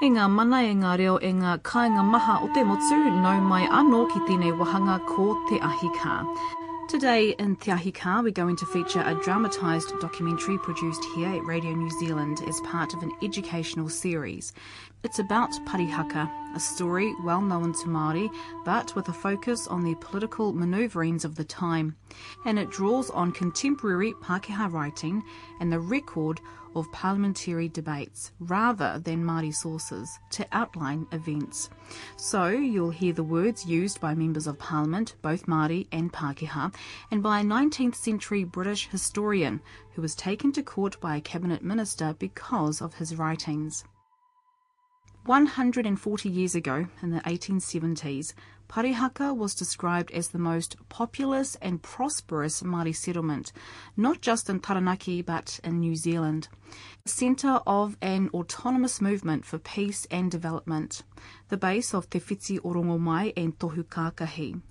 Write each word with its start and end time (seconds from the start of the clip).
E 0.00 0.08
ngā 0.08 0.26
mana 0.32 0.62
e 0.64 0.72
ngā 0.72 0.94
reo 0.96 1.18
e 1.20 1.28
ngā 1.36 1.58
kāinga 1.60 2.00
maha 2.10 2.38
o 2.40 2.46
te 2.54 2.62
motu, 2.64 3.00
nau 3.20 3.40
mai 3.48 3.66
anō 3.78 3.98
ki 4.12 4.20
tēnei 4.28 4.54
wahanga 4.56 4.94
ko 5.04 5.26
Te 5.50 5.58
Ahi 5.60 5.90
Kaa. 5.98 6.24
Today 6.88 7.34
in 7.38 7.54
Te 7.56 7.72
Ahi 7.72 7.92
Kaa, 7.92 8.22
we're 8.22 8.30
going 8.30 8.56
to 8.56 8.64
feature 8.64 9.04
a 9.04 9.14
dramatised 9.22 9.92
documentary 10.00 10.56
produced 10.56 11.04
here 11.14 11.28
at 11.28 11.44
Radio 11.44 11.74
New 11.74 11.90
Zealand 12.00 12.40
as 12.48 12.62
part 12.62 12.94
of 12.94 13.02
an 13.02 13.12
educational 13.22 13.90
series. 13.90 14.54
It's 15.04 15.18
about 15.18 15.50
Parihaka, 15.68 16.30
a 16.54 16.60
story 16.60 17.14
well 17.22 17.40
known 17.40 17.72
to 17.72 17.86
Māori, 17.86 18.30
but 18.64 18.94
with 18.94 19.08
a 19.08 19.12
focus 19.12 19.66
on 19.66 19.82
the 19.82 19.94
political 19.96 20.52
manoeuvrings 20.52 21.24
of 21.24 21.36
the 21.36 21.44
time. 21.44 21.96
And 22.44 22.58
it 22.58 22.70
draws 22.70 23.10
on 23.10 23.32
contemporary 23.32 24.12
Pākehā 24.14 24.72
writing 24.72 25.22
and 25.60 25.72
the 25.72 25.80
record 25.80 26.40
of 26.76 26.90
parliamentary 26.92 27.68
debates 27.68 28.32
rather 28.38 28.98
than 28.98 29.24
Māori 29.24 29.54
sources 29.54 30.18
to 30.30 30.46
outline 30.52 31.06
events. 31.12 31.70
So 32.16 32.48
you'll 32.48 32.90
hear 32.90 33.12
the 33.12 33.24
words 33.24 33.66
used 33.66 34.00
by 34.00 34.14
members 34.14 34.46
of 34.46 34.58
parliament, 34.58 35.14
both 35.22 35.46
Māori 35.46 35.86
and 35.92 36.12
Pākehā, 36.12 36.74
and 37.10 37.22
by 37.22 37.40
a 37.40 37.44
19th 37.44 37.96
century 37.96 38.44
British 38.44 38.88
historian 38.88 39.60
who 39.94 40.02
was 40.02 40.14
taken 40.14 40.52
to 40.52 40.62
court 40.62 41.00
by 41.00 41.16
a 41.16 41.20
cabinet 41.20 41.62
minister 41.62 42.14
because 42.18 42.80
of 42.80 42.94
his 42.94 43.16
writings. 43.16 43.84
140 45.26 46.28
years 46.28 46.54
ago, 46.54 46.86
in 47.02 47.10
the 47.10 47.20
1870s, 47.20 48.32
Parihaka 48.70 49.36
was 49.36 49.54
described 49.54 50.10
as 50.12 50.28
the 50.28 50.38
most 50.38 50.76
populous 50.88 51.56
and 51.56 51.82
prosperous 51.82 52.62
Māori 52.62 52.96
settlement, 52.96 53.52
not 53.96 54.22
just 54.22 54.48
in 54.48 54.60
Taranaki 54.60 55.20
but 55.22 55.60
in 55.62 55.80
New 55.80 55.94
Zealand. 55.94 56.48
Centre 57.04 57.60
of 57.66 57.96
an 58.00 58.30
autonomous 58.32 59.00
movement 59.00 59.44
for 59.44 59.58
peace 59.58 60.06
and 60.10 60.30
development, 60.30 61.02
the 61.48 61.56
base 61.56 61.92
of 61.92 62.08
Te 62.08 62.20
Whiti 62.20 62.58
Orongomai 62.60 63.32
and 63.36 63.58
Tohu 63.58 63.84
Kākahi. 63.84 64.62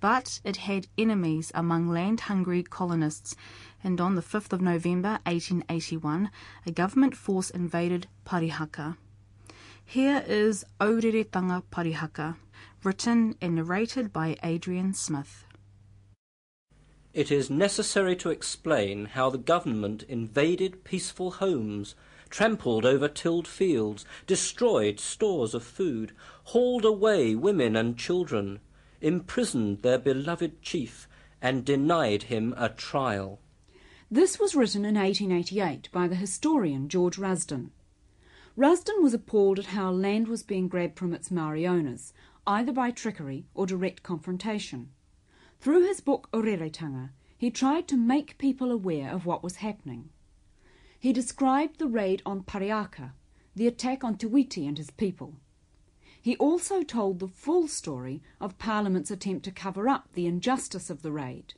But 0.00 0.40
it 0.42 0.56
had 0.56 0.88
enemies 0.96 1.52
among 1.54 1.88
land-hungry 1.88 2.62
colonists, 2.62 3.36
and 3.84 4.00
on 4.00 4.16
the 4.16 4.22
5th 4.22 4.52
of 4.52 4.60
November 4.60 5.20
1881, 5.26 6.30
a 6.66 6.70
government 6.72 7.14
force 7.14 7.50
invaded 7.50 8.08
Parihaka. 8.24 8.96
Here 9.90 10.22
is 10.28 10.66
Aureretanga 10.82 11.62
Parihaka, 11.72 12.36
written 12.84 13.36
and 13.40 13.54
narrated 13.54 14.12
by 14.12 14.36
Adrian 14.42 14.92
Smith. 14.92 15.46
It 17.14 17.32
is 17.32 17.48
necessary 17.48 18.14
to 18.16 18.28
explain 18.28 19.06
how 19.06 19.30
the 19.30 19.38
government 19.38 20.02
invaded 20.02 20.84
peaceful 20.84 21.30
homes, 21.30 21.94
trampled 22.28 22.84
over 22.84 23.08
tilled 23.08 23.48
fields, 23.48 24.04
destroyed 24.26 25.00
stores 25.00 25.54
of 25.54 25.64
food, 25.64 26.12
hauled 26.44 26.84
away 26.84 27.34
women 27.34 27.74
and 27.74 27.96
children, 27.96 28.60
imprisoned 29.00 29.80
their 29.80 29.98
beloved 29.98 30.60
chief, 30.60 31.08
and 31.40 31.64
denied 31.64 32.24
him 32.24 32.52
a 32.58 32.68
trial. 32.68 33.40
This 34.10 34.38
was 34.38 34.54
written 34.54 34.84
in 34.84 34.96
1888 34.96 35.90
by 35.90 36.06
the 36.08 36.14
historian 36.14 36.90
George 36.90 37.16
Rusden. 37.16 37.70
Rusden 38.58 39.04
was 39.04 39.14
appalled 39.14 39.60
at 39.60 39.66
how 39.66 39.92
land 39.92 40.26
was 40.26 40.42
being 40.42 40.66
grabbed 40.66 40.98
from 40.98 41.14
its 41.14 41.30
Maori 41.30 41.64
owners, 41.64 42.12
either 42.44 42.72
by 42.72 42.90
trickery 42.90 43.46
or 43.54 43.66
direct 43.66 44.02
confrontation. 44.02 44.90
Through 45.60 45.86
his 45.86 46.00
book 46.00 46.28
Aureretanga, 46.32 47.10
he 47.36 47.52
tried 47.52 47.86
to 47.86 47.96
make 47.96 48.36
people 48.36 48.72
aware 48.72 49.12
of 49.12 49.24
what 49.24 49.44
was 49.44 49.56
happening. 49.62 50.08
He 50.98 51.12
described 51.12 51.78
the 51.78 51.86
raid 51.86 52.20
on 52.26 52.42
Parihaka, 52.42 53.12
the 53.54 53.68
attack 53.68 54.02
on 54.02 54.16
Te 54.16 54.26
Whiti 54.26 54.66
and 54.66 54.76
his 54.76 54.90
people. 54.90 55.36
He 56.20 56.34
also 56.38 56.82
told 56.82 57.20
the 57.20 57.28
full 57.28 57.68
story 57.68 58.24
of 58.40 58.58
Parliament's 58.58 59.12
attempt 59.12 59.44
to 59.44 59.52
cover 59.52 59.88
up 59.88 60.08
the 60.14 60.26
injustice 60.26 60.90
of 60.90 61.02
the 61.02 61.12
raid. 61.12 61.54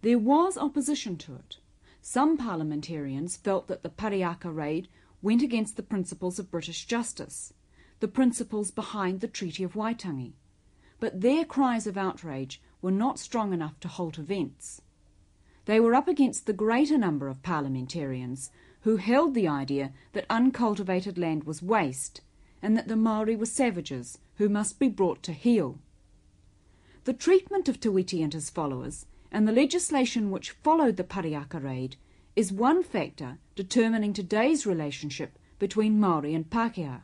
There 0.00 0.18
was 0.18 0.56
opposition 0.56 1.18
to 1.18 1.34
it. 1.34 1.58
Some 2.00 2.38
parliamentarians 2.38 3.36
felt 3.36 3.68
that 3.68 3.82
the 3.82 3.90
Parihaka 3.90 4.50
raid 4.50 4.88
went 5.22 5.42
against 5.42 5.76
the 5.76 5.82
principles 5.82 6.38
of 6.38 6.50
British 6.50 6.86
justice, 6.86 7.52
the 8.00 8.08
principles 8.08 8.70
behind 8.70 9.20
the 9.20 9.28
Treaty 9.28 9.62
of 9.62 9.74
Waitangi. 9.74 10.32
But 10.98 11.20
their 11.20 11.44
cries 11.44 11.86
of 11.86 11.96
outrage 11.96 12.60
were 12.82 12.90
not 12.90 13.18
strong 13.18 13.52
enough 13.52 13.78
to 13.80 13.88
halt 13.88 14.18
events. 14.18 14.80
They 15.66 15.80
were 15.80 15.94
up 15.94 16.08
against 16.08 16.46
the 16.46 16.52
greater 16.52 16.96
number 16.96 17.28
of 17.28 17.42
parliamentarians 17.42 18.50
who 18.82 18.96
held 18.96 19.34
the 19.34 19.46
idea 19.46 19.92
that 20.12 20.26
uncultivated 20.30 21.18
land 21.18 21.44
was 21.44 21.62
waste 21.62 22.22
and 22.62 22.76
that 22.76 22.88
the 22.88 22.96
Maori 22.96 23.36
were 23.36 23.46
savages 23.46 24.18
who 24.36 24.48
must 24.48 24.78
be 24.78 24.88
brought 24.88 25.22
to 25.22 25.32
heel. 25.32 25.78
The 27.04 27.12
treatment 27.12 27.68
of 27.68 27.80
Te 27.80 27.88
Whiti 27.88 28.22
and 28.22 28.32
his 28.32 28.50
followers 28.50 29.06
and 29.30 29.46
the 29.46 29.52
legislation 29.52 30.30
which 30.30 30.50
followed 30.50 30.96
the 30.96 31.04
Parihaka 31.04 31.62
raid 31.62 31.96
is 32.36 32.52
one 32.52 32.82
factor 32.82 33.38
determining 33.60 34.14
today's 34.14 34.64
relationship 34.64 35.38
between 35.58 36.00
Maori 36.00 36.34
and 36.34 36.48
Pākehā. 36.48 37.02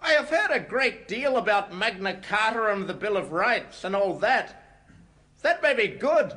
I 0.00 0.12
have 0.12 0.30
heard 0.30 0.52
a 0.52 0.60
great 0.60 1.08
deal 1.08 1.36
about 1.36 1.74
Magna 1.74 2.14
Carta 2.14 2.72
and 2.72 2.86
the 2.86 2.94
Bill 2.94 3.16
of 3.16 3.32
Rights 3.32 3.82
and 3.82 3.96
all 3.96 4.16
that. 4.20 4.86
That 5.42 5.60
may 5.60 5.74
be 5.74 5.88
good, 5.88 6.34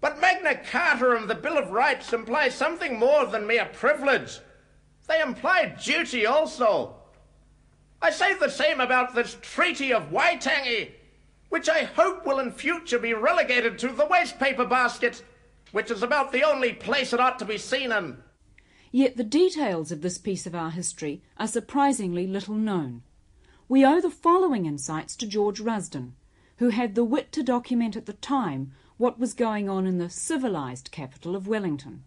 but 0.00 0.22
Magna 0.22 0.54
Carta 0.54 1.16
and 1.16 1.28
the 1.28 1.34
Bill 1.34 1.58
of 1.58 1.70
Rights 1.70 2.14
imply 2.14 2.48
something 2.48 2.98
more 2.98 3.26
than 3.26 3.46
mere 3.46 3.66
privilege. 3.66 4.38
They 5.06 5.20
imply 5.20 5.76
duty 5.84 6.24
also. 6.24 6.94
I 8.00 8.10
say 8.10 8.32
the 8.32 8.48
same 8.48 8.80
about 8.80 9.14
this 9.14 9.36
Treaty 9.42 9.92
of 9.92 10.10
Waitangi, 10.10 10.92
which 11.50 11.68
I 11.68 11.82
hope 11.82 12.24
will 12.24 12.38
in 12.38 12.52
future 12.52 12.98
be 12.98 13.12
relegated 13.12 13.78
to 13.80 13.88
the 13.88 14.06
waste 14.06 14.38
paper 14.38 14.64
basket 14.64 15.22
which 15.72 15.90
is 15.90 16.02
about 16.02 16.32
the 16.32 16.42
only 16.42 16.72
place 16.72 17.12
it 17.12 17.20
ought 17.20 17.38
to 17.38 17.44
be 17.44 17.58
seen 17.58 17.92
in. 17.92 18.16
Yet 18.92 19.16
the 19.16 19.24
details 19.24 19.92
of 19.92 20.02
this 20.02 20.18
piece 20.18 20.46
of 20.46 20.54
our 20.54 20.70
history 20.70 21.22
are 21.36 21.46
surprisingly 21.46 22.26
little 22.26 22.56
known. 22.56 23.02
We 23.68 23.84
owe 23.84 24.00
the 24.00 24.10
following 24.10 24.66
insights 24.66 25.14
to 25.16 25.28
George 25.28 25.60
Rusden, 25.60 26.12
who 26.56 26.70
had 26.70 26.94
the 26.94 27.04
wit 27.04 27.30
to 27.32 27.42
document 27.42 27.96
at 27.96 28.06
the 28.06 28.14
time 28.14 28.72
what 28.96 29.18
was 29.18 29.32
going 29.32 29.68
on 29.68 29.86
in 29.86 29.98
the 29.98 30.10
civilised 30.10 30.90
capital 30.90 31.36
of 31.36 31.46
Wellington. 31.46 32.02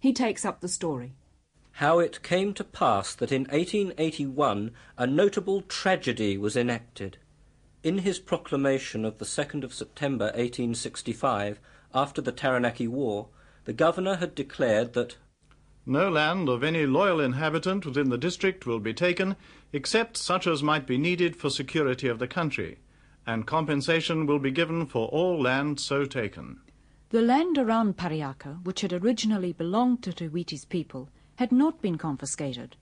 He 0.00 0.12
takes 0.12 0.44
up 0.44 0.60
the 0.60 0.68
story. 0.68 1.12
How 1.72 1.98
it 1.98 2.22
came 2.22 2.54
to 2.54 2.64
pass 2.64 3.14
that 3.14 3.30
in 3.30 3.42
1881 3.42 4.70
a 4.96 5.06
notable 5.06 5.60
tragedy 5.60 6.38
was 6.38 6.56
enacted. 6.56 7.18
In 7.82 7.98
his 7.98 8.18
proclamation 8.18 9.04
of 9.04 9.18
the 9.18 9.26
2nd 9.26 9.62
of 9.62 9.74
September 9.74 10.24
1865, 10.26 11.60
after 11.94 12.22
the 12.22 12.32
Taranaki 12.32 12.88
War, 12.88 13.28
the 13.66 13.74
governor 13.74 14.16
had 14.16 14.34
declared 14.34 14.94
that 14.94 15.16
no 15.86 16.08
land 16.10 16.48
of 16.48 16.64
any 16.64 16.84
loyal 16.84 17.20
inhabitant 17.20 17.86
within 17.86 18.10
the 18.10 18.18
district 18.18 18.66
will 18.66 18.80
be 18.80 18.92
taken 18.92 19.36
except 19.72 20.16
such 20.16 20.46
as 20.46 20.62
might 20.62 20.86
be 20.86 20.98
needed 20.98 21.36
for 21.36 21.48
security 21.48 22.08
of 22.08 22.18
the 22.18 22.26
country, 22.26 22.78
and 23.26 23.46
compensation 23.46 24.26
will 24.26 24.40
be 24.40 24.50
given 24.50 24.84
for 24.84 25.08
all 25.08 25.40
land 25.40 25.78
so 25.80 26.04
taken. 26.04 26.58
The 27.10 27.22
land 27.22 27.56
around 27.56 27.96
Parihaka, 27.96 28.64
which 28.64 28.80
had 28.80 28.92
originally 28.92 29.52
belonged 29.52 30.02
to 30.02 30.12
Te 30.12 30.26
Whiti's 30.26 30.64
people, 30.64 31.08
had 31.36 31.52
not 31.52 31.80
been 31.80 31.96
confiscated. 31.96 32.76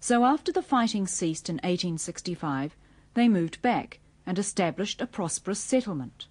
So 0.00 0.24
after 0.24 0.50
the 0.50 0.62
fighting 0.62 1.06
ceased 1.06 1.48
in 1.48 1.56
1865, 1.56 2.76
they 3.14 3.28
moved 3.28 3.62
back 3.62 4.00
and 4.26 4.38
established 4.38 5.00
a 5.00 5.06
prosperous 5.06 5.58
settlement. 5.58 6.26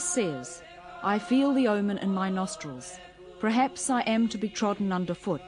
Waiata 0.00 0.02
says, 0.02 0.62
I 1.02 1.18
feel 1.18 1.52
the 1.52 1.68
omen 1.68 1.98
in 1.98 2.14
my 2.14 2.30
nostrils. 2.30 2.98
Perhaps 3.38 3.90
I 3.90 4.00
am 4.02 4.28
to 4.28 4.38
be 4.38 4.48
trodden 4.48 4.92
underfoot. 4.92 5.42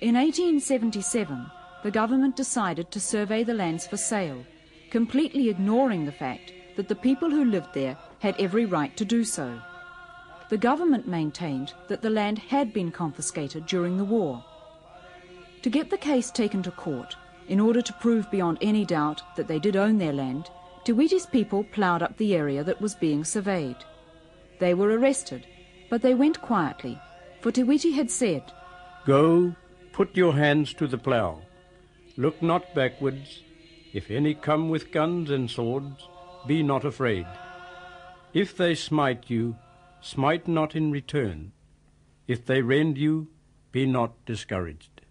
In 0.00 0.16
1877, 0.16 1.48
the 1.84 1.92
government 1.92 2.34
decided 2.34 2.90
to 2.90 2.98
survey 2.98 3.44
the 3.44 3.54
lands 3.54 3.86
for 3.86 3.96
sale, 3.96 4.44
completely 4.90 5.48
ignoring 5.48 6.06
the 6.06 6.18
fact 6.24 6.52
that 6.76 6.88
the 6.88 6.96
people 6.96 7.30
who 7.30 7.44
lived 7.44 7.72
there 7.72 7.96
had 8.18 8.34
every 8.36 8.64
right 8.64 8.96
to 8.96 9.04
do 9.04 9.22
so. 9.22 9.60
The 10.48 10.58
government 10.58 11.06
maintained 11.06 11.74
that 11.86 12.02
the 12.02 12.10
land 12.10 12.38
had 12.38 12.72
been 12.72 12.90
confiscated 12.90 13.66
during 13.66 13.96
the 13.96 14.04
war. 14.04 14.44
To 15.62 15.70
get 15.70 15.90
the 15.90 15.98
case 15.98 16.32
taken 16.32 16.64
to 16.64 16.72
court, 16.72 17.14
in 17.46 17.60
order 17.60 17.80
to 17.80 17.92
prove 18.00 18.28
beyond 18.30 18.58
any 18.60 18.84
doubt 18.84 19.22
that 19.36 19.46
they 19.46 19.60
did 19.60 19.76
own 19.76 19.98
their 19.98 20.12
land, 20.12 20.50
Te 20.88 20.94
Whiti's 20.94 21.26
people 21.26 21.64
ploughed 21.64 22.02
up 22.02 22.16
the 22.16 22.34
area 22.34 22.64
that 22.64 22.80
was 22.80 22.94
being 22.94 23.22
surveyed. 23.22 23.76
They 24.58 24.72
were 24.72 24.98
arrested, 24.98 25.46
but 25.90 26.00
they 26.00 26.14
went 26.14 26.40
quietly, 26.40 26.98
for 27.42 27.52
Te 27.52 27.62
Whiti 27.62 27.92
had 27.92 28.10
said, 28.10 28.50
Go, 29.04 29.54
put 29.92 30.16
your 30.16 30.32
hands 30.32 30.72
to 30.72 30.86
the 30.86 30.96
plough. 30.96 31.42
Look 32.16 32.40
not 32.40 32.74
backwards. 32.74 33.42
If 33.92 34.10
any 34.10 34.32
come 34.32 34.70
with 34.70 34.90
guns 34.90 35.28
and 35.28 35.50
swords, 35.50 36.08
be 36.46 36.62
not 36.62 36.86
afraid. 36.86 37.26
If 38.32 38.56
they 38.56 38.74
smite 38.74 39.24
you, 39.28 39.56
smite 40.00 40.48
not 40.48 40.74
in 40.74 40.90
return. 40.90 41.52
If 42.26 42.46
they 42.46 42.62
rend 42.62 42.96
you, 42.96 43.28
be 43.72 43.84
not 43.84 44.24
discouraged. 44.24 45.02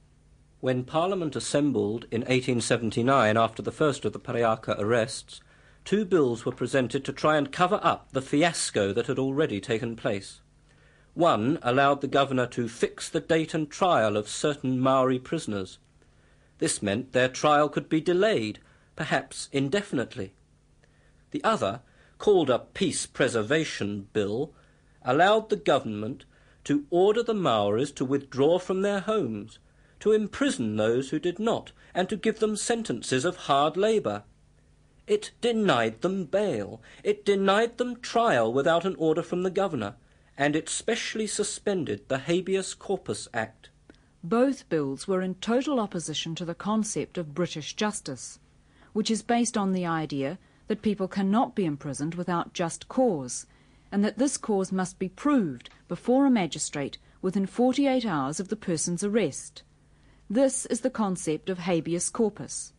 When 0.59 0.85
Parliament 0.85 1.35
assembled 1.35 2.06
in 2.09 2.21
1879 2.21 3.38
after 3.38 3.62
the 3.62 3.71
first 3.71 4.06
of 4.06 4.13
the 4.13 4.19
Parihaka 4.19 4.75
arrests, 4.79 5.39
two 5.88 6.04
bills 6.04 6.45
were 6.45 6.51
presented 6.51 7.06
to 7.06 7.13
try 7.13 7.38
and 7.38 7.50
cover 7.50 7.80
up 7.81 8.12
the 8.12 8.22
fiasco 8.22 8.92
that 8.92 9.07
had 9.07 9.18
already 9.18 9.62
taken 9.62 9.95
place. 9.95 10.42
One 11.13 11.60
allowed 11.62 12.01
the 12.01 12.10
governor 12.10 12.45
to 12.48 12.68
fix 12.68 13.07
the 13.07 13.22
date 13.22 13.54
and 13.54 13.72
trial 13.72 14.18
of 14.18 14.28
certain 14.28 14.81
Maori 14.81 15.18
prisoners. 15.18 15.78
This 16.57 16.81
meant 16.81 17.13
their 17.13 17.30
trial 17.30 17.69
could 17.69 17.88
be 17.88 18.01
delayed, 18.01 18.60
perhaps 18.98 19.48
indefinitely. 19.54 20.34
The 21.31 21.42
other, 21.45 21.80
called 22.18 22.50
a 22.50 22.60
Peace 22.60 23.06
Preservation 23.06 24.10
Bill, 24.12 24.54
allowed 25.06 25.50
the 25.50 25.56
government 25.56 26.25
to 26.66 26.86
order 26.89 27.24
the 27.24 27.34
Maoris 27.34 27.94
to 27.94 28.04
withdraw 28.04 28.60
from 28.60 28.81
their 28.81 29.00
homes 29.00 29.57
to 30.01 30.12
imprison 30.12 30.75
those 30.75 31.12
who 31.12 31.19
did 31.19 31.39
not, 31.39 31.72
and 31.94 32.10
to 32.10 32.18
give 32.18 32.39
them 32.39 32.57
sentences 32.57 33.24
of 33.24 33.38
hard 33.48 33.78
labour. 33.78 34.24
It 35.07 35.31
denied 35.39 36.01
them 36.01 36.25
bail, 36.25 36.81
it 37.01 37.24
denied 37.24 37.77
them 37.77 38.01
trial 38.01 38.51
without 38.51 38.83
an 38.83 38.95
order 38.95 39.24
from 39.24 39.44
the 39.44 39.50
governor, 39.50 39.95
and 40.38 40.54
it 40.54 40.68
specially 40.68 41.27
suspended 41.27 42.09
the 42.09 42.19
Habeas 42.19 42.74
Corpus 42.74 43.30
Act. 43.33 43.69
Both 44.21 44.68
bills 44.68 45.07
were 45.07 45.21
in 45.21 45.36
total 45.36 45.80
opposition 45.80 46.36
to 46.36 46.44
the 46.44 46.54
concept 46.54 47.18
of 47.18 47.33
British 47.33 47.74
justice, 47.74 48.39
which 48.92 49.09
is 49.09 49.21
based 49.21 49.57
on 49.57 49.71
the 49.71 49.86
idea 49.86 50.38
that 50.68 50.81
people 50.81 51.07
cannot 51.07 51.56
be 51.56 51.63
imprisoned 51.63 52.15
without 52.15 52.53
just 52.53 52.89
cause, 52.89 53.48
and 53.92 54.03
that 54.03 54.18
this 54.18 54.36
cause 54.36 54.74
must 54.74 55.00
be 55.00 55.07
proved 55.07 55.69
before 55.88 56.25
a 56.25 56.30
magistrate 56.30 56.98
within 57.21 57.45
48 57.45 58.06
hours 58.06 58.42
of 58.42 58.50
the 58.50 58.57
person's 58.57 59.06
arrest. 59.06 59.63
This 60.30 60.65
is 60.65 60.81
the 60.81 60.89
concept 60.89 61.50
of 61.50 61.60
habeas 61.60 62.10
corpus. 62.10 62.74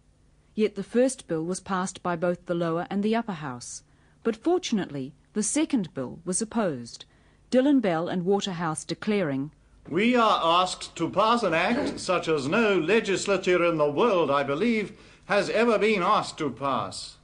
Yet 0.58 0.74
the 0.74 0.82
first 0.82 1.28
bill 1.28 1.44
was 1.44 1.60
passed 1.60 2.02
by 2.02 2.16
both 2.16 2.46
the 2.46 2.54
lower 2.54 2.88
and 2.90 3.04
the 3.04 3.14
upper 3.14 3.34
house. 3.34 3.84
But 4.24 4.34
fortunately, 4.34 5.14
the 5.32 5.44
second 5.44 5.94
bill 5.94 6.18
was 6.24 6.42
opposed, 6.42 7.04
Dillon 7.48 7.78
Bell 7.78 8.08
and 8.08 8.24
Waterhouse 8.24 8.84
declaring, 8.84 9.52
We 9.88 10.16
are 10.16 10.40
asked 10.42 10.96
to 10.96 11.08
pass 11.10 11.44
an 11.44 11.54
act 11.54 12.00
such 12.00 12.26
as 12.26 12.48
no 12.48 12.76
legislature 12.76 13.64
in 13.64 13.78
the 13.78 13.88
world, 13.88 14.32
I 14.32 14.42
believe, 14.42 14.98
has 15.26 15.48
ever 15.48 15.78
been 15.78 16.02
asked 16.02 16.38
to 16.38 16.50
pass. 16.50 17.18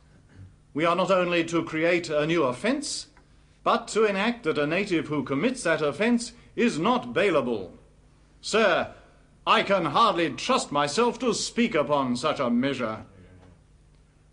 We 0.73 0.85
are 0.85 0.95
not 0.95 1.11
only 1.11 1.43
to 1.47 1.65
create 1.65 2.09
a 2.09 2.25
new 2.29 2.45
offence, 2.45 3.09
but 3.65 3.89
to 3.89 4.05
enact 4.05 4.45
that 4.45 4.59
a 4.59 4.67
native 4.69 5.09
who 5.09 5.25
commits 5.25 5.65
that 5.65 5.83
offence 5.83 6.35
is 6.55 6.79
not 6.79 7.13
bailable. 7.13 7.73
Sir, 8.41 8.95
I 9.45 9.65
can 9.65 9.87
hardly 9.87 10.31
trust 10.31 10.71
myself 10.71 11.19
to 11.19 11.35
speak 11.35 11.75
upon 11.75 12.15
such 12.15 12.39
a 12.39 12.49
measure. 12.49 13.07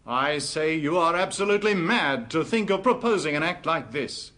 I 0.06 0.40
say 0.40 0.76
you 0.76 0.98
are 0.98 1.16
absolutely 1.16 1.76
mad 1.76 2.32
to 2.32 2.44
think 2.44 2.70
of 2.70 2.82
proposing 2.82 3.36
an 3.36 3.44
act 3.44 3.66
like 3.66 3.92
this. 3.92 4.32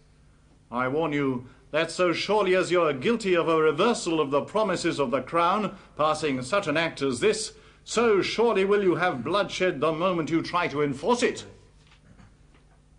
I 0.70 0.88
warn 0.88 1.12
you 1.12 1.46
that 1.70 1.90
so 1.90 2.12
surely 2.12 2.54
as 2.54 2.70
you 2.70 2.82
are 2.82 2.92
guilty 2.92 3.34
of 3.34 3.48
a 3.48 3.60
reversal 3.60 4.20
of 4.20 4.30
the 4.30 4.42
promises 4.42 5.00
of 5.00 5.10
the 5.10 5.22
Crown, 5.22 5.76
passing 5.96 6.42
such 6.42 6.66
an 6.66 6.76
act 6.76 7.00
as 7.00 7.20
this, 7.20 7.54
so 7.82 8.22
surely 8.22 8.64
will 8.64 8.82
you 8.82 8.96
have 8.96 9.24
bloodshed 9.24 9.80
the 9.80 9.92
moment 9.92 10.30
you 10.30 10.42
try 10.42 10.68
to 10.68 10.82
enforce 10.82 11.22
it. 11.22 11.44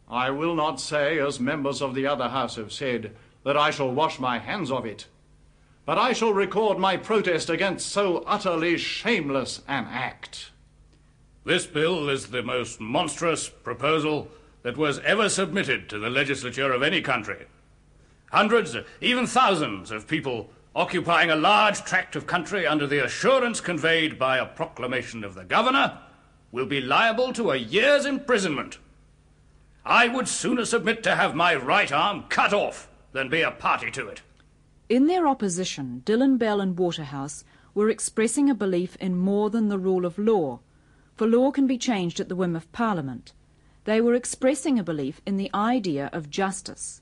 I 0.09 0.29
will 0.29 0.55
not 0.55 0.79
say, 0.79 1.19
as 1.19 1.39
members 1.39 1.81
of 1.81 1.95
the 1.95 2.07
other 2.07 2.29
House 2.29 2.55
have 2.55 2.71
said, 2.71 3.15
that 3.43 3.57
I 3.57 3.71
shall 3.71 3.91
wash 3.91 4.19
my 4.19 4.39
hands 4.39 4.71
of 4.71 4.85
it. 4.85 5.05
But 5.85 5.97
I 5.97 6.13
shall 6.13 6.33
record 6.33 6.79
my 6.79 6.97
protest 6.97 7.49
against 7.49 7.89
so 7.89 8.23
utterly 8.27 8.77
shameless 8.77 9.61
an 9.67 9.85
act. 9.89 10.51
This 11.45 11.67
bill 11.67 12.09
is 12.09 12.27
the 12.27 12.41
most 12.41 12.81
monstrous 12.81 13.47
proposal 13.49 14.29
that 14.63 14.77
was 14.77 14.97
ever 14.99 15.29
submitted 15.29 15.87
to 15.89 15.99
the 15.99 16.09
legislature 16.09 16.71
of 16.73 16.81
any 16.81 17.03
country. 17.03 17.45
Hundreds, 18.31 18.75
even 18.99 19.27
thousands 19.27 19.91
of 19.91 20.07
people 20.07 20.49
occupying 20.75 21.29
a 21.29 21.35
large 21.35 21.83
tract 21.83 22.15
of 22.15 22.25
country 22.25 22.65
under 22.65 22.87
the 22.87 23.05
assurance 23.05 23.61
conveyed 23.61 24.17
by 24.17 24.39
a 24.39 24.45
proclamation 24.45 25.23
of 25.23 25.35
the 25.35 25.45
governor 25.45 25.99
will 26.51 26.65
be 26.65 26.81
liable 26.81 27.31
to 27.31 27.51
a 27.51 27.55
year's 27.57 28.07
imprisonment. 28.07 28.79
I 29.85 30.07
would 30.07 30.27
sooner 30.27 30.65
submit 30.65 31.03
to 31.03 31.15
have 31.15 31.35
my 31.35 31.53
right 31.53 31.91
arm 31.91 32.23
cut 32.27 32.53
off 32.53 32.89
than 33.11 33.29
be 33.29 33.41
a 33.41 33.51
party 33.51 33.91
to 33.91 34.07
it. 34.07 34.23
In 34.89 35.05
their 35.05 35.27
opposition, 35.27 36.01
Dillon 36.05 36.37
Bell 36.37 36.59
and 36.59 36.75
Waterhouse 36.75 37.43
were 37.75 37.89
expressing 37.89 38.49
a 38.49 38.55
belief 38.55 38.95
in 38.95 39.15
more 39.15 39.51
than 39.51 39.69
the 39.69 39.77
rule 39.77 40.07
of 40.07 40.17
law, 40.17 40.59
for 41.15 41.27
law 41.27 41.51
can 41.51 41.65
be 41.65 41.77
changed 41.77 42.19
at 42.19 42.29
the 42.29 42.35
whim 42.35 42.55
of 42.55 42.71
Parliament. 42.71 43.31
They 43.85 44.01
were 44.01 44.15
expressing 44.15 44.77
a 44.77 44.83
belief 44.83 45.21
in 45.25 45.37
the 45.37 45.49
idea 45.53 46.09
of 46.11 46.29
justice. 46.29 47.01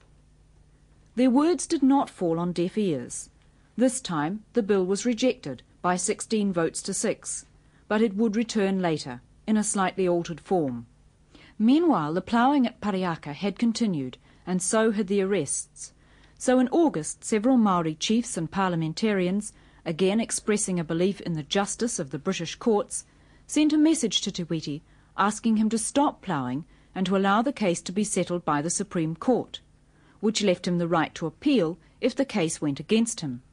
Their 1.16 1.30
words 1.30 1.66
did 1.66 1.84
not 1.84 2.10
fall 2.10 2.40
on 2.40 2.52
deaf 2.52 2.78
ears. 2.78 3.30
This 3.76 4.02
time 4.02 4.44
the 4.54 4.64
bill 4.64 4.86
was 4.86 5.06
rejected 5.06 5.64
by 5.82 5.96
16 5.96 6.54
votes 6.54 6.82
to 6.84 6.94
6, 6.94 7.46
but 7.88 8.02
it 8.02 8.16
would 8.16 8.36
return 8.36 8.82
later, 8.82 9.22
in 9.48 9.58
a 9.58 9.64
slightly 9.64 10.08
altered 10.08 10.40
form. 10.40 10.86
Meanwhile, 11.58 12.14
the 12.14 12.22
ploughing 12.22 12.68
at 12.68 12.82
Parihaka 12.82 13.34
had 13.34 13.60
continued, 13.60 14.18
and 14.46 14.62
so 14.62 14.92
had 14.92 15.08
the 15.08 15.22
arrests. 15.22 15.94
So 16.38 16.60
in 16.60 16.68
August, 16.70 17.24
several 17.24 17.58
Maori 17.58 17.96
chiefs 17.96 18.38
and 18.38 18.52
parliamentarians, 18.52 19.54
again 19.86 20.20
expressing 20.20 20.80
a 20.80 20.84
belief 20.84 21.22
in 21.22 21.34
the 21.34 21.44
justice 21.44 22.00
of 22.00 22.12
the 22.12 22.20
British 22.20 22.56
courts, 22.56 23.06
sent 23.54 23.72
a 23.72 23.78
message 23.78 24.22
to 24.22 24.32
Te 24.32 24.44
Whiti 24.44 24.82
asking 25.16 25.58
him 25.58 25.70
to 25.70 25.78
stop 25.78 26.24
ploughing 26.24 26.66
and 26.96 27.06
to 27.06 27.16
allow 27.16 27.44
the 27.44 27.54
case 27.54 27.84
to 27.84 27.92
be 27.92 28.04
settled 28.04 28.44
by 28.44 28.64
the 28.64 28.70
Supreme 28.72 29.16
Court, 29.16 29.62
which 30.22 30.42
left 30.42 30.68
him 30.68 30.80
the 30.80 30.88
right 30.88 31.14
to 31.14 31.28
appeal 31.28 31.78
if 32.02 32.16
the 32.16 32.26
case 32.26 32.60
went 32.60 32.80
against 32.80 33.20
him. 33.20 33.44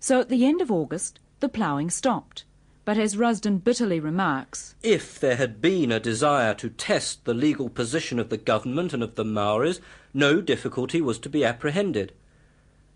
So 0.00 0.18
at 0.18 0.30
the 0.30 0.46
end 0.46 0.62
of 0.62 0.70
August, 0.70 1.20
the 1.40 1.48
ploughing 1.50 1.90
stopped. 1.90 2.44
But 2.86 2.96
as 2.96 3.18
Rusden 3.18 3.62
bitterly 3.62 4.00
remarks, 4.00 4.74
If 4.82 5.20
there 5.20 5.36
had 5.36 5.60
been 5.60 5.92
a 5.92 6.00
desire 6.00 6.54
to 6.54 6.70
test 6.70 7.26
the 7.26 7.34
legal 7.34 7.68
position 7.68 8.18
of 8.18 8.30
the 8.30 8.38
government 8.38 8.94
and 8.94 9.02
of 9.02 9.16
the 9.16 9.26
Maoris, 9.26 9.78
no 10.14 10.40
difficulty 10.40 11.02
was 11.02 11.18
to 11.18 11.28
be 11.28 11.44
apprehended. 11.44 12.14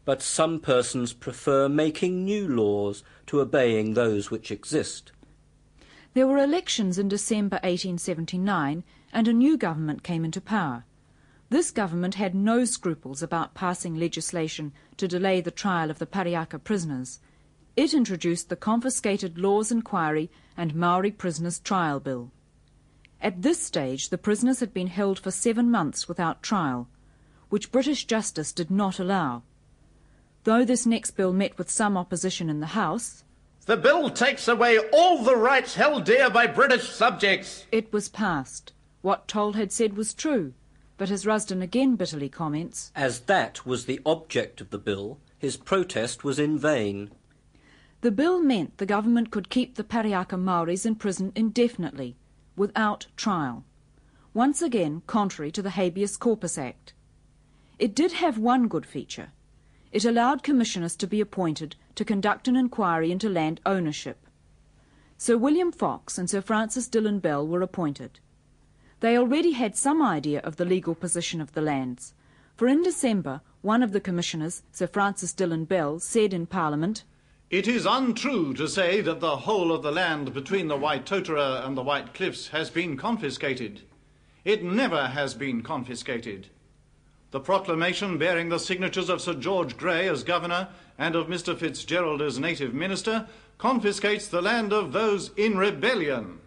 But 0.07 0.23
some 0.23 0.61
persons 0.61 1.13
prefer 1.13 1.69
making 1.69 2.25
new 2.25 2.49
laws 2.49 3.05
to 3.27 3.43
obeying 3.43 3.93
those 3.93 4.31
which 4.31 4.51
exist. 4.51 5.13
There 6.15 6.27
were 6.27 6.39
elections 6.39 6.99
in 6.99 7.09
December 7.09 7.57
1879 7.63 8.85
and 9.15 9.29
a 9.29 9.33
new 9.33 9.57
government 9.57 10.03
came 10.03 10.27
into 10.27 10.43
power. 10.43 10.85
This 11.49 11.71
government 11.71 12.17
had 12.17 12.35
no 12.35 12.67
scruples 12.67 13.23
about 13.23 13.55
passing 13.55 13.95
legislation 13.95 14.73
to 14.99 15.09
delay 15.09 15.41
the 15.41 15.51
trial 15.51 15.91
of 15.91 15.99
the 15.99 16.07
Parihaka 16.07 16.63
prisoners. 16.63 17.21
It 17.77 17.95
introduced 17.95 18.51
the 18.51 18.57
Confiscated 18.57 19.39
Lands 19.39 19.73
Inquiry 19.73 20.31
and 20.55 20.75
Maori 20.75 21.11
Prisoners 21.11 21.61
Trial 21.61 21.99
Bill. 21.99 22.31
At 23.23 23.41
this 23.41 23.63
stage, 23.63 24.11
the 24.11 24.19
prisoners 24.19 24.61
had 24.61 24.75
been 24.75 24.89
held 24.89 25.19
for 25.19 25.31
seven 25.31 25.71
months 25.71 26.09
without 26.09 26.43
trial, 26.43 26.89
which 27.49 27.73
British 27.73 28.05
justice 28.05 28.53
did 28.53 28.71
not 28.71 28.99
allow. 28.99 29.45
Though 30.45 30.65
this 30.65 30.85
next 30.85 31.13
bill 31.13 31.33
met 31.33 31.57
with 31.57 31.71
some 31.71 31.97
opposition 31.97 32.51
in 32.51 32.61
the 32.61 32.75
House, 32.79 33.25
The 33.67 33.77
bill 33.77 34.11
takes 34.11 34.49
away 34.49 34.79
all 34.93 35.23
the 35.23 35.37
rights 35.37 35.77
held 35.77 36.05
dear 36.05 36.29
by 36.31 36.47
British 36.47 36.89
subjects. 36.91 37.67
it 37.71 37.93
was 37.93 38.09
passed. 38.09 38.73
What 39.03 39.29
Tole 39.29 39.53
had 39.53 39.71
said 39.73 39.97
was 39.97 40.15
true, 40.15 40.55
but 40.99 41.11
as 41.11 41.25
Rusden 41.27 41.63
again 41.63 41.97
bitterly 41.97 42.29
comments, 42.29 42.91
As 42.97 43.21
that 43.21 43.65
was 43.67 43.87
the 43.87 44.01
object 44.05 44.61
of 44.61 44.71
the 44.71 44.79
bill, 44.79 45.19
his 45.39 45.57
protest 45.57 46.25
was 46.25 46.39
in 46.39 46.59
vain. 46.59 47.11
the 48.01 48.11
bill 48.11 48.41
meant 48.43 48.79
the 48.79 48.87
government 48.87 49.31
could 49.31 49.49
keep 49.49 49.77
the 49.77 49.85
Parihaka 49.85 50.37
Maoris 50.37 50.85
in 50.85 50.97
prison 50.97 51.31
indefinitely, 51.37 52.17
without 52.57 53.07
trial. 53.17 53.65
once 54.35 54.61
again 54.61 55.03
contrary 55.07 55.53
to 55.53 55.63
the 55.63 55.71
Habeas 55.71 56.17
Corpus 56.17 56.59
Act. 56.59 56.95
It 57.79 57.95
did 57.95 58.13
have 58.13 58.39
one 58.39 58.67
good 58.67 58.87
feature. 58.87 59.31
It 59.93 60.07
allowed 60.07 60.43
commissioners 60.43 60.97
to 60.97 61.07
be 61.07 61.21
appointed 61.21 61.77
to 61.97 62.05
conduct 62.05 62.49
an 62.49 62.57
inquiry 62.57 63.13
into 63.13 63.29
land 63.29 63.61
ownership. 63.67 64.27
Sir 65.19 65.37
William 65.37 65.71
Fox 65.71 66.17
and 66.17 66.29
Sir 66.29 66.41
Francis 66.41 66.89
Dillon 66.89 67.19
Bell 67.19 67.47
were 67.47 67.61
appointed. 67.61 68.19
They 69.01 69.19
already 69.19 69.53
had 69.53 69.77
some 69.77 70.01
idea 70.01 70.41
of 70.41 70.57
the 70.57 70.65
legal 70.65 70.95
position 70.95 71.41
of 71.41 71.53
the 71.53 71.61
lands, 71.61 72.15
for 72.57 72.67
in 72.67 72.83
December 72.83 73.43
one 73.61 73.83
of 73.83 73.93
the 73.93 74.01
commissioners, 74.01 74.63
Sir 74.73 74.87
Francis 74.87 75.33
Dillon 75.35 75.67
Bell, 75.67 76.01
said 76.01 76.33
in 76.33 76.47
Parliament, 76.47 77.05
It 77.51 77.69
is 77.69 77.85
untrue 77.85 78.55
to 78.55 78.67
say 78.67 79.03
that 79.03 79.21
the 79.21 79.37
whole 79.37 79.71
of 79.73 79.83
the 79.83 79.93
land 79.93 80.33
between 80.33 80.69
the 80.69 80.77
White 80.77 81.05
Totara 81.05 81.67
and 81.67 81.77
the 81.77 81.83
White 81.83 82.15
Cliffs 82.15 82.49
has 82.49 82.71
been 82.71 82.97
confiscated. 82.97 83.83
It 84.45 84.65
never 84.65 85.09
has 85.09 85.35
been 85.35 85.63
confiscated. 85.63 86.49
The 87.33 87.41
proclamation 87.41 88.19
bearing 88.19 88.51
the 88.51 88.59
signatures 88.59 89.09
of 89.09 89.23
Sir 89.23 89.33
George 89.33 89.79
Grey 89.79 90.07
as 90.07 90.23
Governor 90.23 90.69
and 90.99 91.17
of 91.17 91.29
Mr. 91.29 91.57
Fitzgerald 91.57 92.21
as 92.21 92.39
Native 92.39 92.75
Minister 92.75 93.27
confiscates 93.57 94.29
the 94.29 94.43
land 94.43 94.71
of 94.71 94.93
those 94.93 95.31
in 95.35 95.57
rebellion. 95.57 96.41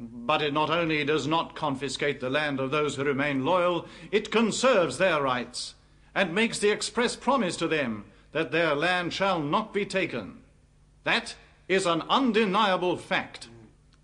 But 0.00 0.42
it 0.42 0.52
not 0.52 0.68
only 0.68 1.04
does 1.04 1.28
not 1.28 1.54
confiscate 1.54 2.18
the 2.18 2.28
land 2.28 2.58
of 2.58 2.72
those 2.72 2.96
who 2.96 3.04
remain 3.04 3.44
loyal, 3.44 3.86
it 4.10 4.32
conserves 4.32 4.98
their 4.98 5.22
rights 5.22 5.74
and 6.12 6.34
makes 6.34 6.58
the 6.58 6.70
express 6.70 7.14
promise 7.14 7.56
to 7.58 7.68
them 7.68 8.04
that 8.32 8.50
their 8.50 8.74
land 8.74 9.12
shall 9.12 9.40
not 9.40 9.72
be 9.72 9.86
taken. 9.86 10.38
That 11.04 11.36
is 11.68 11.86
an 11.86 12.02
undeniable 12.08 12.96
fact. 12.96 13.48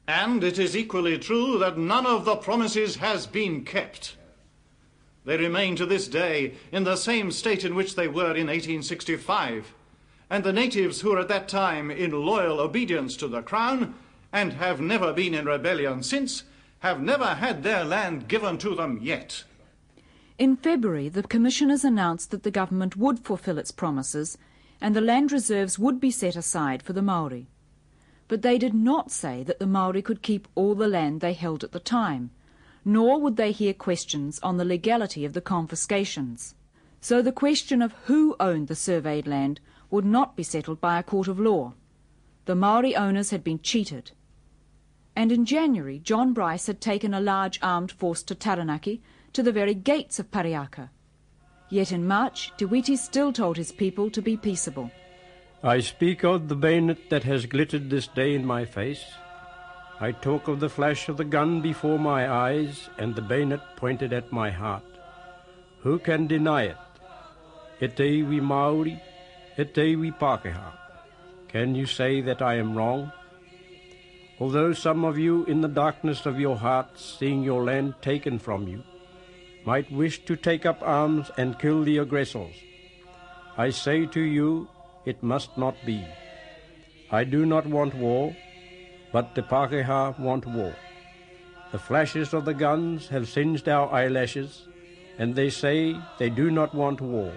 And 0.07 0.45
it 0.45 0.57
is 0.57 0.77
equally 0.77 1.19
true 1.19 1.59
that 1.59 1.79
none 1.79 2.07
of 2.07 2.25
the 2.25 2.37
promises 2.37 2.97
has 2.97 3.27
been 3.27 3.65
kept. 3.65 4.17
They 5.25 5.37
remain 5.37 5.77
to 5.77 5.87
this 5.87 6.07
day 6.07 6.55
in 6.71 6.85
the 6.85 6.97
same 6.97 7.31
state 7.31 7.65
in 7.65 7.75
which 7.75 7.97
they 7.97 8.09
were 8.09 8.35
in 8.35 8.49
1865, 8.49 9.75
and 10.29 10.45
the 10.45 10.53
natives 10.53 11.01
who 11.01 11.11
were 11.11 11.21
at 11.21 11.29
that 11.29 11.49
time 11.49 11.91
in 11.91 12.11
loyal 12.11 12.61
obedience 12.61 13.17
to 13.17 13.29
the 13.29 13.43
Crown 13.43 13.95
and 14.33 14.55
have 14.55 14.81
never 14.81 15.13
been 15.13 15.35
in 15.35 15.47
rebellion 15.47 16.03
since, 16.03 16.43
have 16.81 17.01
never 17.01 17.27
had 17.27 17.63
their 17.63 17.85
land 17.85 18.29
given 18.29 18.59
to 18.59 18.75
them 18.75 18.99
yet. 19.01 19.45
In 20.37 20.57
February, 20.57 21.09
the 21.09 21.23
commissioners 21.23 21.85
announced 21.85 22.31
that 22.31 22.43
the 22.43 22.51
government 22.51 22.97
would 22.97 23.21
fulfil 23.21 23.57
its 23.59 23.71
promises 23.71 24.37
and 24.81 24.95
the 24.95 25.01
land 25.01 25.33
reserves 25.33 25.79
would 25.79 26.01
be 26.01 26.11
set 26.11 26.37
aside 26.37 26.83
for 26.83 26.93
the 26.93 27.01
Maori. 27.01 27.47
But 28.29 28.43
they 28.43 28.59
did 28.59 28.75
not 28.75 29.11
say 29.11 29.43
that 29.45 29.59
the 29.59 29.67
Maori 29.67 30.03
could 30.03 30.21
keep 30.21 30.49
all 30.55 30.75
the 30.75 30.89
land 30.89 31.21
they 31.21 31.33
held 31.33 31.63
at 31.63 31.73
the 31.73 31.81
time, 31.81 32.31
nor 32.85 33.21
would 33.21 33.37
they 33.37 33.53
hear 33.53 33.75
questions 33.75 34.39
on 34.43 34.57
the 34.57 34.65
legality 34.65 35.25
of 35.25 35.33
the 35.33 35.41
confiscations. 35.41 36.55
So 37.01 37.23
the 37.23 37.33
question 37.33 37.83
of 37.83 37.93
who 38.05 38.37
owned 38.41 38.69
the 38.69 38.75
surveyed 38.75 39.27
land 39.27 39.61
would 39.91 40.05
not 40.05 40.37
be 40.37 40.43
settled 40.43 40.81
by 40.81 40.99
a 40.99 41.03
court 41.03 41.29
of 41.29 41.39
law. 41.39 41.75
The 42.45 42.55
Maori 42.55 42.95
owners 42.97 43.31
had 43.31 43.45
been 43.45 43.61
cheated 43.61 44.13
and 45.17 45.31
in 45.31 45.45
January 45.45 45.99
John 45.99 46.33
Bryce 46.33 46.67
had 46.67 46.81
taken 46.81 47.15
a 47.15 47.21
large 47.21 47.59
armed 47.63 47.93
force 47.93 48.23
to 48.25 48.35
Taranaki, 48.35 49.01
to 49.33 49.43
the 49.43 49.53
very 49.53 49.75
gates 49.75 50.19
of 50.19 50.31
Parihaka. 50.31 50.91
Yet 51.71 51.93
in 51.93 52.07
March, 52.07 52.53
Te 52.57 52.67
Whiti 52.67 52.97
still 52.97 53.33
told 53.33 53.57
his 53.57 53.73
people 53.73 54.11
to 54.11 54.23
be 54.23 54.37
peaceable. 54.37 54.91
I 55.63 55.81
speak 55.81 56.25
of 56.25 56.49
the 56.49 56.57
bayonet 56.57 57.11
that 57.11 57.25
has 57.25 57.47
glittered 57.47 57.91
this 57.91 58.07
day 58.07 58.35
in 58.35 58.45
my 58.45 58.65
face. 58.65 59.05
I 60.01 60.13
talk 60.13 60.49
of 60.49 60.61
the 60.61 60.69
flash 60.69 61.09
of 61.09 61.17
the 61.17 61.25
gun 61.25 61.61
before 61.61 61.99
my 61.99 62.31
eyes 62.31 62.89
and 62.99 63.15
the 63.15 63.23
bayonet 63.23 63.77
pointed 63.77 64.13
at 64.13 64.33
my 64.33 64.51
heart. 64.51 64.83
Who 65.81 65.99
can 65.99 66.27
deny 66.27 66.65
it? 66.65 66.77
Ete 67.81 68.27
we 68.27 68.41
Maori, 68.41 69.01
ete 69.57 69.97
we 69.99 70.11
Pākehā. 70.11 70.73
Can 71.49 71.75
you 71.75 71.87
say 71.87 72.21
that 72.23 72.43
I 72.43 72.55
am 72.57 72.75
wrong? 72.75 73.13
Although 74.41 74.73
some 74.73 75.05
of 75.05 75.17
you, 75.17 75.45
in 75.45 75.61
the 75.61 75.69
darkness 75.69 76.27
of 76.27 76.41
your 76.41 76.57
hearts, 76.57 77.17
seeing 77.19 77.45
your 77.45 77.63
land 77.63 77.95
taken 78.03 78.41
from 78.41 78.67
you, 78.67 78.83
might 79.65 79.91
wish 79.93 80.25
to 80.25 80.35
take 80.35 80.67
up 80.67 80.83
arms 80.83 81.31
and 81.37 81.59
kill 81.59 81.85
the 81.85 81.99
aggressors, 81.99 82.55
I 83.57 83.71
say 83.71 84.07
to 84.07 84.21
you, 84.21 84.69
it 85.05 85.23
must 85.23 85.57
not 85.57 85.77
be. 85.87 86.05
I 87.13 87.23
do 87.23 87.47
not 87.47 87.67
want 87.67 87.95
war, 87.95 88.35
but 89.15 89.35
the 89.35 89.47
Pākehā 89.55 90.19
want 90.19 90.45
war. 90.59 90.75
The 91.73 91.83
flashes 91.89 92.35
of 92.35 92.45
the 92.45 92.59
guns 92.67 93.09
have 93.09 93.29
singed 93.29 93.69
our 93.69 93.91
eyelashes, 94.03 94.63
and 95.19 95.35
they 95.35 95.51
say 95.51 95.97
they 96.19 96.31
do 96.31 96.51
not 96.51 96.75
want 96.75 97.01
war. 97.01 97.33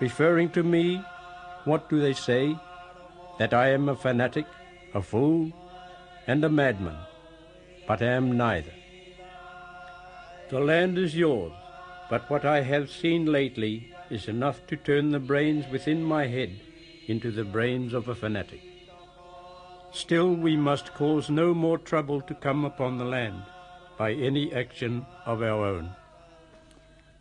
Referring 0.00 0.50
to 0.58 0.62
me, 0.62 0.84
what 1.64 1.90
do 1.90 2.00
they 2.00 2.14
say? 2.14 2.44
That 3.38 3.52
I 3.54 3.68
am 3.78 3.88
a 3.88 3.96
fanatic? 3.96 4.46
a 4.94 5.02
fool, 5.02 5.52
and 6.26 6.42
a 6.44 6.48
madman, 6.48 6.96
but 7.86 8.00
am 8.00 8.36
neither. 8.36 8.72
The 10.50 10.60
land 10.60 10.96
is 10.96 11.14
yours, 11.14 11.52
but 12.08 12.30
what 12.30 12.44
I 12.44 12.62
have 12.62 12.90
seen 12.90 13.26
lately 13.26 13.92
is 14.08 14.28
enough 14.28 14.66
to 14.68 14.76
turn 14.76 15.10
the 15.10 15.18
brains 15.18 15.70
within 15.70 16.02
my 16.02 16.26
head 16.26 16.58
into 17.06 17.30
the 17.30 17.44
brains 17.44 17.92
of 17.92 18.08
a 18.08 18.14
fanatic. 18.14 18.67
Still, 19.92 20.34
we 20.34 20.56
must 20.56 20.94
cause 20.94 21.30
no 21.30 21.54
more 21.54 21.78
trouble 21.78 22.20
to 22.22 22.34
come 22.34 22.64
upon 22.64 22.98
the 22.98 23.04
land 23.04 23.42
by 23.96 24.12
any 24.12 24.52
action 24.52 25.04
of 25.26 25.42
our 25.42 25.64
own. 25.64 25.90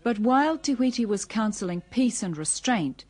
But 0.03 0.19
while 0.19 0.57
Te 0.57 0.75
Whiti 0.75 1.05
was 1.05 1.25
counselling 1.25 1.81
peace 1.89 2.21
and 2.23 2.37
restraint, 2.37 3.05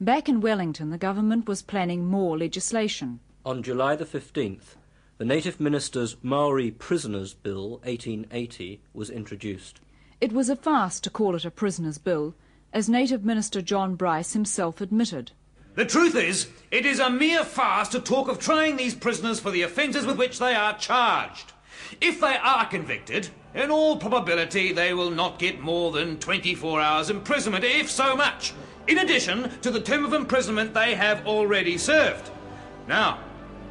back 0.00 0.28
in 0.28 0.40
Wellington 0.40 0.90
the 0.90 0.98
government 0.98 1.46
was 1.48 1.62
planning 1.62 2.04
more 2.04 2.36
legislation. 2.36 3.20
On 3.46 3.62
July 3.62 3.96
the 3.96 4.04
15th, 4.04 4.76
the 5.16 5.24
Native 5.24 5.60
Minister's 5.60 6.16
Maori 6.22 6.70
Prisoners 6.70 7.34
Bill 7.34 7.78
1880 7.84 8.80
was 8.92 9.10
introduced. 9.10 9.80
It 10.20 10.32
was 10.32 10.48
a 10.48 10.56
farce 10.56 10.98
to 11.00 11.10
call 11.10 11.36
it 11.36 11.44
a 11.44 11.50
Prisoners 11.50 11.98
Bill, 11.98 12.34
as 12.72 12.88
Native 12.88 13.24
Minister 13.24 13.62
John 13.62 13.94
Bryce 13.94 14.32
himself 14.32 14.80
admitted. 14.80 15.30
The 15.74 15.84
truth 15.84 16.14
is, 16.14 16.48
it 16.70 16.86
is 16.86 17.00
a 17.00 17.10
mere 17.10 17.44
farce 17.44 17.88
to 17.88 18.00
talk 18.00 18.28
of 18.28 18.38
trying 18.38 18.76
these 18.76 18.94
prisoners 18.94 19.40
for 19.40 19.50
the 19.50 19.62
offences 19.62 20.06
with 20.06 20.16
which 20.16 20.38
they 20.38 20.54
are 20.54 20.78
charged. 20.78 21.52
If 22.00 22.20
they 22.20 22.36
are 22.36 22.66
convicted, 22.66 23.28
in 23.54 23.72
all 23.72 23.96
probability 23.96 24.72
they 24.72 24.94
will 24.94 25.10
not 25.10 25.40
get 25.40 25.60
more 25.60 25.90
than 25.90 26.18
24 26.18 26.80
hours 26.80 27.10
imprisonment, 27.10 27.64
if 27.64 27.90
so 27.90 28.14
much, 28.14 28.52
in 28.86 28.98
addition 28.98 29.50
to 29.62 29.70
the 29.72 29.80
term 29.80 30.04
of 30.04 30.12
imprisonment 30.12 30.74
they 30.74 30.94
have 30.94 31.26
already 31.26 31.76
served. 31.76 32.30
Now, 32.86 33.18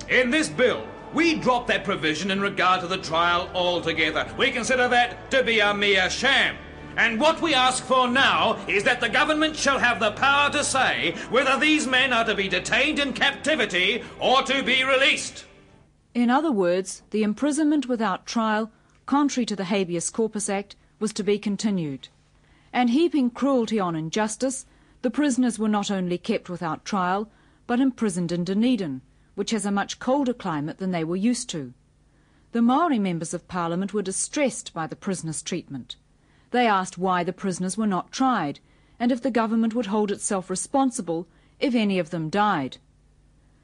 in 0.09 0.29
this 0.29 0.49
bill, 0.49 0.85
we 1.13 1.35
drop 1.35 1.67
that 1.67 1.85
provision 1.85 2.31
in 2.31 2.41
regard 2.41 2.81
to 2.81 2.87
the 2.87 2.97
trial 2.97 3.49
altogether. 3.53 4.27
We 4.37 4.51
consider 4.51 4.89
that 4.89 5.31
to 5.31 5.41
be 5.41 5.61
a 5.61 5.73
mere 5.73 6.09
sham. 6.09 6.57
And 6.95 7.19
what 7.19 7.41
we 7.41 7.53
ask 7.53 7.83
for 7.83 8.07
now 8.07 8.63
is 8.67 8.83
that 8.83 9.01
the 9.01 9.09
government 9.09 9.55
shall 9.55 9.79
have 9.79 9.99
the 9.99 10.11
power 10.11 10.51
to 10.51 10.63
say 10.63 11.15
whether 11.29 11.59
these 11.59 11.87
men 11.87 12.13
are 12.13 12.25
to 12.25 12.35
be 12.35 12.47
detained 12.47 12.99
in 12.99 13.13
captivity 13.13 14.03
or 14.19 14.43
to 14.43 14.61
be 14.63 14.83
released. 14.83 15.45
In 16.13 16.29
other 16.29 16.51
words, 16.51 17.01
the 17.09 17.23
imprisonment 17.23 17.87
without 17.87 18.27
trial, 18.27 18.71
contrary 19.07 19.45
to 19.47 19.55
the 19.55 19.65
Habeas 19.65 20.11
Corpus 20.11 20.49
Act, 20.49 20.75
was 20.99 21.11
to 21.13 21.23
be 21.23 21.39
continued. 21.39 22.09
And 22.71 22.91
heaping 22.91 23.31
cruelty 23.31 23.79
on 23.79 23.95
injustice, 23.95 24.65
the 25.01 25.11
prisoners 25.11 25.57
were 25.57 25.69
not 25.69 25.89
only 25.89 26.17
kept 26.17 26.49
without 26.49 26.85
trial, 26.85 27.29
but 27.65 27.79
imprisoned 27.79 28.31
in 28.31 28.43
Dunedin, 28.43 29.01
which 29.35 29.51
has 29.51 29.65
a 29.65 29.71
much 29.71 29.99
colder 29.99 30.33
climate 30.33 30.77
than 30.77 30.91
they 30.91 31.03
were 31.03 31.15
used 31.15 31.49
to. 31.49 31.73
The 32.51 32.61
Maori 32.61 32.99
members 32.99 33.33
of 33.33 33.47
Parliament 33.47 33.93
were 33.93 34.03
distressed 34.03 34.73
by 34.73 34.85
the 34.85 34.95
prisoners' 34.95 35.41
treatment. 35.41 35.95
They 36.53 36.67
asked 36.67 36.99
why 36.99 37.23
the 37.23 37.33
prisoners 37.33 37.79
were 37.79 37.87
not 37.87 38.11
tried, 38.11 38.59
and 38.99 39.11
if 39.11 39.23
the 39.23 39.31
government 39.31 39.73
would 39.73 39.87
hold 39.87 40.11
itself 40.11 40.51
responsible 40.51 41.27
if 41.59 41.73
any 41.73 41.97
of 41.97 42.11
them 42.11 42.29
died. 42.29 42.77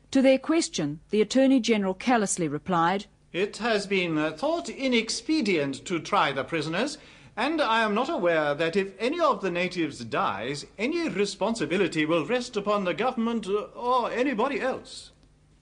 To 0.09 0.23
their 0.23 0.39
question, 0.39 0.99
the 1.11 1.21
Attorney-General 1.21 1.93
callously 1.93 2.47
replied, 2.47 3.05
It 3.31 3.57
has 3.57 3.85
been 3.85 4.33
thought 4.33 4.69
inexpedient 4.69 5.85
to 5.85 5.99
try 5.99 6.31
the 6.31 6.43
prisoners, 6.43 6.97
and 7.37 7.61
I 7.61 7.83
am 7.83 7.93
not 7.93 8.09
aware 8.09 8.55
that 8.55 8.75
if 8.75 8.95
any 8.97 9.19
of 9.19 9.41
the 9.41 9.51
natives 9.51 10.03
dies, 10.03 10.65
any 10.79 11.07
responsibility 11.09 12.07
will 12.07 12.25
rest 12.25 12.57
upon 12.57 12.85
the 12.85 12.95
government 12.95 13.47
or 13.75 14.09
anybody 14.09 14.59
else. 14.61 15.11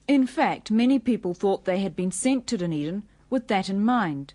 In 0.06 0.26
fact, 0.26 0.70
many 0.70 0.98
people 0.98 1.34
thought 1.34 1.66
they 1.66 1.80
had 1.80 1.94
been 1.94 2.10
sent 2.10 2.46
to 2.46 2.56
Dunedin 2.56 3.02
with 3.28 3.48
that 3.48 3.68
in 3.68 3.84
mind. 3.84 4.32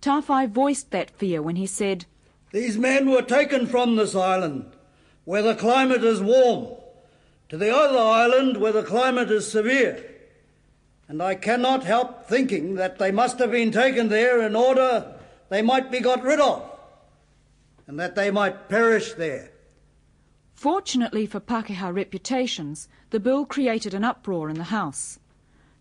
Tawhai 0.00 0.48
voiced 0.48 0.90
that 0.90 1.16
fear 1.16 1.40
when 1.40 1.54
he 1.54 1.66
said, 1.66 2.04
These 2.52 2.78
men 2.78 3.10
were 3.10 3.22
taken 3.22 3.66
from 3.66 3.96
this 3.96 4.14
island, 4.14 4.66
where 5.24 5.42
the 5.42 5.54
climate 5.54 6.04
is 6.04 6.20
warm, 6.20 6.68
to 7.48 7.56
the 7.56 7.74
other 7.74 7.98
island 7.98 8.58
where 8.58 8.72
the 8.72 8.82
climate 8.82 9.30
is 9.30 9.50
severe. 9.50 10.04
and 11.12 11.22
I 11.22 11.34
cannot 11.34 11.84
help 11.84 12.26
thinking 12.26 12.76
that 12.76 12.98
they 12.98 13.12
must 13.12 13.38
have 13.38 13.50
been 13.50 13.70
taken 13.70 14.08
there 14.08 14.40
in 14.40 14.56
order 14.56 15.14
they 15.50 15.60
might 15.60 15.90
be 15.90 16.00
got 16.00 16.22
rid 16.22 16.40
of, 16.40 16.62
and 17.86 18.00
that 18.00 18.14
they 18.14 18.30
might 18.30 18.70
perish 18.70 19.12
there. 19.12 19.50
Fortunately 20.54 21.26
for 21.26 21.38
Pākehā 21.38 21.94
reputations, 21.94 22.88
the 23.10 23.20
bill 23.20 23.44
created 23.44 23.92
an 23.92 24.04
uproar 24.04 24.48
in 24.48 24.56
the 24.56 24.72
House. 24.78 25.18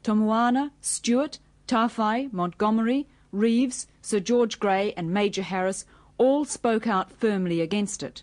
Tomoana, 0.04 0.72
Stewart, 0.82 1.40
Tawhai, 1.66 2.34
Montgomery, 2.34 3.08
Reeves, 3.32 3.88
Sir 4.02 4.20
George 4.20 4.60
Grey, 4.60 4.94
and 4.98 5.14
Major 5.14 5.44
Harris 5.44 5.86
all 6.22 6.46
spoke 6.46 6.86
out 6.86 7.12
firmly 7.12 7.62
against 7.62 8.04
it. 8.04 8.22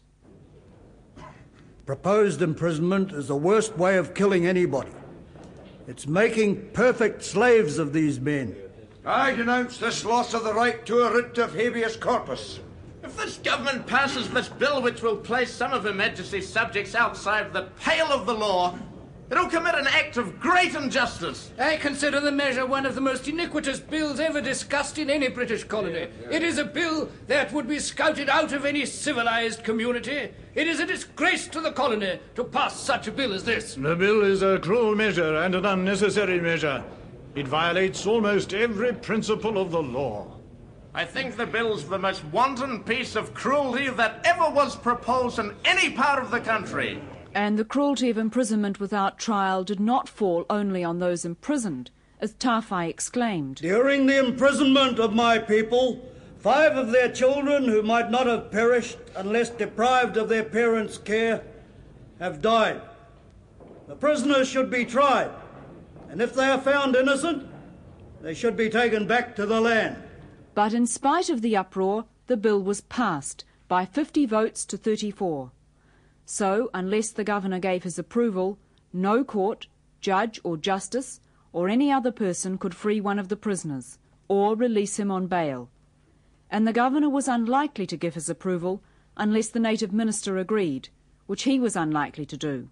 Proposed 1.84 2.40
imprisonment 2.40 3.10
is 3.10 3.26
the 3.26 3.34
worst 3.34 3.76
way 3.76 3.96
of 3.96 4.14
killing 4.14 4.46
anybody. 4.46 4.92
It's 5.88 6.06
making 6.06 6.70
perfect 6.72 7.24
slaves 7.24 7.76
of 7.76 7.92
these 7.92 8.20
men. 8.20 8.54
I 9.04 9.34
denounce 9.34 9.78
this 9.78 10.04
loss 10.04 10.32
of 10.32 10.44
the 10.44 10.54
right 10.54 10.86
to 10.86 11.02
a 11.02 11.12
writ 11.12 11.38
of 11.38 11.56
habeas 11.56 11.96
corpus. 11.96 12.60
If 13.02 13.16
this 13.16 13.38
government 13.38 13.88
passes 13.88 14.30
this 14.30 14.48
bill 14.48 14.80
which 14.80 15.02
will 15.02 15.16
place 15.16 15.52
some 15.52 15.72
of 15.72 15.82
Her 15.82 15.92
Majesty's 15.92 16.48
subjects 16.48 16.94
outside 16.94 17.52
the 17.52 17.68
pale 17.80 18.12
of 18.12 18.26
the 18.26 18.34
law, 18.34 18.78
it'll 19.30 19.48
commit 19.48 19.74
an 19.74 19.86
act 19.86 20.16
of 20.16 20.40
great 20.40 20.74
injustice. 20.74 21.50
I 21.58 21.76
consider 21.76 22.20
the 22.20 22.32
measure 22.32 22.66
one 22.66 22.86
of 22.86 22.94
the 22.94 23.00
most 23.00 23.28
iniquitous 23.28 23.80
bills 23.80 24.20
ever 24.20 24.40
discussed 24.40 24.98
in 24.98 25.10
any 25.10 25.28
British 25.28 25.64
colony. 25.64 26.08
It 26.30 26.42
is 26.42 26.58
a 26.58 26.64
bill 26.64 27.08
that 27.26 27.52
would 27.52 27.68
be 27.68 27.78
scouted 27.78 28.28
out 28.28 28.52
of 28.52 28.64
any 28.64 28.86
civilized 28.86 29.64
community. 29.64 30.30
It 30.54 30.66
is 30.66 30.80
a 30.80 30.86
disgrace 30.86 31.46
to 31.48 31.60
the 31.60 31.72
colony 31.72 32.18
to 32.34 32.44
pass 32.44 32.78
such 32.78 33.08
a 33.08 33.12
bill 33.12 33.32
as 33.32 33.44
this. 33.44 33.74
The 33.74 33.96
bill 33.96 34.22
is 34.22 34.42
a 34.42 34.58
cruel 34.58 34.94
measure 34.94 35.36
and 35.36 35.54
an 35.54 35.64
unnecessary 35.64 36.40
measure. 36.40 36.82
It 37.34 37.46
violates 37.46 38.06
almost 38.06 38.54
every 38.54 38.92
principle 38.92 39.58
of 39.58 39.70
the 39.70 39.82
law. 39.82 40.38
I 40.94 41.04
think 41.04 41.36
the 41.36 41.46
bill's 41.46 41.88
the 41.88 41.98
most 41.98 42.24
wanton 42.32 42.82
piece 42.82 43.14
of 43.14 43.32
cruelty 43.34 43.88
that 43.90 44.20
ever 44.24 44.50
was 44.50 44.74
proposed 44.74 45.38
in 45.38 45.54
any 45.64 45.90
part 45.90 46.20
of 46.20 46.32
the 46.32 46.40
country. 46.40 47.00
And 47.34 47.58
the 47.58 47.64
cruelty 47.64 48.10
of 48.10 48.18
imprisonment 48.18 48.80
without 48.80 49.18
trial 49.18 49.64
did 49.64 49.80
not 49.80 50.08
fall 50.08 50.46
only 50.48 50.82
on 50.82 50.98
those 50.98 51.24
imprisoned, 51.24 51.90
as 52.20 52.34
Tawhai 52.34 52.88
exclaimed. 52.88 53.56
During 53.56 54.06
the 54.06 54.18
imprisonment 54.18 54.98
of 54.98 55.14
my 55.14 55.38
people, 55.38 56.00
five 56.38 56.76
of 56.76 56.90
their 56.90 57.10
children 57.10 57.64
who 57.64 57.82
might 57.82 58.10
not 58.10 58.26
have 58.26 58.50
perished 58.50 58.98
unless 59.14 59.50
deprived 59.50 60.16
of 60.16 60.28
their 60.28 60.44
parents' 60.44 60.98
care 60.98 61.42
have 62.18 62.42
died. 62.42 62.80
The 63.86 63.96
prisoners 63.96 64.48
should 64.48 64.70
be 64.70 64.84
tried, 64.84 65.30
and 66.10 66.20
if 66.20 66.34
they 66.34 66.46
are 66.46 66.60
found 66.60 66.96
innocent, 66.96 67.46
they 68.20 68.34
should 68.34 68.56
be 68.56 68.68
taken 68.68 69.06
back 69.06 69.36
to 69.36 69.46
the 69.46 69.60
land. 69.60 69.96
But 70.54 70.74
in 70.74 70.86
spite 70.86 71.30
of 71.30 71.40
the 71.40 71.56
uproar, 71.56 72.06
the 72.26 72.36
bill 72.36 72.60
was 72.62 72.80
passed 72.80 73.44
by 73.68 73.84
50 73.84 74.26
votes 74.26 74.64
to 74.66 74.76
34. 74.76 75.52
So, 76.30 76.68
unless 76.74 77.10
the 77.10 77.24
governor 77.24 77.58
gave 77.58 77.84
his 77.84 77.98
approval, 77.98 78.58
no 78.92 79.24
court, 79.24 79.66
judge 80.02 80.38
or 80.44 80.58
justice, 80.58 81.20
or 81.54 81.70
any 81.70 81.90
other 81.90 82.12
person 82.12 82.58
could 82.58 82.74
free 82.74 83.00
one 83.00 83.18
of 83.18 83.28
the 83.28 83.36
prisoners 83.36 83.98
or 84.28 84.54
release 84.54 84.98
him 84.98 85.10
on 85.10 85.26
bail. 85.26 85.70
And 86.50 86.68
the 86.68 86.74
governor 86.74 87.08
was 87.08 87.28
unlikely 87.28 87.86
to 87.86 87.96
give 87.96 88.12
his 88.12 88.28
approval 88.28 88.82
unless 89.16 89.48
the 89.48 89.58
native 89.58 89.90
minister 89.90 90.36
agreed, 90.36 90.90
which 91.26 91.44
he 91.44 91.58
was 91.58 91.76
unlikely 91.76 92.26
to 92.26 92.36
do. 92.36 92.68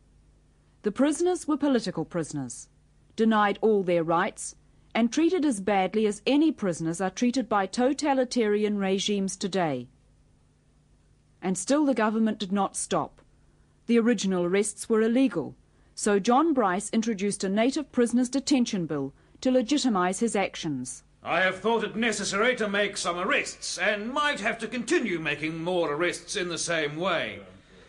The 0.83 0.93
prisoners 0.93 1.49
were 1.49 1.57
political 1.57 2.05
prisoners, 2.05 2.69
denied 3.17 3.59
all 3.63 3.83
their 3.83 4.05
rights, 4.05 4.55
and 4.95 5.11
treated 5.11 5.47
as 5.47 5.63
badly 5.63 6.07
as 6.07 6.21
any 6.27 6.53
prisoners 6.53 7.01
are 7.01 7.09
treated 7.09 7.49
by 7.49 7.65
totalitarian 7.65 8.77
regimes 8.77 9.35
today. 9.35 9.89
And 11.41 11.57
still 11.57 11.87
the 11.87 11.95
government 11.95 12.39
did 12.39 12.53
not 12.53 12.77
stop. 12.77 13.23
The 13.87 13.99
original 13.99 14.45
arrests 14.45 14.89
were 14.89 15.01
illegal, 15.01 15.55
so 15.95 16.19
John 16.19 16.53
Bryce 16.53 16.91
introduced 16.91 17.45
a 17.45 17.49
native 17.49 17.93
prisoners 17.93 18.29
detention 18.29 18.87
bill 18.87 19.15
to 19.41 19.51
legitimise 19.51 20.19
his 20.19 20.35
actions. 20.35 21.05
I 21.23 21.41
have 21.41 21.61
thought 21.61 21.85
it 21.85 21.97
necessary 21.97 22.57
to 22.57 22.69
make 22.69 22.97
some 22.97 23.19
arrests, 23.19 23.79
and 23.79 24.13
might 24.13 24.41
have 24.41 24.59
to 24.59 24.69
continue 24.69 25.19
making 25.19 25.63
more 25.63 25.93
arrests 25.93 26.37
in 26.37 26.49
the 26.49 26.59
same 26.59 26.97
way. 26.97 27.41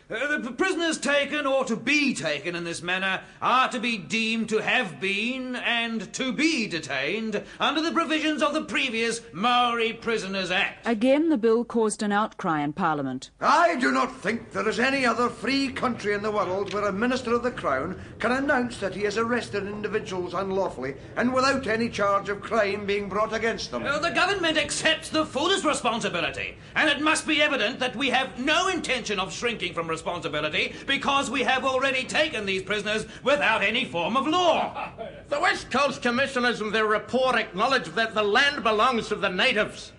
Uh, 0.09 0.37
the 0.37 0.51
prisoners 0.51 0.97
taken 0.97 1.45
or 1.45 1.65
to 1.65 1.75
be 1.75 2.13
taken 2.13 2.55
in 2.55 2.63
this 2.63 2.81
manner 2.81 3.19
are 3.41 3.67
to 3.67 3.77
be 3.77 3.97
deemed 3.97 4.47
to 4.47 4.59
have 4.59 5.01
been 5.01 5.53
and 5.57 6.13
to 6.13 6.31
be 6.31 6.65
detained 6.65 7.43
under 7.59 7.81
the 7.81 7.91
provisions 7.91 8.41
of 8.41 8.53
the 8.53 8.61
previous 8.61 9.19
Maori 9.33 9.91
Prisoners 9.91 10.49
Act. 10.49 10.87
Again, 10.87 11.27
the 11.27 11.37
bill 11.37 11.65
caused 11.65 12.01
an 12.01 12.13
outcry 12.13 12.61
in 12.61 12.71
Parliament. 12.71 13.31
I 13.41 13.75
do 13.75 13.91
not 13.91 14.15
think 14.15 14.51
there 14.51 14.69
is 14.69 14.79
any 14.79 15.05
other 15.05 15.27
free 15.27 15.73
country 15.73 16.13
in 16.13 16.21
the 16.21 16.31
world 16.31 16.73
where 16.73 16.85
a 16.85 16.93
Minister 16.93 17.33
of 17.33 17.43
the 17.43 17.51
Crown 17.51 17.99
can 18.19 18.31
announce 18.31 18.77
that 18.77 18.95
he 18.95 19.01
has 19.01 19.17
arrested 19.17 19.67
individuals 19.67 20.33
unlawfully 20.33 20.95
and 21.17 21.33
without 21.33 21.67
any 21.67 21.89
charge 21.89 22.29
of 22.29 22.39
crime 22.39 22.85
being 22.85 23.09
brought 23.09 23.33
against 23.33 23.71
them. 23.71 23.83
Uh, 23.85 23.99
the 23.99 24.11
government 24.11 24.57
accepts 24.57 25.09
the 25.09 25.25
fullest 25.25 25.65
responsibility, 25.65 26.55
and 26.75 26.89
it 26.89 27.01
must 27.01 27.27
be 27.27 27.41
evident 27.41 27.79
that 27.79 27.97
we 27.97 28.09
have 28.09 28.39
no 28.39 28.69
intention 28.69 29.19
of 29.19 29.33
shrinking 29.33 29.73
from 29.73 29.96
responsibility 29.97 30.73
because 30.85 31.31
we 31.31 31.41
have 31.41 31.65
already 31.65 32.03
taken 32.03 32.45
these 32.45 32.61
prisoners 32.61 33.07
without 33.23 33.63
any 33.63 33.83
form 33.83 34.15
of 34.15 34.27
law. 34.27 34.91
The 35.29 35.41
West 35.41 35.69
Coast 35.71 36.01
Commissioners 36.01 36.61
in 36.61 36.71
their 36.71 36.85
report 36.85 37.35
acknowledge 37.35 37.89
that 37.95 38.13
the 38.13 38.23
land 38.23 38.63
belongs 38.63 39.09
to 39.09 39.15
the 39.15 39.27
natives. 39.27 39.91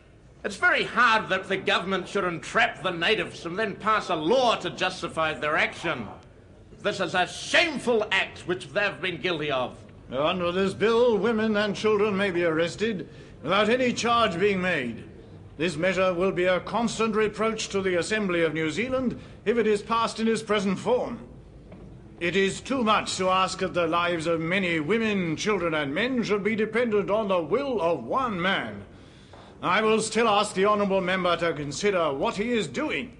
It's 0.42 0.56
very 0.56 0.84
hard 0.84 1.28
that 1.28 1.48
the 1.48 1.58
government 1.58 2.08
should 2.08 2.24
entrap 2.24 2.82
the 2.82 2.92
natives 2.92 3.44
and 3.44 3.58
then 3.58 3.76
pass 3.76 4.08
a 4.08 4.14
law 4.14 4.54
to 4.56 4.70
justify 4.70 5.34
their 5.34 5.56
action. 5.56 6.08
This 6.80 7.00
is 7.00 7.14
a 7.14 7.26
shameful 7.26 8.06
act 8.10 8.46
which 8.46 8.68
they've 8.68 9.00
been 9.02 9.20
guilty 9.20 9.50
of. 9.50 9.76
Under 10.10 10.50
this 10.50 10.72
bill, 10.72 11.18
women 11.18 11.56
and 11.58 11.76
children 11.76 12.16
may 12.16 12.30
be 12.30 12.44
arrested 12.44 13.06
without 13.42 13.68
any 13.68 13.92
charge 13.92 14.38
being 14.40 14.62
made. 14.62 15.04
This 15.58 15.76
measure 15.76 16.14
will 16.14 16.30
be 16.30 16.44
a 16.44 16.60
constant 16.60 17.16
reproach 17.16 17.68
to 17.70 17.82
the 17.82 17.96
Assembly 17.96 18.44
of 18.44 18.54
New 18.54 18.70
Zealand 18.70 19.20
if 19.44 19.58
it 19.58 19.66
is 19.66 19.82
passed 19.82 20.20
in 20.20 20.28
its 20.28 20.40
present 20.40 20.78
form. 20.78 21.18
It 22.20 22.36
is 22.36 22.60
too 22.60 22.84
much 22.84 23.16
to 23.16 23.28
ask 23.28 23.58
that 23.58 23.74
the 23.74 23.88
lives 23.88 24.28
of 24.28 24.40
many 24.40 24.78
women, 24.78 25.34
children, 25.34 25.74
and 25.74 25.92
men 25.92 26.22
should 26.22 26.44
be 26.44 26.54
dependent 26.54 27.10
on 27.10 27.26
the 27.26 27.42
will 27.42 27.80
of 27.80 28.04
one 28.04 28.40
man. 28.40 28.84
I 29.60 29.82
will 29.82 30.00
still 30.00 30.28
ask 30.28 30.54
the 30.54 30.66
honourable 30.66 31.00
member 31.00 31.36
to 31.36 31.52
consider 31.52 32.12
what 32.12 32.36
he 32.36 32.52
is 32.52 32.68
doing. 32.68 33.17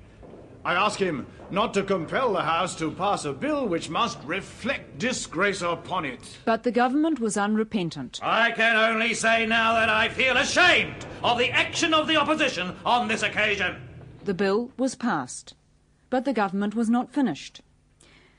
I 0.65 0.75
ask 0.75 0.99
him 0.99 1.27
not 1.51 1.73
to 1.75 1.83
compel 1.83 2.33
the 2.33 2.43
House 2.43 2.77
to 2.77 2.91
pass 2.91 3.25
a 3.25 3.33
bill 3.33 3.67
which 3.67 3.89
must 3.89 4.19
reflect 4.25 4.99
disgrace 4.99 5.63
upon 5.63 6.05
it. 6.05 6.39
But 6.45 6.63
the 6.63 6.73
government 6.73 7.21
was 7.21 7.37
unrepentant. 7.37 8.21
I 8.23 8.51
can 8.51 8.77
only 8.77 9.15
say 9.15 9.47
now 9.47 9.75
that 9.75 9.89
I 9.89 10.09
feel 10.09 10.37
ashamed 10.37 11.07
of 11.23 11.39
the 11.39 11.51
action 11.51 11.95
of 11.95 12.07
the 12.07 12.17
opposition 12.17 12.77
on 12.85 13.09
this 13.09 13.23
occasion. 13.23 13.77
The 14.25 14.35
bill 14.35 14.71
was 14.77 14.95
passed, 14.95 15.55
but 16.11 16.25
the 16.25 16.33
government 16.33 16.75
was 16.75 16.91
not 16.91 17.13
finished. 17.13 17.63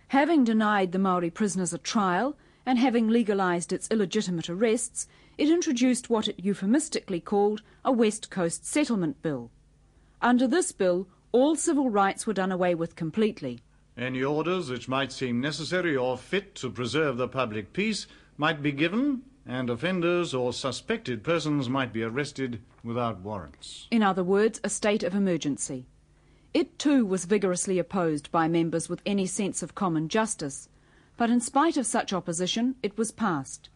Having 0.09 0.43
denied 0.43 0.91
the 0.91 0.99
Maori 0.99 1.29
prisoners 1.29 1.73
a 1.73 1.77
trial 1.77 2.37
and 2.65 2.77
having 2.77 3.07
legalised 3.07 3.73
its 3.73 3.87
illegitimate 3.89 4.49
arrests, 4.49 5.07
it 5.37 5.49
introduced 5.49 6.09
what 6.09 6.27
it 6.27 6.39
euphemistically 6.39 7.19
called 7.19 7.63
a 7.83 7.91
West 7.91 8.29
Coast 8.29 8.65
Settlement 8.65 9.21
Bill. 9.21 9.49
Under 10.21 10.47
this 10.47 10.71
bill, 10.71 11.07
all 11.31 11.55
civil 11.55 11.89
rights 11.89 12.25
were 12.25 12.33
done 12.33 12.51
away 12.51 12.75
with 12.75 12.95
completely. 12.95 13.59
Any 13.97 14.23
orders 14.23 14.69
which 14.69 14.87
might 14.87 15.11
seem 15.11 15.41
necessary 15.41 15.95
or 15.95 16.17
fit 16.17 16.55
to 16.55 16.69
preserve 16.69 17.17
the 17.17 17.27
public 17.27 17.73
peace 17.73 18.07
might 18.37 18.61
be 18.61 18.71
given, 18.71 19.23
and 19.45 19.69
offenders 19.69 20.33
or 20.33 20.53
suspected 20.53 21.23
persons 21.23 21.67
might 21.67 21.91
be 21.91 22.03
arrested 22.03 22.61
without 22.83 23.19
warrants. 23.19 23.87
In 23.91 24.01
other 24.01 24.23
words, 24.23 24.61
a 24.63 24.69
state 24.69 25.03
of 25.03 25.13
emergency. 25.13 25.85
It 26.53 26.79
too 26.79 27.05
was 27.05 27.25
vigorously 27.25 27.77
opposed 27.77 28.31
by 28.31 28.47
members 28.47 28.89
with 28.89 29.01
any 29.05 29.25
sense 29.25 29.61
of 29.61 29.75
common 29.75 30.07
justice, 30.07 30.69
but 31.17 31.29
in 31.29 31.41
spite 31.41 31.77
of 31.77 31.85
such 31.85 32.13
opposition, 32.13 32.75
it 32.81 32.97
was 32.97 33.11
passed. 33.11 33.69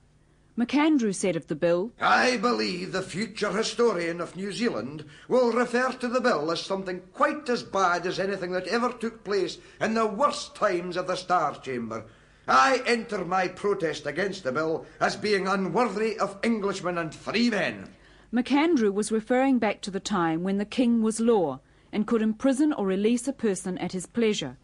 McAndrew 0.57 1.15
said 1.15 1.35
of 1.35 1.47
the 1.47 1.55
bill, 1.55 1.91
I 1.99 2.37
believe 2.37 2.91
the 2.91 3.01
future 3.01 3.51
historian 3.51 4.21
of 4.21 4.35
New 4.35 4.51
Zealand 4.51 5.03
will 5.27 5.51
refer 5.51 5.91
to 5.93 6.07
the 6.07 6.21
bill 6.21 6.51
as 6.51 6.61
something 6.61 7.01
quite 7.11 7.49
as 7.49 7.63
bad 7.63 8.05
as 8.05 8.19
anything 8.19 8.51
that 8.51 8.67
ever 8.67 8.93
took 8.93 9.23
place 9.23 9.57
in 9.81 9.95
the 9.95 10.05
worst 10.05 10.53
times 10.53 10.95
of 10.95 11.07
the 11.07 11.15
Star 11.15 11.59
Chamber. 11.59 12.05
I 12.47 12.83
enter 12.85 13.25
my 13.25 13.47
protest 13.47 14.05
against 14.05 14.43
the 14.43 14.51
bill 14.51 14.85
as 14.99 15.15
being 15.15 15.47
unworthy 15.47 16.19
of 16.19 16.37
Englishmen 16.43 16.99
and 16.99 17.15
free 17.15 17.49
men. 17.49 17.89
McAndrew 18.31 18.93
was 18.93 19.11
referring 19.11 19.57
back 19.57 19.81
to 19.81 19.91
the 19.91 19.99
time 19.99 20.43
when 20.43 20.59
the 20.59 20.65
king 20.65 21.01
was 21.01 21.19
law 21.19 21.61
and 21.91 22.05
could 22.05 22.21
imprison 22.21 22.73
or 22.73 22.85
release 22.85 23.27
a 23.27 23.33
person 23.33 23.79
at 23.79 23.93
his 23.93 24.05
pleasure. 24.05 24.57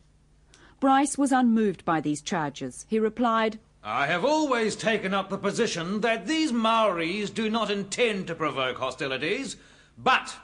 Bryce 0.80 1.18
was 1.18 1.32
unmoved 1.32 1.84
by 1.84 2.00
these 2.00 2.22
charges. 2.22 2.86
He 2.90 3.00
replied, 3.00 3.60
I 3.84 4.08
have 4.08 4.26
always 4.26 4.76
taken 4.76 5.14
up 5.14 5.30
the 5.30 5.38
position 5.38 6.02
that 6.02 6.28
these 6.28 6.52
Maoris 6.52 7.30
do 7.30 7.50
not 7.50 7.72
intend 7.72 8.28
to 8.28 8.36
provoke 8.36 8.78
hostilities, 8.78 9.56
but 9.98 10.36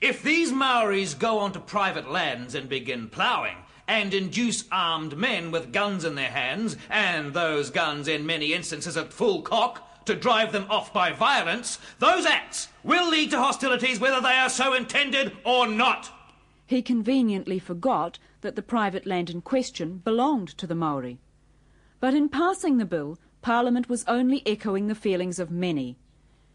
if 0.00 0.22
these 0.22 0.52
Maoris 0.52 1.14
go 1.14 1.38
onto 1.38 1.58
private 1.58 2.10
lands 2.10 2.54
and 2.54 2.68
begin 2.68 3.08
ploughing, 3.08 3.56
and 3.88 4.12
induce 4.12 4.64
armed 4.70 5.16
men 5.16 5.50
with 5.50 5.72
guns 5.72 6.04
in 6.04 6.16
their 6.16 6.30
hands, 6.30 6.76
and 6.90 7.32
those 7.32 7.70
guns 7.70 8.08
in 8.08 8.26
many 8.26 8.52
instances 8.52 8.96
at 8.96 9.12
full 9.12 9.40
cock, 9.40 10.04
to 10.04 10.14
drive 10.14 10.52
them 10.52 10.66
off 10.68 10.92
by 10.92 11.12
violence, 11.12 11.78
those 11.98 12.26
acts 12.26 12.68
will 12.84 13.08
lead 13.08 13.30
to 13.30 13.38
hostilities 13.38 13.98
whether 13.98 14.20
they 14.20 14.36
are 14.36 14.50
so 14.50 14.74
intended 14.74 15.32
or 15.44 15.66
not. 15.66 16.10
He 16.66 16.82
conveniently 16.82 17.58
forgot 17.58 18.18
that 18.42 18.54
the 18.54 18.62
private 18.62 19.06
land 19.06 19.30
in 19.30 19.40
question 19.40 20.02
belonged 20.04 20.48
to 20.58 20.66
the 20.66 20.74
Maori. 20.74 21.18
But 22.06 22.14
in 22.14 22.28
passing 22.28 22.76
the 22.76 22.84
bill, 22.84 23.18
Parliament 23.42 23.88
was 23.88 24.04
only 24.06 24.40
echoing 24.46 24.86
the 24.86 24.94
feelings 24.94 25.40
of 25.40 25.50
many. 25.50 25.98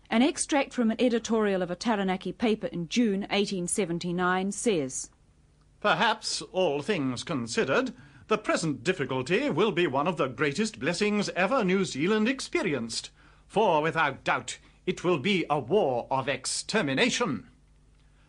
An 0.09 0.21
extract 0.21 0.73
from 0.73 0.91
an 0.91 1.01
editorial 1.01 1.61
of 1.61 1.69
a 1.69 1.75
Taranaki 1.75 2.31
paper 2.31 2.67
in 2.67 2.87
June 2.87 3.23
1879 3.23 4.53
says 4.53 5.09
Perhaps, 5.81 6.41
all 6.53 6.81
things 6.81 7.25
considered, 7.25 7.93
the 8.29 8.37
present 8.37 8.85
difficulty 8.85 9.49
will 9.49 9.73
be 9.73 9.87
one 9.87 10.07
of 10.07 10.15
the 10.15 10.29
greatest 10.29 10.79
blessings 10.79 11.27
ever 11.35 11.65
New 11.65 11.83
Zealand 11.83 12.29
experienced, 12.29 13.09
for 13.45 13.81
without 13.81 14.23
doubt 14.23 14.57
it 14.85 15.03
will 15.03 15.19
be 15.19 15.45
a 15.49 15.59
war 15.59 16.07
of 16.09 16.29
extermination. 16.29 17.49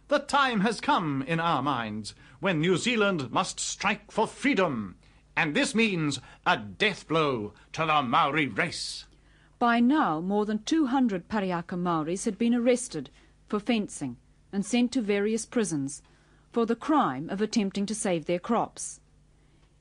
The 0.08 0.18
time 0.18 0.62
has 0.62 0.80
come 0.80 1.22
in 1.28 1.38
our 1.38 1.62
minds 1.62 2.16
when 2.40 2.60
New 2.60 2.76
Zealand 2.76 3.30
must 3.30 3.60
strike 3.60 4.10
for 4.10 4.26
freedom, 4.26 4.96
and 5.36 5.54
this 5.54 5.74
means 5.74 6.20
a 6.46 6.56
death 6.56 7.06
blow 7.08 7.52
to 7.72 7.86
the 7.86 8.02
Maori 8.02 8.46
race. 8.46 9.06
By 9.58 9.80
now, 9.80 10.20
more 10.20 10.44
than 10.44 10.64
200 10.64 11.28
Parihaka 11.28 11.78
Maoris 11.78 12.24
had 12.24 12.36
been 12.36 12.54
arrested 12.54 13.10
for 13.46 13.60
fencing 13.60 14.16
and 14.52 14.66
sent 14.66 14.92
to 14.92 15.00
various 15.00 15.46
prisons 15.46 16.02
for 16.52 16.66
the 16.66 16.76
crime 16.76 17.30
of 17.30 17.40
attempting 17.40 17.86
to 17.86 17.94
save 17.94 18.26
their 18.26 18.38
crops. 18.38 19.00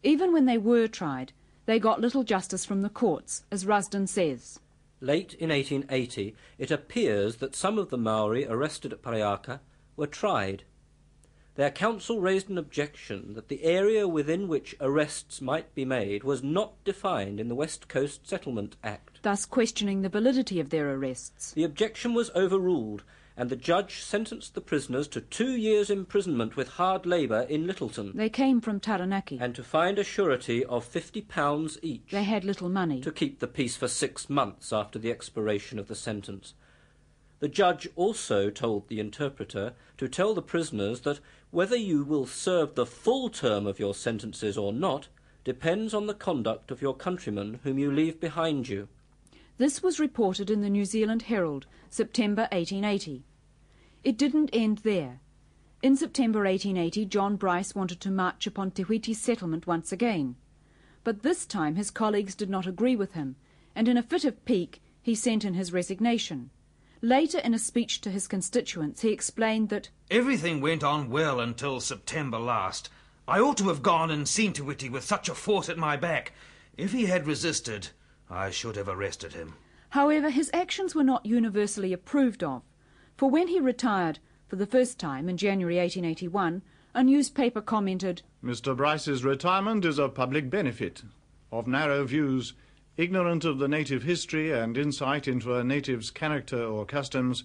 Even 0.04 0.32
when 0.32 0.46
they 0.46 0.58
were 0.58 0.88
tried, 0.88 1.34
they 1.66 1.80
got 1.80 2.02
little 2.02 2.24
justice 2.24 2.66
from 2.66 2.82
the 2.82 2.90
courts, 2.90 3.44
as 3.52 3.66
Rusden 3.66 4.08
says. 4.08 4.60
Late 5.00 5.34
in 5.34 5.50
1880, 5.50 6.36
it 6.58 6.72
appears 6.72 7.38
that 7.38 7.56
some 7.56 7.78
of 7.78 7.90
the 7.90 7.98
Maori 7.98 8.46
arrested 8.48 8.94
at 8.94 9.02
Parihaka 9.02 9.60
were 9.96 10.08
tried. 10.08 10.64
Their 11.56 11.72
counsel 11.72 12.22
raised 12.22 12.50
an 12.50 12.58
objection 12.58 13.34
that 13.34 13.50
the 13.50 13.64
area 13.64 14.08
within 14.08 14.48
which 14.48 14.76
arrests 14.80 15.42
might 15.42 15.76
be 15.76 15.84
made 15.84 16.24
was 16.24 16.42
not 16.42 16.82
defined 16.86 17.42
in 17.42 17.50
the 17.50 17.56
West 17.56 17.90
Coast 17.90 18.28
Settlement 18.28 18.78
Act. 18.84 19.20
Thus 19.22 19.46
questioning 19.46 20.02
the 20.02 20.10
validity 20.10 20.62
of 20.62 20.70
their 20.70 20.90
arrests. 20.94 21.52
The 21.52 21.66
objection 21.66 22.14
was 22.14 22.32
overruled, 22.32 23.04
and 23.36 23.50
the 23.50 23.58
judge 23.58 24.02
sentenced 24.02 24.56
the 24.56 24.62
prisoners 24.62 25.10
to 25.10 25.20
two 25.20 25.52
years' 25.52 25.90
imprisonment 25.90 26.56
with 26.56 26.70
hard 26.70 27.06
labour 27.06 27.42
in 27.42 27.68
Lyttelton. 27.68 28.14
They 28.16 28.30
came 28.30 28.62
from 28.62 28.80
Taranaki. 28.80 29.38
And 29.42 29.54
to 29.56 29.64
find 29.64 30.00
a 30.00 30.06
surety 30.06 30.64
of 30.64 30.86
fifty 30.86 31.22
pounds 31.22 31.78
each. 31.82 32.12
They 32.12 32.24
had 32.24 32.46
little 32.46 32.70
money. 32.70 33.02
To 33.02 33.12
keep 33.12 33.40
the 33.40 33.48
peace 33.48 33.76
for 33.76 33.90
six 33.90 34.30
months 34.30 34.72
after 34.72 34.98
the 34.98 35.12
expiration 35.12 35.80
of 35.80 35.90
the 35.90 35.96
sentence. 35.96 36.54
The 37.40 37.48
judge 37.48 37.90
also 37.96 38.52
told 38.52 38.88
the 38.88 39.00
interpreter 39.00 39.74
to 39.98 40.08
tell 40.08 40.36
the 40.36 40.44
prisoners 40.44 41.02
that 41.02 41.20
whether 41.52 41.76
you 41.76 42.04
will 42.04 42.26
serve 42.26 42.76
the 42.76 42.86
full 42.86 43.30
term 43.30 43.68
of 43.68 43.80
your 43.80 43.94
sentences 43.94 44.58
or 44.58 44.74
not 44.74 45.08
depends 45.44 45.94
on 45.94 46.08
the 46.08 46.14
conduct 46.14 46.72
of 46.72 46.82
your 46.82 46.96
countrymen 46.96 47.60
whom 47.64 47.78
you 47.78 47.92
leave 47.92 48.20
behind 48.20 48.70
you. 48.70 48.88
This 49.58 49.84
was 49.84 50.00
reported 50.00 50.50
in 50.50 50.62
the 50.62 50.70
New 50.70 50.86
Zealand 50.86 51.24
Herald, 51.24 51.66
September 51.90 52.44
1880. 52.52 53.24
It 54.04 54.18
didn't 54.18 54.50
end 54.54 54.80
there. 54.80 55.20
In 55.84 55.98
September 55.98 56.40
1880, 56.40 57.06
John 57.06 57.36
Bryce 57.36 57.76
wanted 57.76 58.00
to 58.02 58.12
march 58.12 58.48
upon 58.48 58.72
Te 58.72 58.84
Whiti's 58.84 59.20
settlement 59.20 59.68
once 59.68 59.92
again. 59.92 60.36
But 61.04 61.22
this 61.22 61.46
time 61.46 61.76
his 61.76 61.92
colleagues 61.92 62.36
did 62.36 62.50
not 62.50 62.68
agree 62.68 62.96
with 62.96 63.14
him, 63.14 63.36
and 63.76 63.88
in 63.88 63.98
a 63.98 64.04
fit 64.04 64.24
of 64.24 64.46
pique 64.46 64.82
he 65.02 65.16
sent 65.16 65.44
in 65.44 65.56
his 65.56 65.74
resignation. 65.74 66.52
Later, 67.02 67.40
in 67.40 67.54
a 67.54 67.60
speech 67.60 68.02
to 68.02 68.12
his 68.12 68.28
constituents, 68.28 69.02
he 69.02 69.10
explained 69.10 69.70
that 69.70 69.90
Everything 70.12 70.62
went 70.62 70.84
on 70.84 71.10
well 71.10 71.40
until 71.40 71.80
September 71.80 72.38
last. 72.38 72.90
I 73.28 73.40
ought 73.40 73.58
to 73.58 73.70
have 73.70 73.82
gone 73.82 74.12
and 74.12 74.28
seen 74.28 74.54
Te 74.54 74.62
Whiti 74.62 74.90
with 74.90 75.04
such 75.04 75.28
a 75.28 75.34
force 75.34 75.68
at 75.68 75.78
my 75.78 75.98
back. 75.98 76.34
If 76.78 76.92
he 76.92 77.06
had 77.06 77.26
resisted, 77.26 77.90
I 78.30 78.52
should 78.52 78.76
have 78.76 78.88
arrested 78.88 79.34
him. 79.34 79.56
However, 79.90 80.30
his 80.30 80.52
actions 80.54 80.94
were 80.94 81.04
not 81.04 81.26
universally 81.26 81.92
approved 81.92 82.44
of, 82.44 82.62
for 83.18 83.30
when 83.30 83.48
he 83.48 83.60
retired 83.60 84.20
for 84.48 84.56
the 84.56 84.66
first 84.66 85.00
time 85.00 85.28
in 85.28 85.38
January 85.38 85.78
1881, 85.78 86.62
a 86.94 87.04
newspaper 87.04 87.62
commented, 87.62 88.22
Mr. 88.44 88.76
Bryce's 88.76 89.24
retirement 89.24 89.86
is 89.86 89.98
a 89.98 90.10
public 90.10 90.50
benefit. 90.50 91.04
Of 91.52 91.68
narrow 91.68 92.06
views, 92.06 92.54
ignorant 92.98 93.46
of 93.46 93.60
the 93.60 93.68
native 93.68 94.04
history 94.04 94.52
and 94.52 94.78
insight 94.78 95.28
into 95.28 95.56
a 95.56 95.64
native's 95.64 96.12
character 96.12 96.64
or 96.64 96.86
customs, 96.86 97.44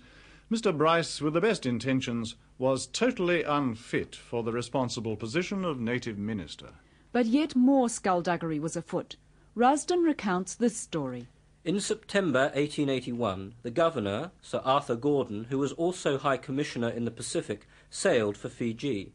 Mr. 0.51 0.77
Bryce, 0.77 1.21
with 1.21 1.35
the 1.35 1.41
best 1.41 1.67
intentions, 1.67 2.37
was 2.59 2.87
totally 2.87 3.43
unfit 3.43 4.15
for 4.15 4.43
the 4.43 4.53
responsible 4.53 5.17
position 5.17 5.65
of 5.65 5.81
native 5.81 6.19
minister. 6.19 6.69
But 7.13 7.27
yet 7.27 7.57
more 7.57 7.89
skullduggery 7.89 8.59
was 8.59 8.77
afoot. 8.77 9.17
Rusden 9.57 10.05
recounts 10.05 10.55
this 10.55 10.77
story. 10.77 11.29
In 11.65 11.81
September 11.81 12.53
1881, 12.55 13.55
the 13.63 13.71
governor, 13.71 14.31
Sir 14.41 14.61
Arthur 14.65 14.95
Gordon, 14.95 15.47
who 15.51 15.59
was 15.59 15.73
also 15.73 16.17
High 16.17 16.37
Commissioner 16.37 16.89
in 16.89 17.05
the 17.05 17.11
Pacific, 17.11 17.67
sailed 17.91 18.37
for 18.37 18.49
Fiji. 18.49 19.13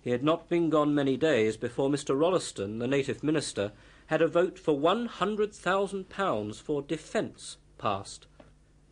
He 0.00 0.10
had 0.10 0.24
not 0.24 0.48
been 0.48 0.70
gone 0.70 0.94
many 0.94 1.16
days 1.16 1.56
before 1.56 1.88
Mr. 1.88 2.18
Rolleston, 2.18 2.78
the 2.78 2.88
native 2.88 3.22
minister, 3.22 3.70
had 4.10 4.20
a 4.20 4.26
vote 4.26 4.58
for 4.58 4.74
£100,000 4.76 6.60
for 6.60 6.82
defence 6.82 7.58
passed. 7.78 8.26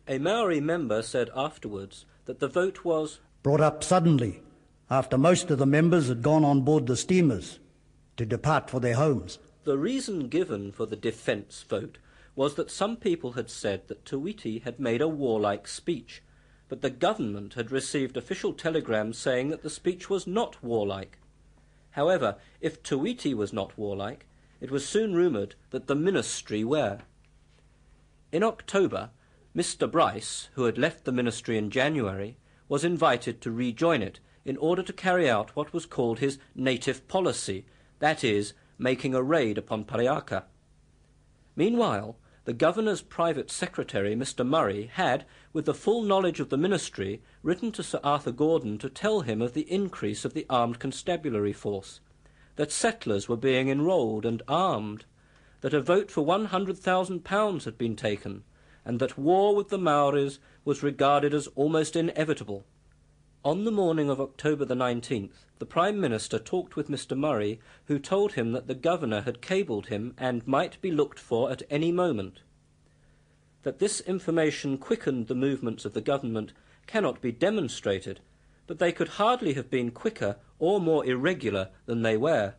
A 0.07 0.17
Maori 0.17 0.61
member 0.61 1.01
said 1.01 1.29
afterwards 1.35 2.05
that 2.23 2.39
the 2.39 2.47
vote 2.47 2.85
was 2.85 3.19
brought 3.43 3.59
up 3.59 3.83
suddenly 3.83 4.39
after 4.89 5.17
most 5.17 5.51
of 5.51 5.57
the 5.59 5.65
members 5.65 6.07
had 6.07 6.21
gone 6.21 6.45
on 6.45 6.61
board 6.61 6.87
the 6.87 6.95
steamers 6.95 7.59
to 8.15 8.25
depart 8.25 8.69
for 8.69 8.79
their 8.79 8.93
homes. 8.93 9.39
The 9.65 9.77
reason 9.77 10.29
given 10.29 10.71
for 10.71 10.85
the 10.85 10.95
defence 10.95 11.65
vote 11.67 11.97
was 12.33 12.55
that 12.55 12.71
some 12.71 12.95
people 12.95 13.33
had 13.33 13.49
said 13.49 13.89
that 13.89 14.05
Te 14.05 14.15
Whiti 14.15 14.63
had 14.63 14.79
made 14.79 15.01
a 15.01 15.09
warlike 15.09 15.67
speech, 15.67 16.23
but 16.69 16.81
the 16.81 16.89
government 16.89 17.55
had 17.55 17.71
received 17.71 18.15
official 18.15 18.53
telegrams 18.53 19.17
saying 19.17 19.49
that 19.49 19.63
the 19.63 19.69
speech 19.69 20.09
was 20.09 20.25
not 20.25 20.63
warlike. 20.63 21.17
However, 21.91 22.37
if 22.61 22.81
Te 22.81 22.95
Whiti 22.95 23.33
was 23.33 23.51
not 23.51 23.77
warlike, 23.77 24.25
it 24.61 24.71
was 24.71 24.87
soon 24.87 25.13
rumoured 25.13 25.55
that 25.69 25.87
the 25.87 25.95
ministry 25.95 26.63
were. 26.63 26.99
In 28.31 28.43
October, 28.43 29.11
Mr. 29.55 29.89
Bryce, 29.89 30.49
who 30.53 30.65
had 30.65 30.77
left 30.77 31.05
the 31.05 31.11
ministry 31.11 31.57
in 31.57 31.71
January, 31.71 32.37
was 32.67 32.83
invited 32.83 33.41
to 33.41 33.51
rejoin 33.51 34.01
it 34.01 34.19
in 34.45 34.57
order 34.57 34.83
to 34.83 34.93
carry 34.93 35.29
out 35.29 35.55
what 35.55 35.73
was 35.73 35.85
called 35.85 36.19
his 36.19 36.39
native 36.55 37.07
policy, 37.07 37.65
that 37.99 38.23
is, 38.23 38.53
making 38.77 39.13
a 39.13 39.23
raid 39.23 39.57
upon 39.57 39.83
Parihaka. 39.83 40.43
Meanwhile, 41.55 42.17
the 42.45 42.53
governor's 42.53 43.01
private 43.01 43.51
secretary, 43.51 44.15
Mr. 44.15 44.47
Murray, 44.47 44.89
had, 44.93 45.25
with 45.51 45.65
the 45.65 45.73
full 45.73 46.01
knowledge 46.01 46.39
of 46.39 46.49
the 46.49 46.57
ministry, 46.57 47.21
written 47.43 47.71
to 47.73 47.83
Sir 47.83 47.99
Arthur 48.03 48.31
Gordon 48.31 48.77
to 48.79 48.89
tell 48.89 49.21
him 49.21 49.41
of 49.41 49.53
the 49.53 49.71
increase 49.71 50.25
of 50.25 50.33
the 50.33 50.45
armed 50.49 50.79
constabulary 50.79 51.53
force, 51.53 51.99
that 52.59 52.73
settlers 52.73 53.29
were 53.29 53.37
being 53.37 53.69
enrolled 53.69 54.25
and 54.25 54.41
armed, 54.45 55.05
that 55.61 55.73
a 55.73 55.79
vote 55.79 56.11
for 56.11 56.25
one 56.25 56.43
hundred 56.43 56.77
thousand 56.77 57.23
pounds 57.23 57.63
had 57.63 57.77
been 57.77 57.95
taken, 57.95 58.43
and 58.83 58.99
that 58.99 59.17
war 59.17 59.55
with 59.55 59.69
the 59.69 59.77
Maoris 59.77 60.39
was 60.65 60.83
regarded 60.83 61.33
as 61.33 61.47
almost 61.55 61.95
inevitable. 61.95 62.65
On 63.45 63.63
the 63.63 63.71
morning 63.71 64.09
of 64.09 64.19
October 64.19 64.65
the 64.65 64.75
19th, 64.75 65.45
the 65.59 65.65
Prime 65.65 66.01
Minister 66.01 66.37
talked 66.37 66.75
with 66.75 66.89
Mr. 66.89 67.17
Murray, 67.17 67.61
who 67.85 67.97
told 67.97 68.33
him 68.33 68.51
that 68.51 68.67
the 68.67 68.75
Governor 68.75 69.21
had 69.21 69.39
cabled 69.39 69.87
him 69.87 70.13
and 70.17 70.45
might 70.45 70.81
be 70.81 70.91
looked 70.91 71.17
for 71.17 71.49
at 71.49 71.63
any 71.69 71.93
moment. 71.93 72.41
That 73.63 73.79
this 73.79 74.01
information 74.01 74.77
quickened 74.77 75.27
the 75.27 75.33
movements 75.33 75.85
of 75.85 75.93
the 75.93 76.01
Government 76.01 76.51
cannot 76.87 77.21
be 77.21 77.31
demonstrated, 77.31 78.19
but 78.69 78.77
they 78.77 78.91
could 78.91 79.07
hardly 79.07 79.55
have 79.55 79.67
been 79.67 79.89
quicker 79.89 80.35
or 80.59 80.79
more 80.79 81.03
irregular 81.03 81.69
than 81.87 82.03
they 82.03 82.15
were. 82.15 82.53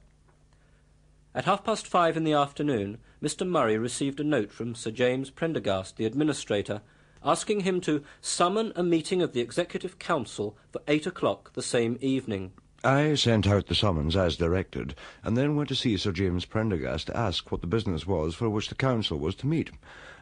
At 1.37 1.44
half 1.44 1.62
past 1.62 1.87
five 1.87 2.16
in 2.16 2.25
the 2.25 2.33
afternoon, 2.33 2.99
Mr. 3.23 3.46
Murray 3.46 3.79
received 3.79 4.18
a 4.18 4.25
note 4.25 4.51
from 4.51 4.75
Sir 4.75 4.90
James 4.90 5.31
Prendergast, 5.31 5.99
the 5.99 6.07
administrator, 6.07 6.83
asking 7.25 7.61
him 7.61 7.81
to 7.83 8.03
summon 8.20 8.73
a 8.75 8.83
meeting 8.83 9.23
of 9.23 9.35
the 9.35 9.40
Executive 9.40 10.01
Council 10.01 10.59
for 10.73 10.83
eight 10.88 11.07
o'clock 11.07 11.53
the 11.53 11.62
same 11.62 11.96
evening. 12.01 12.55
I 12.83 13.14
sent 13.14 13.46
out 13.46 13.68
the 13.68 13.77
summons 13.77 14.16
as 14.16 14.37
directed, 14.37 14.96
and 15.23 15.37
then 15.37 15.55
went 15.55 15.68
to 15.68 15.77
see 15.77 15.96
Sir 15.96 16.11
James 16.11 16.44
Prendergast 16.44 17.07
to 17.07 17.16
ask 17.16 17.53
what 17.53 17.61
the 17.61 17.68
business 17.68 18.05
was 18.05 18.35
for 18.35 18.51
which 18.51 18.68
the 18.68 18.75
council 18.75 19.20
was 19.20 19.37
to 19.37 19.46
meet. 19.46 19.70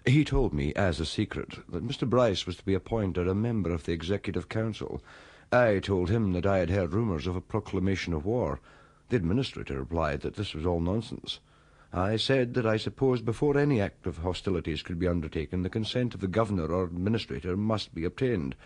He 0.05 0.23
told 0.23 0.53
me, 0.53 0.75
as 0.75 1.01
a 1.01 1.07
secret, 1.07 1.61
that 1.71 1.87
Mr. 1.87 2.07
Bryce 2.07 2.45
was 2.45 2.57
to 2.57 2.65
be 2.65 2.75
appointed 2.75 3.27
a 3.27 3.35
member 3.35 3.73
of 3.73 3.85
the 3.87 3.93
Executive 3.93 4.51
Council. 4.51 5.01
I 5.51 5.79
told 5.79 6.11
him 6.11 6.33
that 6.33 6.45
I 6.45 6.59
had 6.59 6.69
heard 6.69 6.93
rumours 6.93 7.27
of 7.27 7.35
a 7.35 7.41
proclamation 7.41 8.13
of 8.13 8.27
war. 8.27 8.61
The 9.09 9.17
administrator 9.17 9.79
replied 9.79 10.21
that 10.21 10.35
this 10.35 10.53
was 10.53 10.67
all 10.67 10.81
nonsense. 10.81 11.41
I 11.91 12.17
said 12.17 12.53
that 12.53 12.67
I 12.67 12.77
supposed 12.77 13.25
before 13.25 13.57
any 13.57 13.81
act 13.81 14.07
of 14.07 14.19
hostilities 14.19 14.83
could 14.83 14.99
be 14.99 15.09
undertaken, 15.09 15.63
the 15.63 15.71
consent 15.71 16.15
of 16.15 16.21
the 16.21 16.29
governor 16.29 16.67
or 16.67 16.85
administrator 16.85 17.57
must 17.57 17.95
be 17.95 18.05
obtained. 18.05 18.57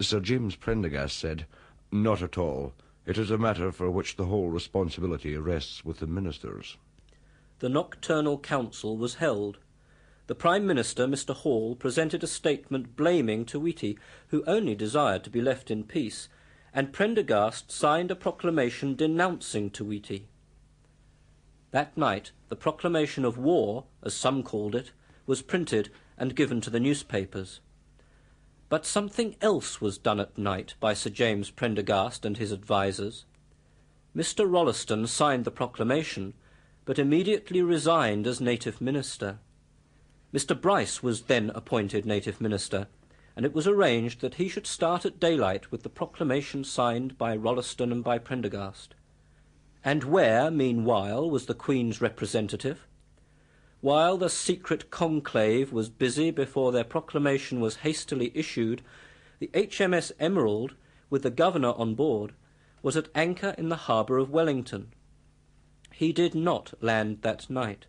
Sir 0.00 0.20
James 0.20 0.54
Prendergast 0.54 1.18
said, 1.18 1.46
Not 1.90 2.22
at 2.22 2.38
all. 2.38 2.72
It 3.04 3.18
is 3.18 3.32
a 3.32 3.38
matter 3.38 3.72
for 3.72 3.90
which 3.90 4.14
the 4.14 4.26
whole 4.26 4.48
responsibility 4.48 5.36
rests 5.36 5.84
with 5.84 5.98
the 5.98 6.06
ministers. 6.06 6.76
The 7.58 7.68
nocturnal 7.68 8.38
council 8.38 8.96
was 8.96 9.16
held. 9.16 9.58
The 10.28 10.34
Prime 10.36 10.66
Minister, 10.66 11.08
Mr. 11.08 11.34
Hall, 11.34 11.74
presented 11.74 12.22
a 12.22 12.28
statement 12.28 12.94
blaming 12.94 13.44
Te 13.44 13.58
Whiti, 13.58 13.98
who 14.28 14.44
only 14.46 14.76
desired 14.76 15.24
to 15.24 15.30
be 15.30 15.40
left 15.40 15.68
in 15.70 15.82
peace, 15.82 16.28
and 16.72 16.92
Prendergast 16.92 17.72
signed 17.72 18.10
a 18.10 18.16
proclamation 18.16 18.94
denouncing 18.94 19.70
Te 19.70 19.82
Whiti. 19.82 20.26
That 21.72 21.96
night, 21.96 22.30
the 22.48 22.56
proclamation 22.56 23.24
of 23.24 23.36
war, 23.36 23.86
as 24.02 24.14
some 24.14 24.44
called 24.44 24.76
it, 24.76 24.92
was 25.26 25.42
printed 25.42 25.90
and 26.16 26.36
given 26.36 26.60
to 26.60 26.70
the 26.70 26.80
newspapers. 26.80 27.60
But 28.68 28.86
something 28.86 29.34
else 29.40 29.80
was 29.80 29.98
done 29.98 30.20
at 30.20 30.38
night 30.38 30.74
by 30.78 30.94
Sir 30.94 31.10
James 31.10 31.50
Prendergast 31.50 32.24
and 32.24 32.36
his 32.36 32.52
advisers. 32.52 33.24
Mr. 34.16 34.50
Rolleston 34.50 35.06
signed 35.08 35.44
the 35.44 35.50
proclamation, 35.50 36.34
but 36.84 36.98
immediately 36.98 37.60
resigned 37.60 38.26
as 38.26 38.40
native 38.40 38.80
minister. 38.80 39.40
Mr. 40.32 40.58
Bryce 40.58 41.02
was 41.02 41.22
then 41.22 41.50
appointed 41.54 42.06
native 42.06 42.40
minister, 42.40 42.86
and 43.36 43.44
it 43.44 43.52
was 43.52 43.66
arranged 43.66 44.20
that 44.20 44.34
he 44.34 44.48
should 44.48 44.66
start 44.66 45.04
at 45.04 45.20
daylight 45.20 45.70
with 45.70 45.82
the 45.82 45.90
proclamation 45.90 46.64
signed 46.64 47.18
by 47.18 47.36
Rolleston 47.36 47.92
and 47.92 48.02
by 48.02 48.18
Prendergast. 48.18 48.94
And 49.84 50.04
where, 50.04 50.50
meanwhile, 50.50 51.28
was 51.28 51.46
the 51.46 51.54
Queen's 51.54 52.00
representative? 52.00 52.86
While 53.82 54.16
the 54.16 54.30
secret 54.30 54.90
conclave 54.90 55.72
was 55.72 55.88
busy 55.88 56.30
before 56.30 56.72
their 56.72 56.84
proclamation 56.84 57.60
was 57.60 57.76
hastily 57.76 58.30
issued, 58.34 58.80
the 59.38 59.48
HMS 59.48 60.12
Emerald, 60.20 60.74
with 61.10 61.24
the 61.24 61.30
governor 61.30 61.72
on 61.72 61.94
board, 61.94 62.32
was 62.80 62.96
at 62.96 63.08
anchor 63.14 63.54
in 63.58 63.68
the 63.68 63.76
harbour 63.76 64.18
of 64.18 64.30
Wellington. 64.30 64.92
He 65.92 66.12
did 66.12 66.34
not 66.34 66.72
land 66.80 67.22
that 67.22 67.50
night, 67.50 67.86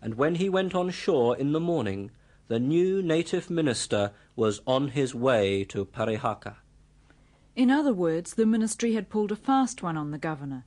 and 0.00 0.14
when 0.14 0.36
he 0.36 0.48
went 0.48 0.74
on 0.74 0.90
shore 0.90 1.36
in 1.36 1.52
the 1.52 1.60
morning, 1.60 2.10
the 2.48 2.58
new 2.58 3.02
native 3.02 3.50
minister 3.50 4.12
was 4.36 4.60
on 4.66 4.88
his 4.88 5.14
way 5.14 5.64
to 5.64 5.84
Parihaka. 5.84 6.56
In 7.56 7.70
other 7.70 7.92
words, 7.92 8.34
the 8.34 8.46
ministry 8.46 8.94
had 8.94 9.10
pulled 9.10 9.32
a 9.32 9.36
fast 9.36 9.82
one 9.82 9.96
on 9.96 10.10
the 10.10 10.18
governor 10.18 10.64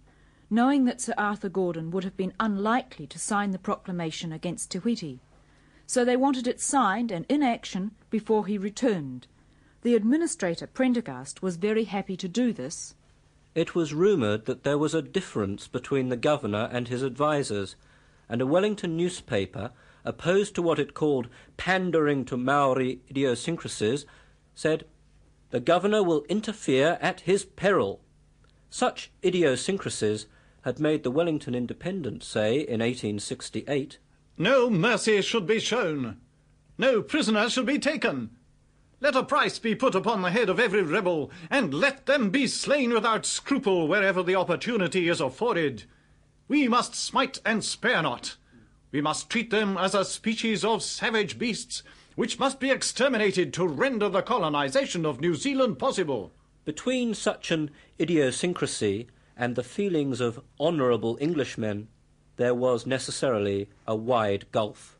knowing 0.54 0.84
that 0.84 1.00
Sir 1.00 1.13
Arthur 1.17 1.48
Gordon 1.48 1.91
would 1.91 2.04
have 2.04 2.17
been 2.17 2.34
unlikely 2.38 3.08
to 3.08 3.17
sign 3.17 3.52
the 3.52 3.58
proclamation 3.58 4.34
against 4.34 4.70
Te 4.70 4.80
Whiti. 4.80 5.20
So 5.88 6.04
they 6.04 6.17
wanted 6.17 6.46
it 6.46 6.60
signed 6.60 7.10
and 7.10 7.26
in 7.30 7.41
action 7.41 7.91
before 8.10 8.46
he 8.46 8.58
returned. 8.58 9.28
The 9.82 9.96
administrator, 9.96 10.67
Prendergast, 10.67 11.41
was 11.41 11.56
very 11.56 11.86
happy 11.86 12.17
to 12.17 12.28
do 12.28 12.52
this. 12.52 12.96
It 13.56 13.74
was 13.76 13.94
rumoured 13.94 14.46
that 14.46 14.63
there 14.63 14.78
was 14.78 14.94
a 14.94 15.02
difference 15.02 15.67
between 15.67 16.10
the 16.10 16.17
governor 16.17 16.70
and 16.72 16.89
his 16.89 17.02
advisers, 17.02 17.78
and 18.32 18.41
a 18.41 18.48
Wellington 18.48 18.96
newspaper, 18.96 19.72
opposed 20.06 20.56
to 20.56 20.62
what 20.62 20.80
it 20.80 20.94
called 20.94 21.28
pandering 21.58 22.24
to 22.26 22.38
Maori 22.38 23.02
idiosyncrasies, 23.10 24.06
said, 24.56 24.86
The 25.50 25.60
governor 25.60 26.02
will 26.02 26.24
interfere 26.30 26.98
at 27.02 27.20
his 27.22 27.44
peril. 27.44 28.00
Such 28.70 29.12
idiosyncrasies 29.24 30.28
had 30.62 30.80
made 30.80 31.04
the 31.04 31.12
Wellington 31.12 31.54
Independent 31.54 32.24
say 32.24 32.60
in 32.60 32.80
1868 32.80 33.98
No 34.38 34.70
mercy 34.70 35.22
should 35.22 35.46
be 35.46 35.60
shown. 35.60 36.22
No 36.78 37.02
prisoner 37.02 37.50
should 37.50 37.65
be 37.65 37.80
taken. 37.80 38.30
Let 39.02 39.15
a 39.15 39.24
price 39.24 39.60
be 39.60 39.76
put 39.76 39.94
upon 39.94 40.22
the 40.22 40.32
head 40.32 40.48
of 40.48 40.60
every 40.60 40.84
rebel, 40.84 41.32
and 41.50 41.74
let 41.74 42.06
them 42.06 42.30
be 42.30 42.48
slain 42.48 42.94
without 42.94 43.26
scruple 43.26 43.89
wherever 43.89 44.24
the 44.24 44.36
opportunity 44.36 45.10
is 45.10 45.20
afforded. 45.20 45.84
We 46.52 46.68
must 46.68 46.96
smite 46.96 47.40
and 47.46 47.64
spare 47.64 48.02
not. 48.02 48.36
We 48.92 49.00
must 49.00 49.30
treat 49.30 49.52
them 49.52 49.78
as 49.78 49.96
a 49.96 50.04
species 50.04 50.66
of 50.66 50.84
savage 50.84 51.40
beasts, 51.40 51.82
which 52.16 52.40
must 52.40 52.60
be 52.60 52.70
exterminated 52.70 53.54
to 53.54 53.66
render 53.66 54.10
the 54.10 54.22
colonization 54.22 55.06
of 55.06 55.22
New 55.22 55.34
Zealand 55.34 55.80
possible. 55.80 56.34
Between 56.66 57.14
such 57.14 57.52
an 57.52 57.72
idiosyncrasy 58.02 59.08
and 59.38 59.56
the 59.56 59.64
feelings 59.64 60.20
of 60.20 60.42
honourable 60.60 61.18
Englishmen, 61.22 61.88
there 62.36 62.54
was 62.54 62.86
necessarily 62.86 63.70
a 63.88 63.96
wide 63.96 64.52
gulf. 64.52 65.00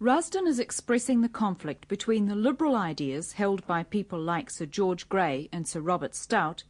Rusden 0.00 0.46
is 0.46 0.58
expressing 0.58 1.20
the 1.20 1.28
conflict 1.28 1.88
between 1.88 2.24
the 2.24 2.34
liberal 2.34 2.74
ideas 2.74 3.32
held 3.32 3.66
by 3.66 3.82
people 3.82 4.18
like 4.18 4.48
Sir 4.48 4.64
George 4.64 5.10
Grey 5.10 5.50
and 5.52 5.68
Sir 5.68 5.80
Robert 5.80 6.14
Stout 6.14 6.64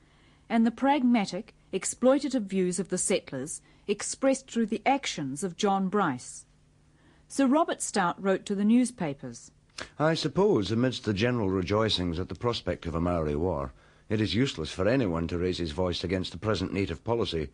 and 0.49 0.67
the 0.67 0.73
pragmatic, 0.73 1.55
exploitative 1.73 2.47
views 2.47 2.81
of 2.81 2.89
the 2.89 2.99
settlers 2.99 3.63
expressed 3.87 4.51
through 4.51 4.67
the 4.67 4.83
actions 4.87 5.45
of 5.45 5.57
John 5.57 5.89
Bryce. 5.89 6.47
Sir 7.29 7.47
Robert 7.47 7.83
Stout 7.83 8.23
wrote 8.23 8.47
to 8.47 8.55
the 8.55 8.65
newspapers. 8.65 9.51
I 9.99 10.15
suppose, 10.15 10.71
amidst 10.71 11.05
the 11.05 11.13
general 11.13 11.51
rejoicings 11.51 12.21
at 12.21 12.29
the 12.29 12.35
prospect 12.35 12.87
of 12.87 12.95
a 12.95 13.01
Maori 13.01 13.35
war, 13.35 13.73
it 14.09 14.21
is 14.21 14.35
useless 14.35 14.71
for 14.71 14.87
anyone 14.87 15.27
to 15.29 15.39
raise 15.39 15.59
his 15.59 15.73
voice 15.73 16.05
against 16.05 16.31
the 16.31 16.39
present 16.39 16.73
native 16.73 17.03
policy. 17.03 17.49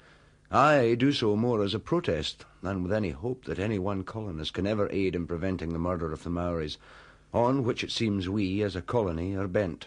I 0.50 0.96
do 0.98 1.12
so 1.12 1.36
more 1.36 1.62
as 1.62 1.74
a 1.74 1.78
protest 1.78 2.44
than 2.62 2.82
with 2.82 2.92
any 2.92 3.10
hope 3.10 3.44
that 3.44 3.58
any 3.58 3.78
one 3.78 4.02
colonist 4.02 4.52
can 4.52 4.66
ever 4.66 4.88
aid 4.90 5.14
in 5.14 5.26
preventing 5.26 5.72
the 5.72 5.78
murder 5.78 6.12
of 6.12 6.24
the 6.24 6.30
Maoris, 6.30 6.76
on 7.32 7.62
which 7.62 7.84
it 7.84 7.90
seems 7.92 8.28
we, 8.28 8.62
as 8.62 8.74
a 8.74 8.82
colony, 8.82 9.36
are 9.36 9.48
bent. 9.48 9.86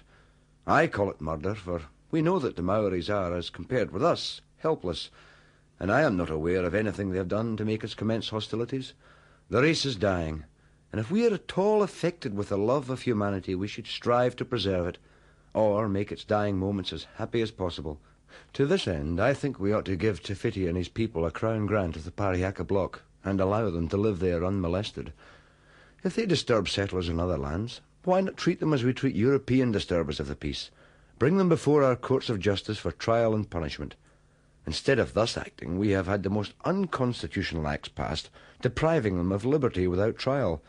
I 0.66 0.88
call 0.88 1.12
it 1.12 1.20
murder, 1.20 1.54
for 1.54 1.82
we 2.10 2.22
know 2.22 2.40
that 2.40 2.56
the 2.56 2.62
Maoris 2.62 3.10
are, 3.10 3.36
as 3.36 3.50
compared 3.50 3.92
with 3.92 4.02
us, 4.02 4.40
helpless, 4.58 5.10
and 5.80 5.92
I 5.92 6.02
am 6.02 6.18
not 6.18 6.30
aware 6.30 6.64
of 6.66 6.76
anything 6.76 7.10
they 7.12 7.18
have 7.18 7.28
done 7.28 7.58
to 7.58 7.66
make 7.66 7.84
us 7.84 7.94
commence 7.94 8.30
hostilities. 8.30 8.94
The 9.50 9.62
race 9.62 9.86
is 9.86 9.96
dying, 9.96 10.46
and 10.92 11.00
if 11.00 11.10
we 11.10 11.28
are 11.28 11.34
at 11.34 11.58
all 11.58 11.84
affected 11.84 12.36
with 12.36 12.50
the 12.50 12.58
love 12.58 12.90
of 12.90 13.02
humanity, 13.02 13.56
we 13.56 13.68
should 13.68 13.88
strive 13.88 14.36
to 14.38 14.46
preserve 14.46 14.88
it 14.88 14.98
or 15.54 15.88
make 15.88 16.12
its 16.12 16.24
dying 16.24 16.58
moments 16.58 16.94
as 16.94 17.08
happy 17.16 17.42
as 17.42 17.52
possible. 17.52 18.00
To 18.54 18.66
this 18.66 18.88
end, 18.88 19.20
I 19.20 19.34
think 19.34 19.60
we 19.60 19.72
ought 19.74 19.86
to 19.86 19.96
give 19.96 20.22
Te 20.22 20.68
and 20.68 20.78
his 20.78 20.90
people 20.90 21.26
a 21.26 21.32
crown 21.32 21.66
grant 21.66 21.96
of 21.96 22.04
the 22.04 22.12
Parihaka 22.12 22.66
block 22.66 23.04
and 23.24 23.40
allow 23.40 23.70
them 23.70 23.88
to 23.90 23.98
live 23.98 24.20
there 24.20 24.44
unmolested. 24.44 25.14
If 26.04 26.16
they 26.16 26.26
disturb 26.26 26.68
settlers 26.68 27.10
in 27.10 27.20
other 27.20 27.38
lands, 27.38 27.82
why 28.04 28.22
not 28.22 28.36
treat 28.36 28.60
them 28.60 28.74
as 28.74 28.84
we 28.84 28.94
treat 28.94 29.16
European 29.16 29.72
disturbers 29.72 30.20
of 30.20 30.28
the 30.28 30.36
peace? 30.36 30.72
Bring 31.20 31.38
them 31.38 31.48
before 31.48 31.84
our 31.84 31.96
courts 31.96 32.30
of 32.30 32.40
justice 32.40 32.78
for 32.78 32.92
trial 32.92 33.34
and 33.34 33.50
punishment. 33.50 33.96
Instead 34.66 35.00
of 35.00 35.14
thus 35.14 35.38
acting, 35.38 35.78
we 35.78 35.90
have 35.90 36.08
had 36.08 36.24
the 36.24 36.30
most 36.30 36.54
unconstitutional 36.64 37.68
acts 37.68 37.90
passed, 37.90 38.30
depriving 38.62 39.18
them 39.18 39.32
of 39.32 39.46
liberty 39.46 39.88
without 39.88 40.18
trial. 40.18 40.62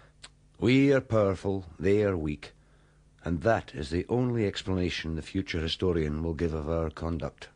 We 0.59 0.92
are 0.92 1.00
powerful, 1.00 1.66
they 1.78 2.02
are 2.02 2.16
weak 2.16 2.54
and 3.24 3.40
that 3.40 3.74
is 3.74 3.90
the 3.90 4.04
only 4.09 4.46
explanation 4.46 5.16
the 5.16 5.22
future 5.22 5.61
historian 5.61 6.22
will 6.22 6.35
give 6.35 6.52
of 6.52 6.68
our 6.68 6.90
conduct. 6.90 7.48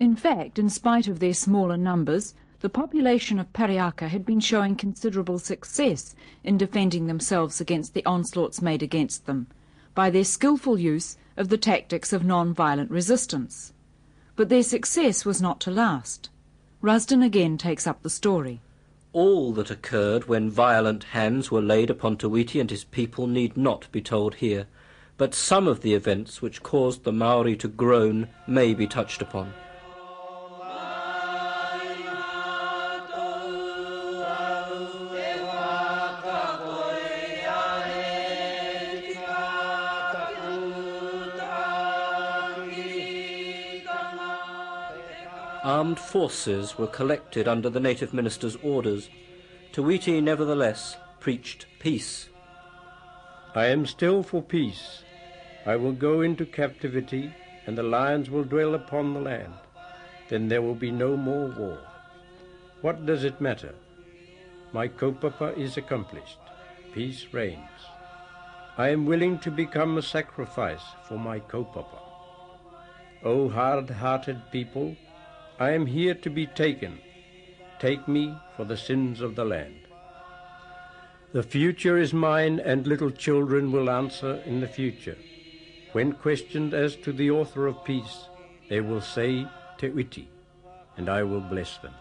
In 0.00 0.16
fact, 0.16 0.58
in 0.58 0.68
spite 0.68 1.06
of 1.06 1.20
their 1.20 1.34
smaller 1.34 1.76
numbers, 1.76 2.34
the 2.60 2.68
population 2.68 3.38
of 3.38 3.52
Parihaka 3.52 4.08
had 4.08 4.26
been 4.26 4.40
showing 4.40 4.74
considerable 4.74 5.38
success 5.38 6.14
in 6.42 6.58
defending 6.58 7.06
themselves 7.06 7.60
against 7.60 7.94
the 7.94 8.04
onslaughts 8.04 8.60
made 8.60 8.82
against 8.82 9.26
them 9.26 9.46
by 9.94 10.10
their 10.10 10.24
skilful 10.24 10.78
use 10.78 11.16
of 11.36 11.48
the 11.48 11.58
tactics 11.58 12.12
of 12.12 12.24
non-violent 12.24 12.90
resistance. 12.90 13.72
But 14.36 14.50
their 14.50 14.62
success 14.62 15.24
was 15.24 15.40
not 15.40 15.60
to 15.62 15.70
last. 15.70 16.28
Rusden 16.82 17.24
again 17.24 17.56
takes 17.56 17.86
up 17.86 18.02
the 18.02 18.10
story. 18.10 18.60
All 19.14 19.52
that 19.54 19.70
occurred 19.70 20.28
when 20.28 20.50
violent 20.50 21.04
hands 21.04 21.50
were 21.50 21.62
laid 21.62 21.88
upon 21.88 22.18
Te 22.18 22.26
Whiti 22.26 22.60
and 22.60 22.70
his 22.70 22.84
people 22.84 23.26
need 23.26 23.56
not 23.56 23.90
be 23.90 24.02
told 24.02 24.36
here, 24.36 24.66
but 25.16 25.34
some 25.34 25.66
of 25.66 25.80
the 25.80 25.94
events 25.94 26.42
which 26.42 26.62
caused 26.62 27.04
the 27.04 27.12
Maori 27.12 27.56
to 27.56 27.68
groan 27.68 28.28
may 28.46 28.74
be 28.74 28.86
touched 28.86 29.22
upon. 29.22 29.54
Armed 45.66 45.98
forces 45.98 46.78
were 46.78 46.86
collected 46.86 47.48
under 47.48 47.68
the 47.68 47.80
native 47.80 48.14
minister's 48.14 48.54
orders. 48.62 49.10
Te 49.72 49.82
Whiti 49.82 50.22
nevertheless 50.22 50.96
preached 51.18 51.66
peace. 51.80 52.28
I 53.52 53.66
am 53.66 53.84
still 53.84 54.22
for 54.22 54.42
peace. 54.42 55.02
I 55.66 55.74
will 55.74 55.90
go 55.90 56.20
into 56.20 56.46
captivity, 56.46 57.34
and 57.66 57.76
the 57.76 57.82
lions 57.82 58.30
will 58.30 58.44
dwell 58.44 58.76
upon 58.76 59.12
the 59.12 59.20
land. 59.20 59.54
Then 60.28 60.46
there 60.46 60.62
will 60.62 60.76
be 60.76 60.92
no 60.92 61.16
more 61.16 61.48
war. 61.48 61.80
What 62.80 63.04
does 63.04 63.24
it 63.24 63.40
matter? 63.40 63.74
My 64.72 64.86
kaupapa 64.86 65.58
is 65.58 65.76
accomplished. 65.76 66.38
Peace 66.92 67.26
reigns. 67.32 67.88
I 68.78 68.90
am 68.90 69.04
willing 69.04 69.40
to 69.40 69.50
become 69.50 69.98
a 69.98 70.02
sacrifice 70.02 70.84
for 71.08 71.18
my 71.18 71.40
kaupapa. 71.40 71.98
O 73.24 73.48
hard-hearted 73.48 74.52
people, 74.52 74.96
I 75.58 75.70
am 75.70 75.86
here 75.86 76.14
to 76.14 76.28
be 76.28 76.46
taken. 76.46 76.98
Take 77.78 78.06
me 78.06 78.36
for 78.56 78.64
the 78.64 78.76
sins 78.76 79.22
of 79.22 79.36
the 79.36 79.44
land. 79.44 79.80
The 81.32 81.42
future 81.42 81.96
is 81.96 82.12
mine, 82.12 82.60
and 82.60 82.86
little 82.86 83.10
children 83.10 83.72
will 83.72 83.88
answer 83.88 84.42
in 84.44 84.60
the 84.60 84.68
future. 84.68 85.16
When 85.92 86.12
questioned 86.12 86.74
as 86.74 86.94
to 86.96 87.12
the 87.12 87.30
author 87.30 87.66
of 87.66 87.84
peace, 87.84 88.28
they 88.68 88.82
will 88.82 89.00
say 89.00 89.48
Te 89.78 89.88
Whiti, 89.88 90.26
and 90.98 91.08
I 91.08 91.22
will 91.22 91.40
bless 91.40 91.78
them. 91.78 91.94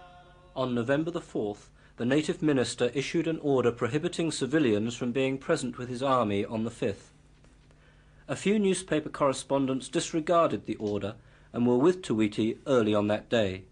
On 0.54 0.76
November 0.76 1.12
the 1.12 1.22
4th, 1.22 1.70
the 1.96 2.06
native 2.06 2.42
minister 2.42 2.92
issued 2.94 3.26
an 3.26 3.40
order 3.42 3.72
prohibiting 3.72 4.32
civilians 4.32 4.98
from 4.98 5.14
being 5.14 5.38
present 5.38 5.78
with 5.78 5.88
his 5.88 6.04
army 6.04 6.44
on 6.44 6.66
the 6.66 6.72
5th. 6.72 7.12
A 8.28 8.36
few 8.36 8.60
newspaper 8.60 9.10
correspondents 9.10 9.88
disregarded 9.88 10.66
the 10.66 10.76
order 10.76 11.16
and 11.56 11.66
were 11.66 11.78
with 11.78 12.02
Te 12.02 12.14
Whiti 12.14 12.58
early 12.68 12.94
on 12.94 13.08
that 13.08 13.30
day. 13.30 13.64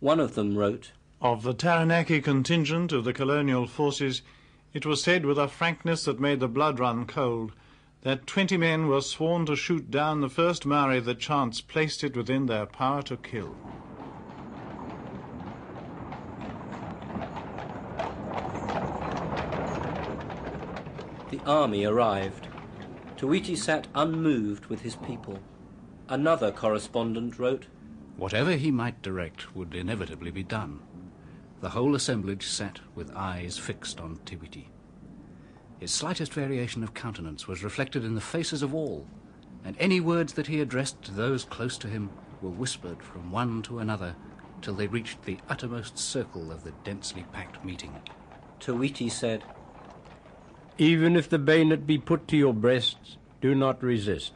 One 0.00 0.20
of 0.20 0.34
them 0.34 0.54
wrote, 0.54 0.92
Of 1.22 1.44
the 1.44 1.54
Taranaki 1.54 2.20
contingent 2.20 2.92
of 2.92 3.04
the 3.04 3.14
colonial 3.14 3.66
forces, 3.66 4.20
it 4.74 4.84
was 4.84 5.02
said 5.02 5.24
with 5.24 5.38
a 5.38 5.48
frankness 5.48 6.04
that 6.04 6.20
made 6.20 6.40
the 6.40 6.46
blood 6.46 6.78
run 6.78 7.06
cold 7.06 7.52
that 8.02 8.26
twenty 8.26 8.58
men 8.58 8.86
were 8.86 9.00
sworn 9.00 9.46
to 9.46 9.56
shoot 9.56 9.90
down 9.90 10.20
the 10.20 10.28
first 10.28 10.66
Maori 10.66 11.00
that 11.00 11.20
chance 11.20 11.62
placed 11.62 12.04
it 12.04 12.14
within 12.14 12.44
their 12.44 12.66
power 12.66 13.00
to 13.00 13.16
kill. 13.16 13.56
The 21.30 21.40
army 21.46 21.86
arrived. 21.86 22.48
Te 23.16 23.24
Whiti 23.24 23.56
sat 23.56 23.86
unmoved 23.94 24.66
with 24.66 24.82
his 24.82 24.96
people. 24.96 25.38
Another 26.12 26.52
correspondent 26.52 27.38
wrote, 27.38 27.68
Whatever 28.18 28.52
he 28.52 28.70
might 28.70 29.00
direct 29.00 29.56
would 29.56 29.74
inevitably 29.74 30.30
be 30.30 30.42
done. 30.42 30.80
The 31.62 31.70
whole 31.70 31.94
assemblage 31.94 32.46
sat 32.46 32.80
with 32.94 33.16
eyes 33.16 33.56
fixed 33.56 33.98
on 33.98 34.20
Te 34.26 34.36
Whiti. 34.36 34.66
His 35.78 35.90
slightest 35.90 36.34
variation 36.34 36.82
of 36.82 36.92
countenance 36.92 37.48
was 37.48 37.64
reflected 37.64 38.04
in 38.04 38.14
the 38.14 38.20
faces 38.20 38.60
of 38.60 38.74
all, 38.74 39.06
and 39.64 39.74
any 39.78 40.00
words 40.00 40.34
that 40.34 40.48
he 40.48 40.60
addressed 40.60 41.00
to 41.04 41.12
those 41.12 41.46
close 41.46 41.78
to 41.78 41.88
him 41.88 42.10
were 42.42 42.50
whispered 42.50 43.02
from 43.02 43.32
one 43.32 43.62
to 43.62 43.78
another 43.78 44.14
till 44.60 44.74
they 44.74 44.88
reached 44.88 45.22
the 45.22 45.38
uttermost 45.48 45.96
circle 45.96 46.52
of 46.52 46.62
the 46.62 46.72
densely 46.84 47.24
packed 47.32 47.64
meeting. 47.64 48.02
Te 48.60 48.72
Whiti 48.72 49.10
said, 49.10 49.44
Even 50.76 51.16
if 51.16 51.30
the 51.30 51.38
bayonet 51.38 51.86
be 51.86 51.96
put 51.96 52.28
to 52.28 52.36
your 52.36 52.52
breasts, 52.52 53.16
do 53.40 53.54
not 53.54 53.82
resist. 53.82 54.34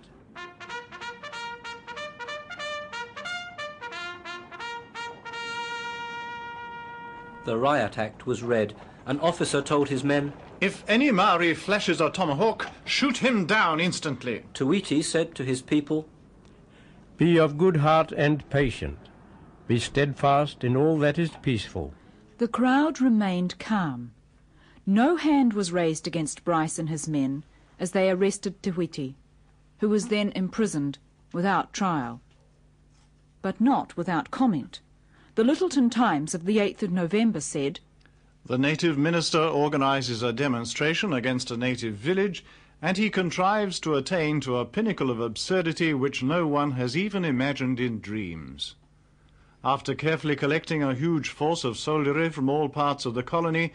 The 7.46 7.56
Riot 7.56 7.96
Act 7.96 8.26
was 8.26 8.42
read. 8.42 8.74
An 9.06 9.20
officer 9.20 9.62
told 9.62 9.88
his 9.88 10.02
men, 10.02 10.32
If 10.60 10.82
any 10.88 11.12
Maori 11.12 11.54
flashes 11.54 12.00
a 12.00 12.10
tomahawk, 12.10 12.66
shoot 12.84 13.18
him 13.18 13.46
down 13.46 13.78
instantly. 13.78 14.42
Te 14.52 14.64
Whiti 14.64 15.00
said 15.00 15.36
to 15.36 15.44
his 15.44 15.62
people, 15.62 16.08
Be 17.16 17.38
of 17.38 17.56
good 17.56 17.76
heart 17.76 18.10
and 18.10 18.50
patient. 18.50 18.98
Be 19.68 19.78
steadfast 19.78 20.64
in 20.64 20.76
all 20.76 20.98
that 20.98 21.20
is 21.20 21.30
peaceful. 21.40 21.94
The 22.38 22.48
crowd 22.48 23.00
remained 23.00 23.60
calm. 23.60 24.10
No 24.84 25.14
hand 25.14 25.52
was 25.52 25.70
raised 25.70 26.08
against 26.08 26.44
Bryce 26.44 26.80
and 26.80 26.88
his 26.88 27.08
men 27.08 27.44
as 27.78 27.92
they 27.92 28.10
arrested 28.10 28.60
Te 28.60 28.72
Whiti, 28.72 29.14
who 29.78 29.88
was 29.88 30.08
then 30.08 30.32
imprisoned 30.34 30.98
without 31.32 31.72
trial. 31.72 32.20
But 33.40 33.60
not 33.60 33.96
without 33.96 34.32
comment. 34.32 34.80
The 35.36 35.44
Lyttelton 35.44 35.90
Times 35.90 36.34
of 36.34 36.46
the 36.46 36.56
8th 36.56 36.82
of 36.84 36.92
November 36.92 37.40
said, 37.40 37.80
The 38.46 38.56
native 38.56 38.96
minister 38.96 39.38
organizes 39.38 40.22
a 40.22 40.32
demonstration 40.32 41.12
against 41.12 41.50
a 41.50 41.58
native 41.58 41.96
village, 41.96 42.42
and 42.80 42.96
he 42.96 43.10
contrives 43.10 43.78
to 43.80 43.96
attain 43.96 44.40
to 44.40 44.56
a 44.56 44.64
pinnacle 44.64 45.10
of 45.10 45.20
absurdity 45.20 45.92
which 45.92 46.22
no 46.22 46.46
one 46.46 46.70
has 46.70 46.96
even 46.96 47.22
imagined 47.22 47.78
in 47.78 48.00
dreams. 48.00 48.76
After 49.62 49.94
carefully 49.94 50.36
collecting 50.36 50.82
a 50.82 50.94
huge 50.94 51.28
force 51.28 51.64
of 51.64 51.76
soldiery 51.76 52.30
from 52.30 52.48
all 52.48 52.70
parts 52.70 53.04
of 53.04 53.12
the 53.12 53.22
colony, 53.22 53.74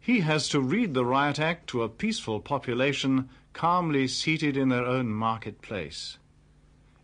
he 0.00 0.22
has 0.22 0.48
to 0.48 0.60
read 0.60 0.92
the 0.92 1.04
Riot 1.04 1.38
Act 1.38 1.68
to 1.68 1.84
a 1.84 1.88
peaceful 1.88 2.40
population 2.40 3.28
calmly 3.52 4.08
seated 4.08 4.56
in 4.56 4.70
their 4.70 4.84
own 4.84 5.12
marketplace. 5.12 6.18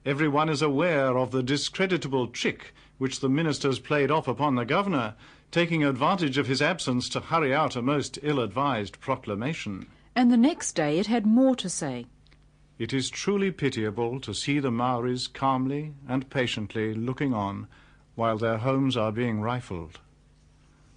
Everyone 0.05 0.49
is 0.49 0.61
aware 0.61 1.17
of 1.17 1.31
the 1.31 1.45
discreditable 1.45 2.27
trick 2.27 2.75
which 3.03 3.19
the 3.19 3.29
ministers 3.29 3.81
played 3.81 4.13
off 4.13 4.29
upon 4.29 4.55
the 4.55 4.65
governor, 4.65 5.17
taking 5.51 5.83
advantage 5.83 6.39
of 6.39 6.47
his 6.47 6.63
absence 6.63 7.09
to 7.09 7.19
hurry 7.19 7.53
out 7.53 7.75
a 7.75 7.83
most 7.83 8.17
ill-advised 8.23 9.01
proclamation. 9.01 9.85
And 10.15 10.31
the 10.31 10.37
next 10.37 10.75
day 10.75 11.01
it 11.01 11.09
had 11.09 11.27
more 11.27 11.57
to 11.57 11.69
say. 11.69 12.07
It 12.79 12.93
is 12.93 13.11
truly 13.11 13.51
pitiable 13.51 14.21
to 14.21 14.33
see 14.33 14.61
the 14.61 14.71
Maoris 14.71 15.27
calmly 15.27 15.95
and 16.09 16.31
patiently 16.31 16.95
looking 16.95 17.35
on 17.35 17.67
while 18.15 18.39
their 18.39 18.59
homes 18.59 18.97
are 18.97 19.11
being 19.11 19.41
rifled. 19.41 19.99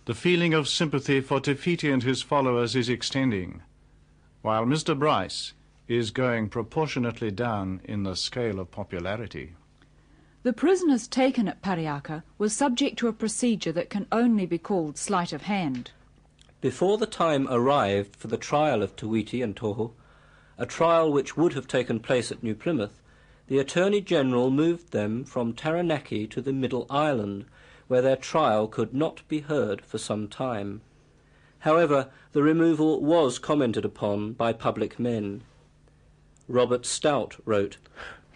The 0.05 0.13
feeling 0.13 0.53
of 0.53 0.67
sympathy 0.67 1.21
for 1.21 1.39
Te 1.39 1.55
Whiti 1.55 1.91
and 1.91 2.03
his 2.03 2.21
followers 2.21 2.75
is 2.75 2.87
extending, 2.87 3.63
while 4.43 4.65
Mr. 4.65 4.95
Bryce 4.95 5.53
is 5.87 6.11
going 6.11 6.49
proportionately 6.49 7.31
down 7.31 7.81
in 7.83 8.03
the 8.03 8.15
scale 8.15 8.59
of 8.59 8.69
popularity. 8.69 9.53
The 10.45 10.53
prisoners 10.53 11.07
taken 11.07 11.47
at 11.47 11.63
Parihaka 11.63 12.21
were 12.37 12.49
subject 12.49 12.99
to 12.99 13.07
a 13.07 13.13
procedure 13.13 13.71
that 13.71 13.89
can 13.89 14.05
only 14.11 14.45
be 14.45 14.59
called 14.59 14.95
sleight 14.95 15.33
of 15.33 15.41
hand. 15.41 15.89
Before 16.61 16.99
the 16.99 17.07
time 17.07 17.47
arrived 17.49 18.15
for 18.15 18.27
the 18.27 18.37
trial 18.37 18.83
of 18.83 18.95
Te 18.95 19.07
Whiti 19.07 19.41
and 19.41 19.55
Tohu, 19.55 19.93
a 20.59 20.67
trial 20.67 21.11
which 21.11 21.35
would 21.35 21.53
have 21.53 21.67
taken 21.67 21.99
place 21.99 22.31
at 22.31 22.43
New 22.43 22.53
Plymouth, 22.53 23.01
the 23.47 23.57
Attorney 23.57 24.01
General 24.01 24.51
moved 24.51 24.91
them 24.91 25.23
from 25.25 25.51
Taranaki 25.51 26.27
to 26.27 26.41
the 26.43 26.53
Middle 26.53 26.85
Island, 26.91 27.45
where 27.87 28.03
their 28.03 28.15
trial 28.15 28.67
could 28.67 28.93
not 28.93 29.27
be 29.27 29.39
heard 29.39 29.83
for 29.83 29.97
some 29.97 30.27
time. 30.27 30.81
However, 31.61 32.11
the 32.33 32.43
removal 32.43 33.01
was 33.01 33.39
commented 33.39 33.83
upon 33.83 34.33
by 34.33 34.53
public 34.53 34.99
men. 34.99 35.41
Robert 36.47 36.85
Stout 36.85 37.37
wrote, 37.45 37.77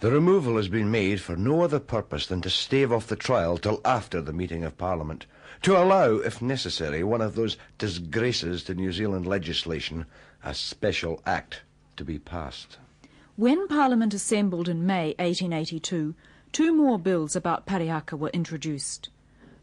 The 0.02 0.12
removal 0.12 0.56
has 0.56 0.70
been 0.70 0.90
made 0.90 1.20
for 1.20 1.36
no 1.36 1.62
other 1.62 1.80
purpose 1.80 2.26
than 2.26 2.40
to 2.42 2.50
stave 2.50 2.90
off 2.90 3.08
the 3.08 3.18
trial 3.18 3.58
till 3.58 3.82
after 3.84 4.22
the 4.22 4.32
meeting 4.32 4.64
of 4.64 4.78
Parliament, 4.78 5.26
to 5.64 5.78
allow, 5.78 6.16
if 6.20 6.42
necessary, 6.42 7.04
one 7.04 7.20
of 7.20 7.36
those 7.36 7.58
disgraces 7.78 8.64
to 8.64 8.74
New 8.74 8.94
Zealand 8.94 9.28
legislation, 9.28 10.06
a 10.42 10.54
special 10.54 11.22
act, 11.26 11.64
to 11.98 12.06
be 12.06 12.18
passed. 12.18 12.78
When 13.36 13.68
Parliament 13.68 14.14
assembled 14.14 14.70
in 14.70 14.86
May 14.86 15.16
1882, 15.20 16.16
two 16.54 16.74
more 16.74 16.98
bills 16.98 17.36
about 17.36 17.66
Parihaka 17.66 18.18
were 18.18 18.30
introduced. 18.30 19.10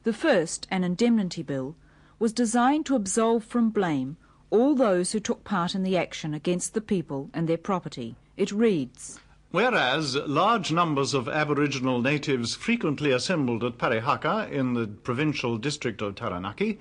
The 0.05 0.13
first, 0.13 0.67
an 0.71 0.85
indemnity 0.85 1.43
bill, 1.43 1.77
was 2.19 2.35
designed 2.35 2.85
to 2.87 2.97
absolve 2.97 3.43
from 3.43 3.71
blame 3.71 4.19
all 4.51 4.75
those 4.75 5.13
who 5.13 5.21
took 5.21 5.45
part 5.45 5.75
in 5.75 5.83
the 5.83 5.97
action 5.97 6.35
against 6.35 6.75
the 6.75 6.83
people 6.83 7.31
and 7.33 7.49
their 7.49 7.57
property. 7.57 8.17
It 8.37 8.53
reads, 8.53 9.19
Whereas 9.51 10.17
large 10.17 10.73
numbers 10.73 11.15
of 11.15 11.29
Aboriginal 11.29 12.03
natives 12.03 12.55
frequently 12.55 13.13
assembled 13.13 13.63
at 13.65 13.79
Parihaka 13.79 14.51
in 14.51 14.75
the 14.75 14.87
provincial 14.87 15.57
district 15.57 16.03
of 16.03 16.17
Taranaki, 16.17 16.79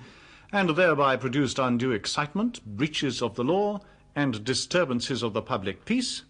and 0.52 0.70
thereby 0.70 1.16
produced 1.16 1.58
undue 1.58 1.92
excitement, 1.92 2.60
breaches 2.66 3.22
of 3.22 3.34
the 3.34 3.44
law, 3.44 3.80
and 4.14 4.44
disturbances 4.44 5.22
of 5.22 5.32
the 5.32 5.42
public 5.42 5.84
peace, 5.84 6.22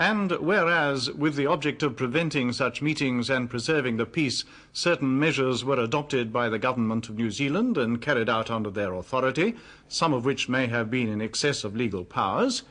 and 0.00 0.30
whereas, 0.32 1.10
with 1.10 1.34
the 1.34 1.46
object 1.46 1.82
of 1.82 1.96
preventing 1.96 2.52
such 2.52 2.80
meetings 2.80 3.28
and 3.28 3.50
preserving 3.50 3.96
the 3.96 4.06
peace, 4.06 4.44
certain 4.72 5.18
measures 5.18 5.64
were 5.64 5.80
adopted 5.80 6.32
by 6.32 6.48
the 6.48 6.58
Government 6.58 7.08
of 7.08 7.16
New 7.16 7.30
Zealand 7.30 7.76
and 7.76 8.00
carried 8.00 8.28
out 8.28 8.48
under 8.48 8.70
their 8.70 8.94
authority, 8.94 9.56
some 9.88 10.12
of 10.12 10.24
which 10.24 10.48
may 10.48 10.68
have 10.68 10.88
been 10.88 11.08
in 11.08 11.20
excess 11.20 11.64
of 11.64 11.74
legal 11.74 12.04
powers, 12.04 12.62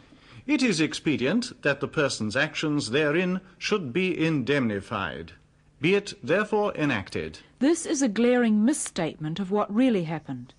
it 0.47 0.63
is 0.63 0.79
expedient 0.79 1.61
that 1.61 1.81
the 1.81 1.87
person's 1.87 2.35
actions 2.35 2.91
therein 2.91 3.41
should 3.57 3.91
be 3.91 4.17
indemnified, 4.17 5.33
Be 5.81 5.93
it 5.93 6.13
therefore 6.23 6.73
enacted. 6.75 7.39
This 7.59 7.85
is 7.85 8.01
a 8.01 8.07
glaring 8.07 8.63
misstatement 8.63 9.39
of 9.39 9.51
what 9.51 9.73
really 9.73 10.05
happened. 10.05 10.53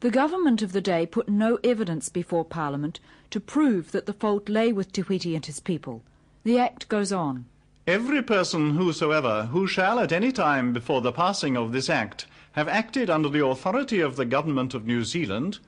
The 0.00 0.10
government 0.10 0.62
of 0.62 0.72
the 0.72 0.80
day 0.80 1.06
put 1.06 1.28
no 1.28 1.58
evidence 1.62 2.08
before 2.08 2.44
Parliament 2.44 3.00
to 3.30 3.38
prove 3.38 3.92
that 3.92 4.06
the 4.06 4.12
fault 4.12 4.48
lay 4.48 4.72
with 4.72 4.92
Te 4.92 5.02
Whiti 5.02 5.34
and 5.34 5.46
his 5.46 5.60
people. 5.60 6.02
The 6.42 6.58
Act 6.58 6.88
goes 6.88 7.12
on. 7.12 7.44
Every 7.86 8.22
person 8.22 8.76
whosoever 8.76 9.46
who 9.46 9.66
shall 9.66 10.00
at 10.00 10.12
any 10.12 10.32
time 10.32 10.72
before 10.72 11.02
the 11.02 11.12
passing 11.12 11.56
of 11.56 11.72
this 11.72 11.88
Act 11.88 12.26
have 12.52 12.66
acted 12.66 13.08
under 13.10 13.28
the 13.28 13.44
authority 13.44 14.00
of 14.00 14.16
the 14.16 14.24
Government 14.24 14.74
of 14.74 14.86
New 14.86 15.04
Zealand, 15.04 15.58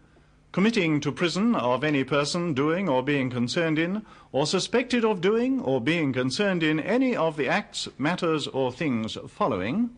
committing 0.53 1.01
to 1.01 1.11
prison 1.11 1.55
of 1.55 1.83
any 1.83 2.05
person 2.05 2.53
doing 2.53 2.89
or 2.89 3.03
being 3.03 3.31
concerned 3.31 3.79
in, 3.79 4.05
or 4.31 4.47
suspected 4.47 5.05
of 5.05 5.21
doing 5.21 5.61
or 5.61 5.81
being 5.81 6.13
concerned 6.13 6.63
in 6.63 6.79
any 6.79 7.17
of 7.17 7.37
the 7.37 7.49
acts, 7.49 7.89
matters, 7.99 8.47
or 8.47 8.71
things 8.71 9.17
following 9.29 9.91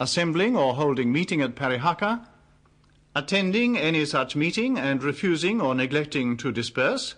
assembling 0.00 0.56
or 0.56 0.74
holding 0.74 1.12
meeting 1.12 1.40
at 1.40 1.54
Parihaka, 1.54 2.26
attending 3.14 3.78
any 3.78 4.04
such 4.04 4.34
meeting 4.34 4.76
and 4.76 5.02
refusing 5.02 5.60
or 5.60 5.74
neglecting 5.74 6.36
to 6.36 6.50
disperse, 6.50 7.14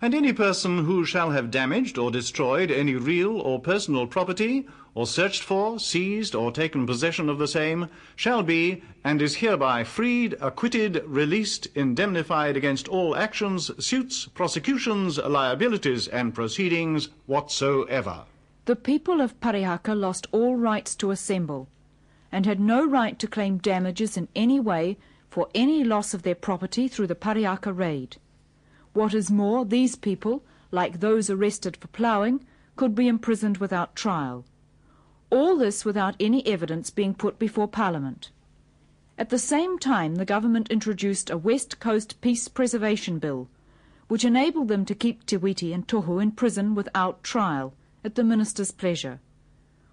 and 0.00 0.14
any 0.14 0.32
person 0.32 0.84
who 0.84 1.04
shall 1.04 1.30
have 1.30 1.50
damaged 1.50 1.98
or 1.98 2.10
destroyed 2.10 2.70
any 2.70 2.94
real 2.94 3.40
or 3.40 3.60
personal 3.60 4.06
property, 4.06 4.66
or 4.94 5.06
searched 5.06 5.42
for, 5.42 5.78
seized, 5.78 6.34
or 6.34 6.50
taken 6.50 6.86
possession 6.86 7.28
of 7.28 7.38
the 7.38 7.46
same, 7.48 7.88
shall 8.16 8.42
be, 8.42 8.82
and 9.04 9.22
is 9.22 9.36
hereby 9.36 9.84
freed, 9.84 10.36
acquitted, 10.40 11.02
released, 11.06 11.66
indemnified 11.74 12.56
against 12.56 12.88
all 12.88 13.14
actions, 13.14 13.70
suits, 13.84 14.26
prosecutions, 14.26 15.18
liabilities, 15.18 16.08
and 16.08 16.34
proceedings 16.34 17.08
whatsoever. 17.26 18.24
The 18.64 18.76
people 18.76 19.20
of 19.20 19.38
Parihaka 19.40 19.98
lost 19.98 20.26
all 20.32 20.56
rights 20.56 20.94
to 20.96 21.10
assemble, 21.10 21.68
and 22.30 22.44
had 22.44 22.60
no 22.60 22.86
right 22.86 23.18
to 23.18 23.26
claim 23.26 23.58
damages 23.58 24.16
in 24.16 24.28
any 24.34 24.60
way 24.60 24.98
for 25.30 25.48
any 25.54 25.84
loss 25.84 26.12
of 26.12 26.22
their 26.22 26.34
property 26.34 26.88
through 26.88 27.06
the 27.06 27.14
Parihaka 27.14 27.76
raid. 27.76 28.16
What 28.98 29.14
is 29.14 29.30
more, 29.30 29.64
these 29.64 29.94
people, 29.94 30.42
like 30.72 30.98
those 30.98 31.30
arrested 31.30 31.76
for 31.76 31.86
ploughing, 31.86 32.44
could 32.74 32.96
be 32.96 33.06
imprisoned 33.06 33.58
without 33.58 33.94
trial. 33.94 34.44
All 35.30 35.56
this 35.56 35.84
without 35.84 36.16
any 36.18 36.44
evidence 36.44 36.90
being 36.90 37.14
put 37.14 37.38
before 37.38 37.68
Parliament. 37.68 38.32
At 39.16 39.28
the 39.28 39.38
same 39.38 39.78
time, 39.78 40.16
the 40.16 40.24
government 40.24 40.68
introduced 40.72 41.30
a 41.30 41.38
West 41.38 41.78
Coast 41.78 42.20
Peace 42.20 42.48
Preservation 42.48 43.20
Bill, 43.20 43.46
which 44.08 44.24
enabled 44.24 44.66
them 44.66 44.84
to 44.86 44.96
keep 44.96 45.24
Te 45.24 45.36
Whiti 45.36 45.72
and 45.72 45.86
Tohu 45.86 46.20
in 46.20 46.32
prison 46.32 46.74
without 46.74 47.22
trial, 47.22 47.74
at 48.04 48.16
the 48.16 48.24
minister's 48.24 48.72
pleasure. 48.72 49.20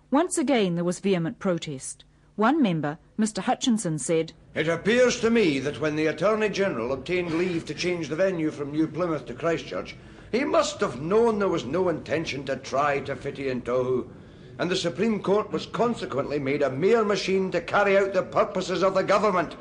Once 0.09 0.35
again 0.39 0.73
there 0.73 0.83
was 0.83 0.99
vehement 0.99 1.37
protest. 1.37 2.03
One 2.37 2.59
member, 2.59 2.97
Mr 3.19 3.43
Hutchinson, 3.43 3.99
said, 3.99 4.33
It 4.55 4.69
appears 4.69 5.19
to 5.19 5.29
me 5.29 5.59
that 5.59 5.81
when 5.81 5.97
the 5.97 6.07
Attorney 6.07 6.47
General 6.47 6.93
obtained 6.93 7.37
leave 7.37 7.65
to 7.65 7.73
change 7.73 8.07
the 8.07 8.15
venue 8.15 8.51
from 8.51 8.71
New 8.71 8.87
Plymouth 8.87 9.25
to 9.25 9.33
Christchurch, 9.33 9.97
he 10.31 10.45
must 10.45 10.79
have 10.79 11.01
known 11.01 11.39
there 11.39 11.49
was 11.49 11.65
no 11.65 11.89
intention 11.89 12.45
to 12.45 12.55
try 12.55 13.01
Te 13.01 13.11
Whiti 13.11 13.51
and 13.51 13.65
Tohu, 13.65 14.07
and 14.57 14.71
the 14.71 14.77
Supreme 14.77 15.21
Court 15.21 15.51
was 15.51 15.65
consequently 15.65 16.39
made 16.39 16.61
a 16.61 16.69
mere 16.69 17.03
machine 17.03 17.51
to 17.51 17.59
carry 17.59 17.97
out 17.97 18.13
the 18.13 18.23
purposes 18.23 18.81
of 18.81 18.93
the 18.93 19.03
government. 19.03 19.57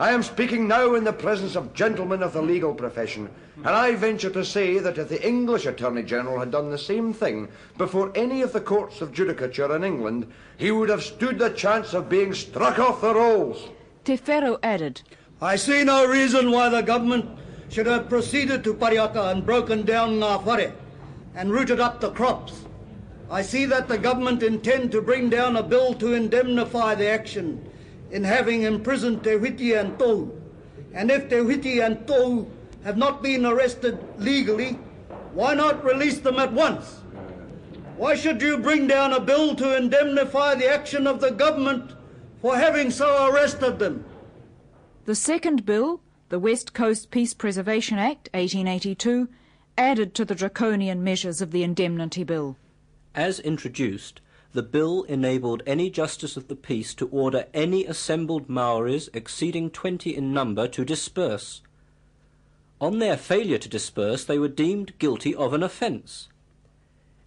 I 0.00 0.10
am 0.10 0.24
speaking 0.24 0.66
now 0.66 0.96
in 0.96 1.04
the 1.04 1.12
presence 1.12 1.54
of 1.54 1.72
gentlemen 1.72 2.20
of 2.20 2.32
the 2.32 2.42
legal 2.42 2.74
profession, 2.74 3.30
and 3.58 3.68
I 3.68 3.94
venture 3.94 4.30
to 4.30 4.44
say 4.44 4.80
that 4.80 4.98
if 4.98 5.08
the 5.08 5.24
English 5.24 5.64
Attorney 5.64 6.02
General 6.02 6.40
had 6.40 6.50
done 6.50 6.72
the 6.72 6.78
same 6.78 7.14
thing 7.14 7.46
before 7.78 8.10
any 8.16 8.42
of 8.42 8.52
the 8.52 8.60
courts 8.60 9.00
of 9.00 9.12
judicature 9.12 9.76
in 9.76 9.84
England, 9.84 10.26
he 10.56 10.72
would 10.72 10.88
have 10.88 11.04
stood 11.04 11.38
the 11.38 11.50
chance 11.50 11.94
of 11.94 12.08
being 12.08 12.34
struck 12.34 12.80
off 12.80 13.00
the 13.00 13.14
rolls. 13.14 13.68
Te 14.04 14.18
Wheoro 14.18 14.58
added, 14.62 15.00
I 15.40 15.56
see 15.56 15.82
no 15.82 16.06
reason 16.06 16.50
why 16.50 16.68
the 16.68 16.82
government 16.82 17.38
should 17.70 17.86
have 17.86 18.10
proceeded 18.10 18.62
to 18.64 18.74
Parihaka 18.74 19.32
and 19.32 19.46
broken 19.46 19.86
down 19.86 20.20
Ngā 20.20 20.44
Whare 20.44 20.74
and 21.34 21.50
rooted 21.50 21.80
up 21.80 22.00
the 22.00 22.10
crops. 22.10 22.66
I 23.30 23.40
see 23.40 23.64
that 23.64 23.88
the 23.88 23.96
government 23.96 24.42
intend 24.42 24.92
to 24.92 25.00
bring 25.00 25.30
down 25.30 25.56
a 25.56 25.62
bill 25.62 25.94
to 25.94 26.12
indemnify 26.12 26.96
the 26.96 27.08
action 27.08 27.66
in 28.10 28.24
having 28.24 28.62
imprisoned 28.62 29.24
Te 29.24 29.38
Whiti 29.38 29.72
and 29.80 29.98
Tohu. 29.98 30.38
And 30.92 31.10
if 31.10 31.30
Te 31.30 31.36
Whiti 31.36 31.80
and 31.80 32.06
Tohu 32.06 32.46
have 32.84 32.98
not 32.98 33.22
been 33.22 33.46
arrested 33.46 33.98
legally, 34.18 34.78
why 35.32 35.54
not 35.54 35.82
release 35.82 36.18
them 36.18 36.36
at 36.36 36.52
once? 36.52 37.00
Why 37.96 38.16
should 38.16 38.42
you 38.42 38.58
bring 38.58 38.86
down 38.86 39.14
a 39.14 39.20
bill 39.20 39.54
to 39.54 39.78
indemnify 39.78 40.56
the 40.56 40.70
action 40.70 41.06
of 41.06 41.22
the 41.22 41.30
government 41.30 41.92
for 42.44 42.58
having 42.58 42.90
so 42.90 43.26
arrested 43.30 43.78
them? 43.78 44.04
The 45.06 45.14
second 45.14 45.64
bill, 45.64 46.02
the 46.28 46.38
West 46.38 46.74
Coast 46.74 47.10
Peace 47.10 47.32
Preservation 47.32 47.96
Act 47.96 48.28
1882, 48.34 49.30
added 49.78 50.12
to 50.12 50.26
the 50.26 50.34
draconian 50.34 51.02
measures 51.02 51.40
of 51.40 51.52
the 51.52 51.62
Indemnity 51.62 52.22
Bill. 52.22 52.58
As 53.14 53.40
introduced, 53.40 54.20
the 54.52 54.62
bill 54.62 55.04
enabled 55.04 55.62
any 55.66 55.88
justice 55.88 56.36
of 56.36 56.48
the 56.48 56.54
peace 56.54 56.92
to 56.96 57.08
order 57.08 57.46
any 57.54 57.86
assembled 57.86 58.50
Maoris 58.50 59.08
exceeding 59.14 59.70
twenty 59.70 60.14
in 60.14 60.34
number 60.34 60.68
to 60.68 60.84
disperse. 60.84 61.62
On 62.78 62.98
their 62.98 63.16
failure 63.16 63.56
to 63.56 63.70
disperse, 63.70 64.22
they 64.22 64.38
were 64.38 64.48
deemed 64.48 64.98
guilty 64.98 65.34
of 65.34 65.54
an 65.54 65.62
offence. 65.62 66.28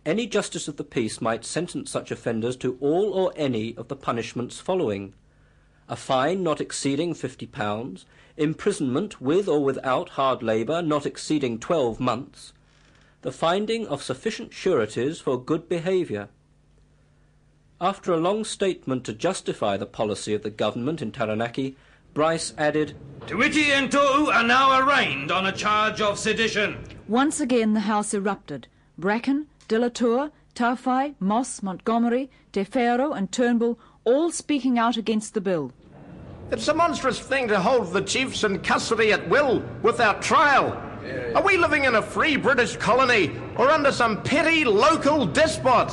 Any 0.07 0.25
justice 0.25 0.69
of 0.69 0.77
the 0.77 0.85
peace 0.85 1.19
might 1.19 1.43
sentence 1.43 1.91
such 1.91 2.11
offenders 2.11 2.55
to 2.57 2.77
all 2.79 3.11
or 3.11 3.33
any 3.35 3.75
of 3.75 3.89
the 3.89 3.95
punishments 3.97 4.57
following 4.57 5.13
a 5.89 5.97
fine 5.97 6.41
not 6.41 6.61
exceeding 6.61 7.13
fifty 7.13 7.45
pounds, 7.45 8.05
imprisonment 8.37 9.19
with 9.19 9.49
or 9.49 9.61
without 9.61 10.11
hard 10.11 10.41
labour 10.41 10.81
not 10.81 11.05
exceeding 11.05 11.59
twelve 11.59 11.99
months, 11.99 12.53
the 13.21 13.33
finding 13.33 13.85
of 13.87 14.01
sufficient 14.01 14.53
sureties 14.53 15.19
for 15.19 15.43
good 15.43 15.67
behaviour. 15.67 16.29
After 17.81 18.13
a 18.13 18.17
long 18.17 18.45
statement 18.45 19.03
to 19.03 19.13
justify 19.13 19.75
the 19.75 19.85
policy 19.85 20.33
of 20.33 20.41
the 20.41 20.49
government 20.49 21.01
in 21.01 21.11
Taranaki, 21.11 21.75
Bryce 22.13 22.53
added, 22.57 22.95
Te 23.27 23.33
Whiti 23.33 23.71
and 23.73 23.91
Tohu 23.91 24.33
are 24.33 24.47
now 24.47 24.79
arraigned 24.79 25.33
on 25.33 25.47
a 25.47 25.51
charge 25.51 25.99
of 25.99 26.17
sedition. 26.17 26.81
Once 27.09 27.41
again 27.41 27.73
the 27.73 27.81
House 27.81 28.13
erupted. 28.13 28.69
Bracken, 28.97 29.47
De 29.67 29.77
La 29.77 29.89
Tour, 29.89 30.31
Tawhai, 30.55 31.15
Moss, 31.19 31.61
Montgomery, 31.61 32.29
Wheoro 32.53 33.15
and 33.15 33.31
Turnbull 33.31 33.77
all 34.05 34.31
speaking 34.31 34.79
out 34.79 34.95
against 34.95 35.33
the 35.33 35.41
bill. 35.41 35.73
It's 36.51 36.67
a 36.69 36.73
monstrous 36.73 37.19
thing 37.19 37.49
to 37.49 37.59
hold 37.59 37.91
the 37.91 38.01
chiefs 38.01 38.45
in 38.45 38.59
custody 38.59 39.11
at 39.11 39.27
will 39.27 39.61
without 39.83 40.21
trial. 40.21 40.71
Are 41.35 41.43
we 41.43 41.57
living 41.57 41.83
in 41.83 41.95
a 41.95 42.01
free 42.01 42.37
British 42.37 42.77
colony 42.77 43.31
or 43.57 43.69
under 43.69 43.91
some 43.91 44.23
petty 44.23 44.63
local 44.63 45.25
despot? 45.25 45.91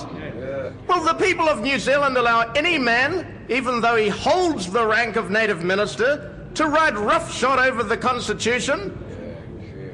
Will 0.89 1.03
the 1.03 1.14
people 1.14 1.49
of 1.49 1.61
New 1.61 1.79
Zealand 1.81 2.16
allow 2.16 2.53
any 2.53 2.79
man, 2.79 3.45
even 3.49 3.81
though 3.81 3.97
he 3.97 4.09
holds 4.09 4.70
the 4.70 4.87
rank 4.87 5.16
of 5.16 5.31
native 5.31 5.64
minister, 5.64 6.47
to 6.55 6.68
ride 6.68 6.97
roughshod 6.97 7.59
over 7.59 7.83
the 7.83 7.97
Constitution? 7.97 8.97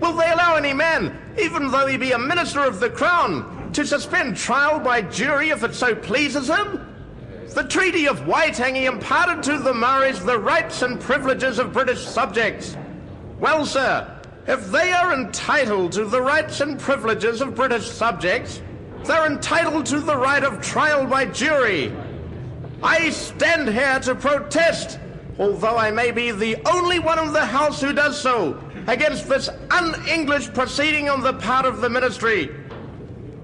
Will 0.01 0.13
they 0.13 0.31
allow 0.31 0.57
any 0.57 0.75
man, 0.75 1.19
even 1.41 1.71
though 1.71 1.87
he 1.87 1.97
be 1.97 2.13
a 2.13 2.19
minister 2.19 2.61
of 2.61 2.81
the 2.81 2.91
Crown, 2.91 3.60
to 3.75 3.87
suspend 3.87 4.37
trial 4.37 4.81
by 4.81 5.03
jury 5.03 5.51
if 5.51 5.63
it 5.63 5.75
so 5.75 5.95
pleases 5.95 6.49
him? 6.49 6.87
The 7.55 7.65
Treaty 7.65 8.07
of 8.07 8.21
Waitangi 8.21 8.85
imparted 8.85 9.43
to 9.45 9.59
the 9.59 9.73
Maoris 9.73 10.21
the 10.21 10.39
rights 10.39 10.83
and 10.83 11.01
privileges 11.01 11.59
of 11.59 11.73
British 11.73 12.05
subjects. 12.05 12.77
Well, 13.41 13.67
sir, 13.67 14.21
if 14.47 14.71
they 14.71 14.93
are 14.93 15.13
entitled 15.13 15.93
to 15.93 16.05
the 16.05 16.23
rights 16.23 16.61
and 16.61 16.79
privileges 16.79 17.41
of 17.41 17.55
British 17.55 17.91
subjects, 17.91 18.63
they're 19.05 19.27
entitled 19.27 19.87
to 19.87 20.01
the 20.01 20.17
right 20.17 20.45
of 20.45 20.61
trial 20.61 21.07
by 21.07 21.27
jury. 21.27 21.93
I 22.83 23.11
stand 23.11 23.69
here 23.69 23.99
to 24.01 24.15
protest, 24.15 24.99
although 25.39 25.77
I 25.77 25.91
may 25.91 26.11
be 26.11 26.31
the 26.31 26.57
only 26.69 26.99
one 26.99 27.19
in 27.19 27.33
the 27.33 27.45
House 27.45 27.81
who 27.81 27.93
does 27.93 28.21
so, 28.21 28.63
against 28.87 29.29
this 29.29 29.49
un 29.71 29.95
English 30.07 30.53
proceeding 30.53 31.09
on 31.09 31.21
the 31.21 31.35
part 31.35 31.67
of 31.67 31.81
the 31.81 31.91
Ministry. 31.91 32.51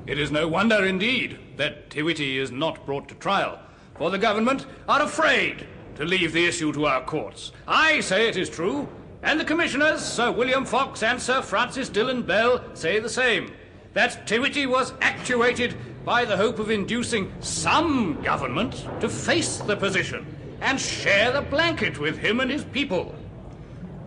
It 0.06 0.18
is 0.18 0.30
no 0.30 0.46
wonder, 0.48 0.84
indeed, 0.84 1.38
that 1.56 1.90
Te 1.90 2.38
is 2.38 2.50
not 2.50 2.86
brought 2.86 3.08
to 3.08 3.14
trial 3.16 3.58
for 3.98 4.10
the 4.10 4.18
government 4.18 4.66
are 4.88 5.02
afraid 5.02 5.66
to 5.96 6.04
leave 6.04 6.32
the 6.32 6.46
issue 6.46 6.72
to 6.72 6.86
our 6.86 7.02
courts. 7.02 7.52
I 7.66 8.00
say 8.00 8.28
it 8.28 8.36
is 8.36 8.50
true, 8.50 8.88
and 9.22 9.40
the 9.40 9.44
commissioners, 9.44 10.00
Sir 10.00 10.30
William 10.30 10.64
Fox 10.64 11.02
and 11.02 11.20
Sir 11.20 11.42
Francis 11.42 11.88
Dillon 11.88 12.22
Bell, 12.22 12.62
say 12.74 12.98
the 12.98 13.08
same. 13.08 13.52
That 13.94 14.26
Te 14.26 14.66
was 14.66 14.92
actuated 15.00 15.74
by 16.04 16.24
the 16.24 16.36
hope 16.36 16.58
of 16.58 16.70
inducing 16.70 17.32
some 17.40 18.20
government 18.22 18.86
to 19.00 19.08
face 19.08 19.58
the 19.58 19.76
position 19.76 20.26
and 20.60 20.78
share 20.78 21.32
the 21.32 21.42
blanket 21.42 21.98
with 21.98 22.18
him 22.18 22.40
and 22.40 22.50
his 22.50 22.64
people. 22.64 23.14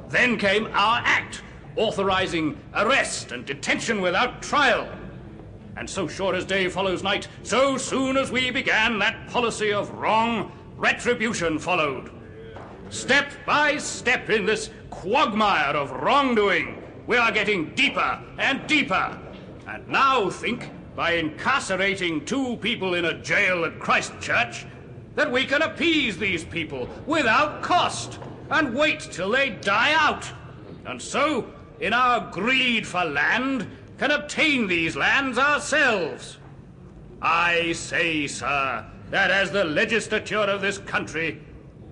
Then 0.09 0.37
came 0.37 0.67
our 0.67 1.01
act, 1.03 1.41
authorizing 1.75 2.57
arrest 2.75 3.31
and 3.31 3.45
detention 3.45 4.01
without 4.01 4.41
trial. 4.41 4.87
And 5.79 5.89
so 5.89 6.09
sure 6.09 6.35
as 6.35 6.43
day 6.43 6.67
follows 6.67 7.03
night, 7.03 7.29
so 7.41 7.77
soon 7.77 8.17
as 8.17 8.33
we 8.33 8.51
began 8.51 8.99
that 8.99 9.29
policy 9.29 9.71
of 9.71 9.89
wrong, 9.91 10.51
retribution 10.75 11.57
followed. 11.57 12.11
Step 12.89 13.31
by 13.45 13.77
step 13.77 14.29
in 14.29 14.45
this 14.45 14.71
quagmire 14.89 15.77
of 15.77 15.91
wrongdoing, 15.91 16.83
we 17.07 17.15
are 17.15 17.31
getting 17.31 17.73
deeper 17.75 18.21
and 18.37 18.67
deeper. 18.67 19.17
And 19.69 19.87
now 19.87 20.29
think, 20.29 20.69
by 20.97 21.13
incarcerating 21.13 22.25
two 22.25 22.57
people 22.57 22.95
in 22.95 23.05
a 23.05 23.21
jail 23.21 23.63
at 23.63 23.79
Christchurch, 23.79 24.65
that 25.15 25.31
we 25.31 25.45
can 25.45 25.61
appease 25.61 26.17
these 26.17 26.43
people 26.43 26.89
without 27.05 27.61
cost 27.61 28.19
and 28.51 28.75
wait 28.75 28.99
till 28.99 29.29
they 29.29 29.51
die 29.51 29.93
out. 29.93 30.29
And 30.85 31.01
so, 31.01 31.53
in 31.79 31.93
our 31.93 32.29
greed 32.31 32.85
for 32.85 33.05
land, 33.05 33.65
can 33.99 34.11
obtain 34.11 34.65
these 34.65 34.95
lands 34.95 35.37
ourselves. 35.37 36.37
I 37.21 37.73
say, 37.73 38.27
sir, 38.27 38.85
that 39.11 39.29
as 39.29 39.51
the 39.51 39.65
legislature 39.65 40.37
of 40.37 40.61
this 40.61 40.77
country, 40.77 41.41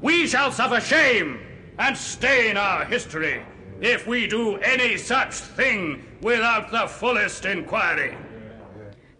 we 0.01 0.25
shall 0.25 0.51
suffer 0.51 0.79
shame 0.79 1.39
and 1.77 1.97
stain 1.97 2.55
our 2.55 2.85
history 2.85 3.43
if 3.81 4.07
we 4.07 4.25
do 4.25 4.55
any 4.57 4.97
such 4.97 5.33
thing 5.33 6.01
without 6.21 6.71
the 6.71 6.87
fullest 6.87 7.45
inquiry. 7.45 8.17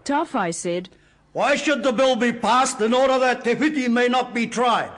Tawhai 0.06 0.56
said, 0.56 0.90
Why 1.34 1.58
should 1.58 1.84
the 1.84 1.92
bill 1.92 2.16
be 2.16 2.32
passed 2.32 2.80
in 2.80 2.94
order 2.94 3.20
that 3.20 3.44
Te 3.44 3.54
Whiti 3.56 3.90
may 3.90 4.08
not 4.08 4.34
be 4.34 4.48
tried? 4.48 4.92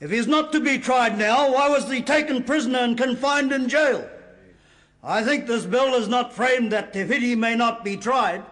If 0.00 0.12
he's 0.12 0.28
not 0.28 0.52
to 0.52 0.60
be 0.60 0.78
tried 0.78 1.18
now, 1.18 1.52
why 1.52 1.68
was 1.68 1.90
he 1.90 2.00
taken 2.00 2.44
prisoner 2.44 2.78
and 2.78 2.96
confined 2.96 3.50
in 3.50 3.68
jail? 3.68 4.08
I 5.02 5.22
think 5.22 5.46
this 5.46 5.64
bill 5.64 5.94
is 5.94 6.08
not 6.08 6.32
framed 6.32 6.72
that 6.72 6.92
Te 6.92 7.04
Whiti 7.04 7.36
may 7.36 7.54
not 7.54 7.84
be 7.84 7.96
tried, 7.96 8.42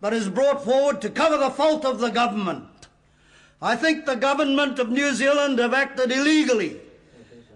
but 0.00 0.14
is 0.14 0.28
brought 0.28 0.64
forward 0.64 1.00
to 1.02 1.10
cover 1.10 1.36
the 1.36 1.50
fault 1.50 1.84
of 1.84 2.00
the 2.00 2.10
government. 2.10 2.64
I 3.60 3.76
think 3.76 4.06
the 4.06 4.16
government 4.16 4.78
of 4.78 4.88
New 4.88 5.12
Zealand 5.12 5.58
have 5.58 5.74
acted 5.74 6.10
illegally. 6.10 6.80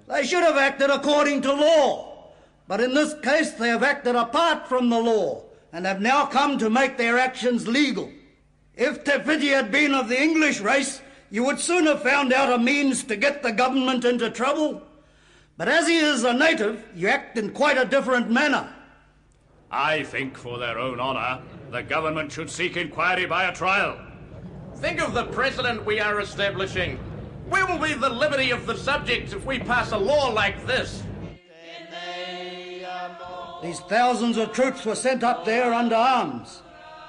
They 0.07 0.27
should 0.27 0.43
have 0.43 0.59
acted 0.59 0.91
according 0.91 1.41
to 1.43 1.53
law, 1.55 2.33
but 2.69 2.81
in 2.81 2.93
this 2.93 3.15
case 3.23 3.53
they 3.53 3.69
have 3.69 3.83
acted 3.83 4.15
apart 4.15 4.69
from 4.69 4.91
the 4.91 4.99
law 4.99 5.45
and 5.73 5.87
have 5.87 6.03
now 6.03 6.27
come 6.27 6.59
to 6.59 6.69
make 6.69 6.99
their 6.99 7.19
actions 7.19 7.67
legal. 7.67 8.11
If 8.77 9.05
Te 9.05 9.13
Whiti 9.13 9.55
had 9.55 9.73
been 9.73 9.95
of 9.95 10.09
the 10.09 10.21
English 10.21 10.61
race, 10.61 11.01
you 11.31 11.45
would 11.45 11.59
soon 11.59 11.87
have 11.87 12.03
found 12.03 12.33
out 12.33 12.53
a 12.53 12.59
means 12.59 13.03
to 13.05 13.17
get 13.17 13.43
the 13.43 13.53
government 13.53 14.05
into 14.05 14.31
trouble. 14.31 14.83
But 15.57 15.69
as 15.69 15.87
he 15.87 15.99
is 15.99 16.25
a 16.25 16.33
native, 16.33 16.85
you 16.97 17.09
act 17.09 17.39
in 17.39 17.51
quite 17.51 17.79
a 17.79 17.85
different 17.85 18.29
manner. 18.31 18.69
I 19.71 20.03
think, 20.03 20.37
for 20.37 20.59
their 20.59 20.79
own 20.79 20.99
honour, 20.99 21.43
the 21.71 21.83
government 21.83 22.33
should 22.33 22.51
seek 22.51 22.77
inquiry 22.77 23.27
by 23.27 23.45
a 23.45 23.55
trial. 23.55 23.99
Think 24.77 25.01
of 25.01 25.15
the 25.15 25.27
precedent 25.27 25.85
we 25.87 26.01
are 26.01 26.21
establishing. 26.21 26.97
Where 27.49 27.67
will 27.67 27.79
be 27.79 27.95
the 27.95 28.09
liberty 28.09 28.51
of 28.51 28.67
the 28.67 28.77
subjects 28.77 29.33
if 29.33 29.45
we 29.47 29.59
pass 29.59 29.93
a 29.93 29.99
law 29.99 30.29
like 30.29 30.67
this? 30.67 31.05
These 33.63 33.81
thousands 33.81 34.37
of 34.37 34.53
troops 34.53 34.85
were 34.85 34.95
sent 34.95 35.23
up 35.23 35.45
there 35.45 35.73
under 35.73 35.95
arms, 35.95 36.63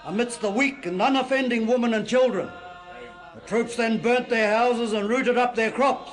amidst 0.05 0.41
the 0.41 0.51
weak 0.51 0.85
and 0.85 1.01
unoffending 1.01 1.65
women 1.67 1.93
and 1.95 2.07
children. 2.07 2.49
The 3.33 3.41
troops 3.41 3.75
then 3.75 4.01
burnt 4.01 4.29
their 4.29 4.55
houses 4.55 4.93
and 4.93 5.09
rooted 5.09 5.37
up 5.37 5.55
their 5.55 5.71
crops. 5.71 6.11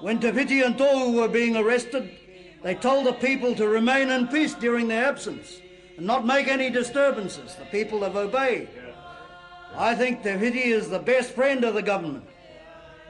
When 0.00 0.20
Te 0.20 0.28
and 0.28 0.76
Tohu 0.76 1.14
were 1.14 1.28
being 1.28 1.56
arrested, 1.56 2.10
they 2.62 2.74
told 2.74 3.06
the 3.06 3.12
people 3.12 3.54
to 3.54 3.68
remain 3.68 4.10
in 4.10 4.28
peace 4.28 4.54
during 4.54 4.88
their 4.88 5.04
absence 5.04 5.60
and 5.96 6.06
not 6.06 6.26
make 6.26 6.48
any 6.48 6.70
disturbances. 6.70 7.54
The 7.54 7.66
people 7.66 8.02
have 8.02 8.16
obeyed. 8.16 8.68
I 9.76 9.94
think 9.94 10.22
Te 10.22 10.30
is 10.30 10.88
the 10.88 10.98
best 10.98 11.30
friend 11.30 11.64
of 11.64 11.74
the 11.74 11.82
government. 11.82 12.24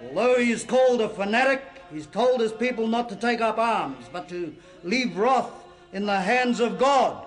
Although 0.02 0.38
he 0.38 0.50
is 0.50 0.64
called 0.64 1.00
a 1.00 1.08
fanatic, 1.08 1.62
he's 1.92 2.06
told 2.06 2.40
his 2.40 2.52
people 2.52 2.86
not 2.86 3.08
to 3.08 3.16
take 3.16 3.40
up 3.40 3.58
arms, 3.58 4.06
but 4.12 4.28
to 4.28 4.54
leave 4.82 5.16
wrath 5.16 5.50
in 5.92 6.06
the 6.06 6.20
hands 6.20 6.60
of 6.60 6.78
God. 6.78 7.24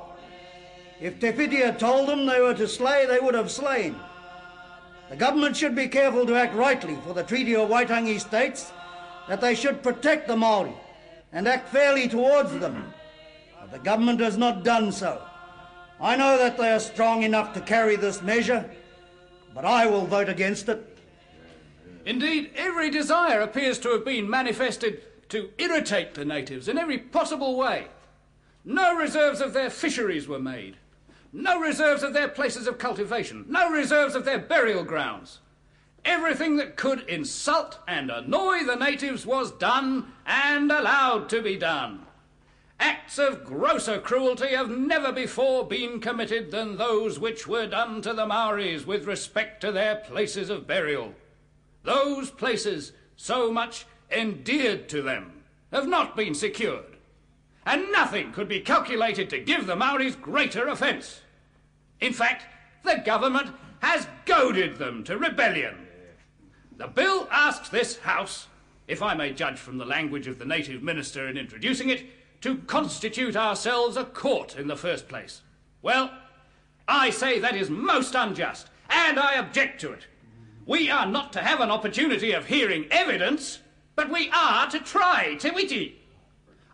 If 1.00 1.20
Te 1.20 1.32
Whiti 1.32 1.64
had 1.64 1.80
told 1.80 2.10
them 2.10 2.26
they 2.26 2.42
were 2.42 2.56
to 2.56 2.68
slay, 2.68 3.06
they 3.06 3.20
would 3.20 3.36
have 3.36 3.52
slain. 3.52 3.96
The 5.10 5.16
government 5.16 5.56
should 5.56 5.76
be 5.76 5.88
careful 5.88 6.26
to 6.26 6.36
act 6.36 6.56
rightly, 6.56 6.98
for 7.06 7.14
the 7.14 7.24
Treaty 7.24 7.56
of 7.56 7.70
Waitangi 7.70 8.20
states 8.20 8.72
that 9.28 9.42
they 9.42 9.56
should 9.56 9.84
protect 9.84 10.28
the 10.28 10.36
Maori 10.36 10.74
and 11.32 11.48
act 11.48 11.70
fairly 11.70 12.08
towards 12.08 12.58
them. 12.60 12.94
But 13.60 13.72
the 13.72 13.80
government 13.80 14.20
has 14.22 14.38
not 14.38 14.64
done 14.64 14.92
so. 14.92 15.22
I 16.00 16.16
know 16.16 16.38
that 16.38 16.58
they 16.58 16.72
are 16.72 16.80
strong 16.80 17.24
enough 17.24 17.54
to 17.54 17.62
carry 17.62 17.96
this 17.96 18.22
measure, 18.22 18.70
but 19.54 19.66
I 19.66 19.88
will 19.88 20.06
vote 20.06 20.30
against 20.30 20.70
it. 20.70 20.98
Indeed, 22.06 22.52
every 22.56 22.90
desire 22.90 23.42
appears 23.42 23.80
to 23.80 23.90
have 23.90 24.06
been 24.06 24.30
manifested 24.30 25.02
to 25.30 25.50
irritate 25.58 26.14
the 26.14 26.24
natives 26.24 26.68
in 26.68 26.78
every 26.78 26.98
possible 26.98 27.58
way. 27.58 27.88
No 28.64 28.96
reserves 28.96 29.42
of 29.42 29.54
their 29.54 29.70
fisheries 29.70 30.28
were 30.28 30.40
made. 30.40 30.78
No 31.34 31.60
reserves 31.60 32.04
of 32.04 32.14
their 32.14 32.30
places 32.30 32.68
of 32.68 32.78
cultivation. 32.78 33.46
No 33.50 33.70
reserves 33.70 34.16
of 34.16 34.24
their 34.24 34.40
burial 34.40 34.84
grounds. 34.84 35.40
Everything 36.08 36.56
that 36.56 36.78
could 36.78 37.02
insult 37.02 37.80
and 37.86 38.10
annoy 38.10 38.64
the 38.64 38.78
natives 38.78 39.26
was 39.26 39.52
done 39.52 40.14
and 40.26 40.72
allowed 40.72 41.28
to 41.30 41.42
be 41.42 41.58
done. 41.58 42.08
Acts 42.80 43.20
of 43.20 43.44
grosser 43.44 44.00
cruelty 44.00 44.56
have 44.56 44.70
never 44.70 45.12
before 45.12 45.68
been 45.68 46.00
committed 46.00 46.50
than 46.50 46.78
those 46.78 47.20
which 47.20 47.46
were 47.46 47.68
done 47.68 48.02
to 48.02 48.14
the 48.14 48.26
Maoris 48.26 48.88
with 48.88 49.06
respect 49.06 49.60
to 49.62 49.72
their 49.72 49.98
places 49.98 50.50
of 50.50 50.66
burial. 50.66 51.14
Those 51.84 52.32
places, 52.32 52.94
so 53.18 53.52
much 53.52 53.86
endeared 54.10 54.88
to 54.90 55.02
them, 55.02 55.44
have 55.74 55.88
not 55.88 56.16
been 56.16 56.34
secured 56.34 56.98
and 57.66 57.92
nothing 57.92 58.32
could 58.32 58.48
be 58.48 58.62
calculated 58.62 59.30
to 59.30 59.40
give 59.40 59.68
the 59.68 59.76
Maoris 59.76 60.16
greater 60.16 60.68
offence. 60.70 61.20
In 62.00 62.14
fact, 62.14 62.46
the 62.86 63.02
government 63.06 63.54
has 63.80 64.08
goaded 64.26 64.78
them 64.78 65.04
to 65.04 65.18
rebellion. 65.18 65.87
The 66.78 66.88
bill 66.88 67.28
asks 67.32 67.70
this 67.70 67.98
House, 67.98 68.48
if 68.88 69.02
I 69.02 69.16
may 69.16 69.34
judge 69.34 69.58
from 69.58 69.80
the 69.80 69.86
language 69.86 70.28
of 70.28 70.38
the 70.38 70.46
native 70.46 70.84
minister 70.84 71.28
in 71.28 71.36
introducing 71.36 71.90
it, 71.90 72.06
to 72.42 72.58
constitute 72.60 73.36
ourselves 73.36 73.98
a 73.98 74.06
court 74.06 74.56
in 74.56 74.68
the 74.68 74.76
first 74.76 75.08
place. 75.08 75.42
Well, 75.82 76.12
I 76.88 77.10
say 77.10 77.40
that 77.40 77.56
is 77.56 77.72
most 77.72 78.14
unjust, 78.14 78.70
and 78.92 79.20
I 79.20 79.34
object 79.36 79.82
to 79.82 79.92
it. 79.92 80.06
We 80.68 80.92
are 80.92 81.08
not 81.08 81.34
to 81.34 81.42
have 81.42 81.62
an 81.62 81.72
opportunity 81.72 82.32
of 82.34 82.46
hearing 82.46 82.86
evidence, 82.92 83.58
but 83.96 84.12
we 84.12 84.30
are 84.30 84.70
to 84.70 84.80
try 84.80 85.36
Te 85.40 85.50
Whiti. 85.50 85.96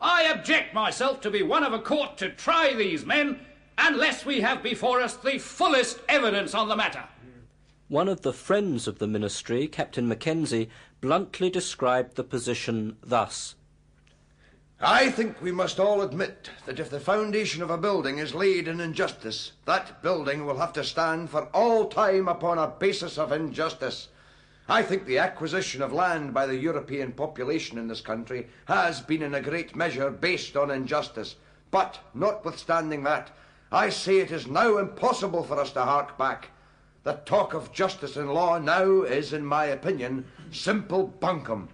I 0.01 0.23
object 0.25 0.73
myself 0.73 1.21
to 1.21 1.31
be 1.31 1.43
one 1.43 1.63
of 1.63 1.71
a 1.71 1.79
court 1.79 2.17
to 2.17 2.29
try 2.29 2.73
these 2.73 3.05
men 3.05 3.39
unless 3.77 4.25
we 4.25 4.41
have 4.41 4.61
before 4.61 4.99
us 4.99 5.15
the 5.15 5.39
fullest 5.39 6.01
evidence 6.09 6.53
on 6.53 6.67
the 6.67 6.75
matter. 6.75 7.05
One 7.89 8.07
of 8.07 8.21
the 8.21 8.33
friends 8.33 8.87
of 8.87 8.99
the 8.99 9.07
ministry, 9.07 9.67
Captain 9.67 10.07
Mackenzie, 10.07 10.69
bluntly 11.01 11.49
described 11.49 12.15
the 12.15 12.23
position 12.23 12.97
thus. 13.03 13.55
I 14.79 15.11
think 15.11 15.41
we 15.41 15.51
must 15.51 15.79
all 15.79 16.01
admit 16.01 16.49
that 16.65 16.79
if 16.79 16.89
the 16.89 16.99
foundation 16.99 17.61
of 17.61 17.69
a 17.69 17.77
building 17.77 18.17
is 18.17 18.33
laid 18.33 18.67
in 18.67 18.79
injustice, 18.79 19.51
that 19.65 20.01
building 20.01 20.45
will 20.45 20.57
have 20.57 20.73
to 20.73 20.83
stand 20.83 21.29
for 21.29 21.43
all 21.53 21.87
time 21.87 22.27
upon 22.27 22.57
a 22.57 22.67
basis 22.67 23.17
of 23.17 23.31
injustice. 23.31 24.07
I 24.67 24.81
think 24.81 25.05
the 25.05 25.19
acquisition 25.19 25.81
of 25.81 25.93
land 25.93 26.33
by 26.33 26.47
the 26.47 26.57
European 26.57 27.11
population 27.11 27.77
in 27.77 27.87
this 27.87 28.01
country 28.01 28.47
has 28.65 29.01
been 29.01 29.21
in 29.21 29.35
a 29.35 29.41
great 29.41 29.75
measure 29.75 30.09
based 30.09 30.55
on 30.55 30.71
injustice. 30.71 31.35
But, 31.69 31.99
notwithstanding 32.13 33.03
that, 33.03 33.31
I 33.71 33.89
say 33.89 34.19
it 34.19 34.31
is 34.31 34.47
now 34.47 34.77
impossible 34.77 35.43
for 35.43 35.59
us 35.59 35.71
to 35.73 35.83
hark 35.83 36.17
back. 36.17 36.49
The 37.03 37.19
talk 37.25 37.53
of 37.53 37.73
justice 37.73 38.15
and 38.15 38.33
law 38.33 38.57
now 38.59 39.01
is, 39.01 39.33
in 39.33 39.45
my 39.45 39.65
opinion, 39.65 40.25
simple 40.51 41.13
bunkum. 41.19 41.67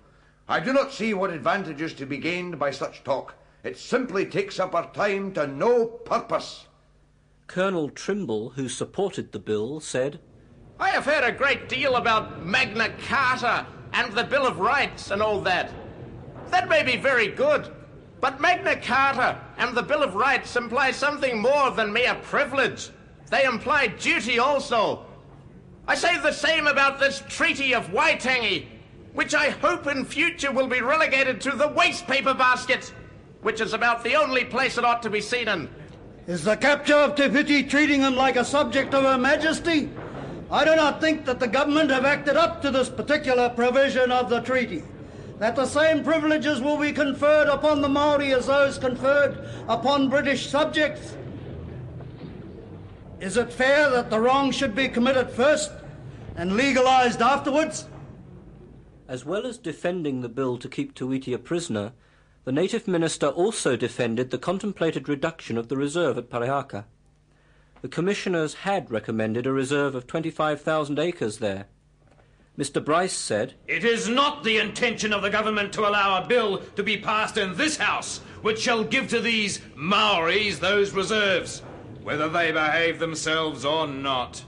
I 0.47 0.59
do 0.59 0.73
not 0.73 0.91
see 0.91 1.13
what 1.13 1.29
advantage 1.29 1.81
is 1.81 1.93
to 1.95 2.07
be 2.07 2.17
gained 2.17 2.57
by 2.57 2.71
such 2.71 3.03
talk. 3.03 3.35
It 3.63 3.77
simply 3.77 4.25
takes 4.25 4.59
up 4.59 4.73
our 4.73 4.91
time 4.91 5.31
to 5.33 5.45
no 5.45 5.85
purpose. 5.85 6.65
Colonel 7.45 7.89
Trimble, 7.89 8.51
who 8.51 8.67
supported 8.67 9.31
the 9.31 9.37
bill, 9.37 9.79
said, 9.79 10.19
I 10.79 10.89
have 10.89 11.05
heard 11.05 11.23
a 11.23 11.31
great 11.31 11.69
deal 11.69 11.97
about 11.97 12.43
Magna 12.43 12.89
Carta 13.07 13.67
and 13.93 14.11
the 14.13 14.23
Bill 14.23 14.47
of 14.47 14.59
Rights 14.59 15.11
and 15.11 15.21
all 15.21 15.41
that. 15.41 15.71
That 16.47 16.69
may 16.69 16.83
be 16.83 16.95
very 16.95 17.27
good, 17.27 17.71
but 18.19 18.41
Magna 18.41 18.75
Carta 18.81 19.39
and 19.57 19.77
the 19.77 19.83
Bill 19.83 20.01
of 20.01 20.15
Rights 20.15 20.55
imply 20.55 20.89
something 20.89 21.39
more 21.39 21.69
than 21.69 21.93
mere 21.93 22.15
privilege. 22.15 22.89
They 23.29 23.43
imply 23.43 23.87
duty 23.87 24.39
also. 24.39 25.05
I 25.89 25.95
say 25.95 26.19
the 26.19 26.31
same 26.31 26.67
about 26.67 26.99
this 26.99 27.23
Treaty 27.29 27.73
of 27.73 27.87
Waitangi, 27.87 28.67
which 29.13 29.33
I 29.33 29.49
hope 29.49 29.87
in 29.87 30.05
future 30.05 30.51
will 30.51 30.67
be 30.67 30.81
relegated 30.81 31.41
to 31.41 31.51
the 31.55 31.69
waste 31.69 32.05
paper 32.05 32.35
basket, 32.35 32.93
which 33.41 33.59
is 33.59 33.73
about 33.73 34.03
the 34.03 34.13
only 34.13 34.45
place 34.45 34.77
it 34.77 34.85
ought 34.85 35.01
to 35.01 35.09
be 35.09 35.19
seen 35.19 35.47
in. 35.47 35.67
Is 36.27 36.43
the 36.43 36.55
capture 36.55 36.93
of 36.93 37.15
Te 37.15 37.63
treating 37.63 38.01
him 38.01 38.15
like 38.15 38.35
a 38.35 38.45
subject 38.45 38.93
of 38.93 39.03
Her 39.03 39.17
Majesty? 39.17 39.89
I 40.51 40.63
do 40.63 40.75
not 40.75 41.01
think 41.01 41.25
that 41.25 41.39
the 41.39 41.47
government 41.47 41.89
have 41.89 42.05
acted 42.05 42.37
up 42.37 42.61
to 42.61 42.69
this 42.69 42.87
particular 42.87 43.49
provision 43.49 44.11
of 44.11 44.29
the 44.29 44.41
treaty. 44.41 44.83
That 45.39 45.55
the 45.55 45.65
same 45.65 46.03
privileges 46.03 46.61
will 46.61 46.77
be 46.77 46.91
conferred 46.91 47.47
upon 47.47 47.81
the 47.81 47.89
Maori 47.89 48.31
as 48.31 48.45
those 48.45 48.77
conferred 48.77 49.43
upon 49.67 50.11
British 50.11 50.51
subjects. 50.51 51.15
Is 53.19 53.35
it 53.35 53.51
fair 53.51 53.89
that 53.89 54.09
the 54.09 54.19
wrong 54.19 54.51
should 54.51 54.75
be 54.75 54.87
committed 54.87 55.29
first 55.31 55.71
and 56.39 56.55
legalised 56.55 57.21
afterwards? 57.21 57.89
As 59.09 59.25
well 59.25 59.45
as 59.45 59.57
defending 59.57 60.21
the 60.21 60.29
bill 60.29 60.57
to 60.57 60.69
keep 60.69 60.95
Te 60.95 61.33
a 61.33 61.37
prisoner, 61.37 61.91
the 62.45 62.53
native 62.53 62.87
minister 62.87 63.27
also 63.27 63.75
defended 63.75 64.31
the 64.31 64.37
contemplated 64.37 65.09
reduction 65.09 65.57
of 65.57 65.67
the 65.67 65.75
reserve 65.75 66.17
at 66.17 66.29
Parihaka. 66.29 66.85
The 67.81 67.89
commissioners 67.89 68.53
had 68.53 68.89
recommended 68.89 69.45
a 69.45 69.51
reserve 69.51 69.95
of 69.95 70.07
25,000 70.07 70.97
acres 70.97 71.39
there. 71.39 71.67
Mr. 72.57 72.83
Bryce 72.83 73.13
said, 73.13 73.55
It 73.67 73.83
is 73.83 74.07
not 74.07 74.43
the 74.43 74.59
intention 74.59 75.11
of 75.11 75.21
the 75.21 75.29
government 75.29 75.73
to 75.73 75.87
allow 75.87 76.21
a 76.21 76.27
bill 76.27 76.59
to 76.77 76.83
be 76.83 76.97
passed 76.97 77.37
in 77.37 77.55
this 77.55 77.75
House 77.77 78.19
which 78.41 78.59
shall 78.59 78.85
give 78.85 79.09
to 79.09 79.19
these 79.19 79.59
Maoris 79.75 80.59
those 80.59 80.93
reserves, 80.93 81.61
whether 82.01 82.29
they 82.29 82.53
behave 82.53 82.99
themselves 82.99 83.65
or 83.65 83.87
not. 83.87 84.43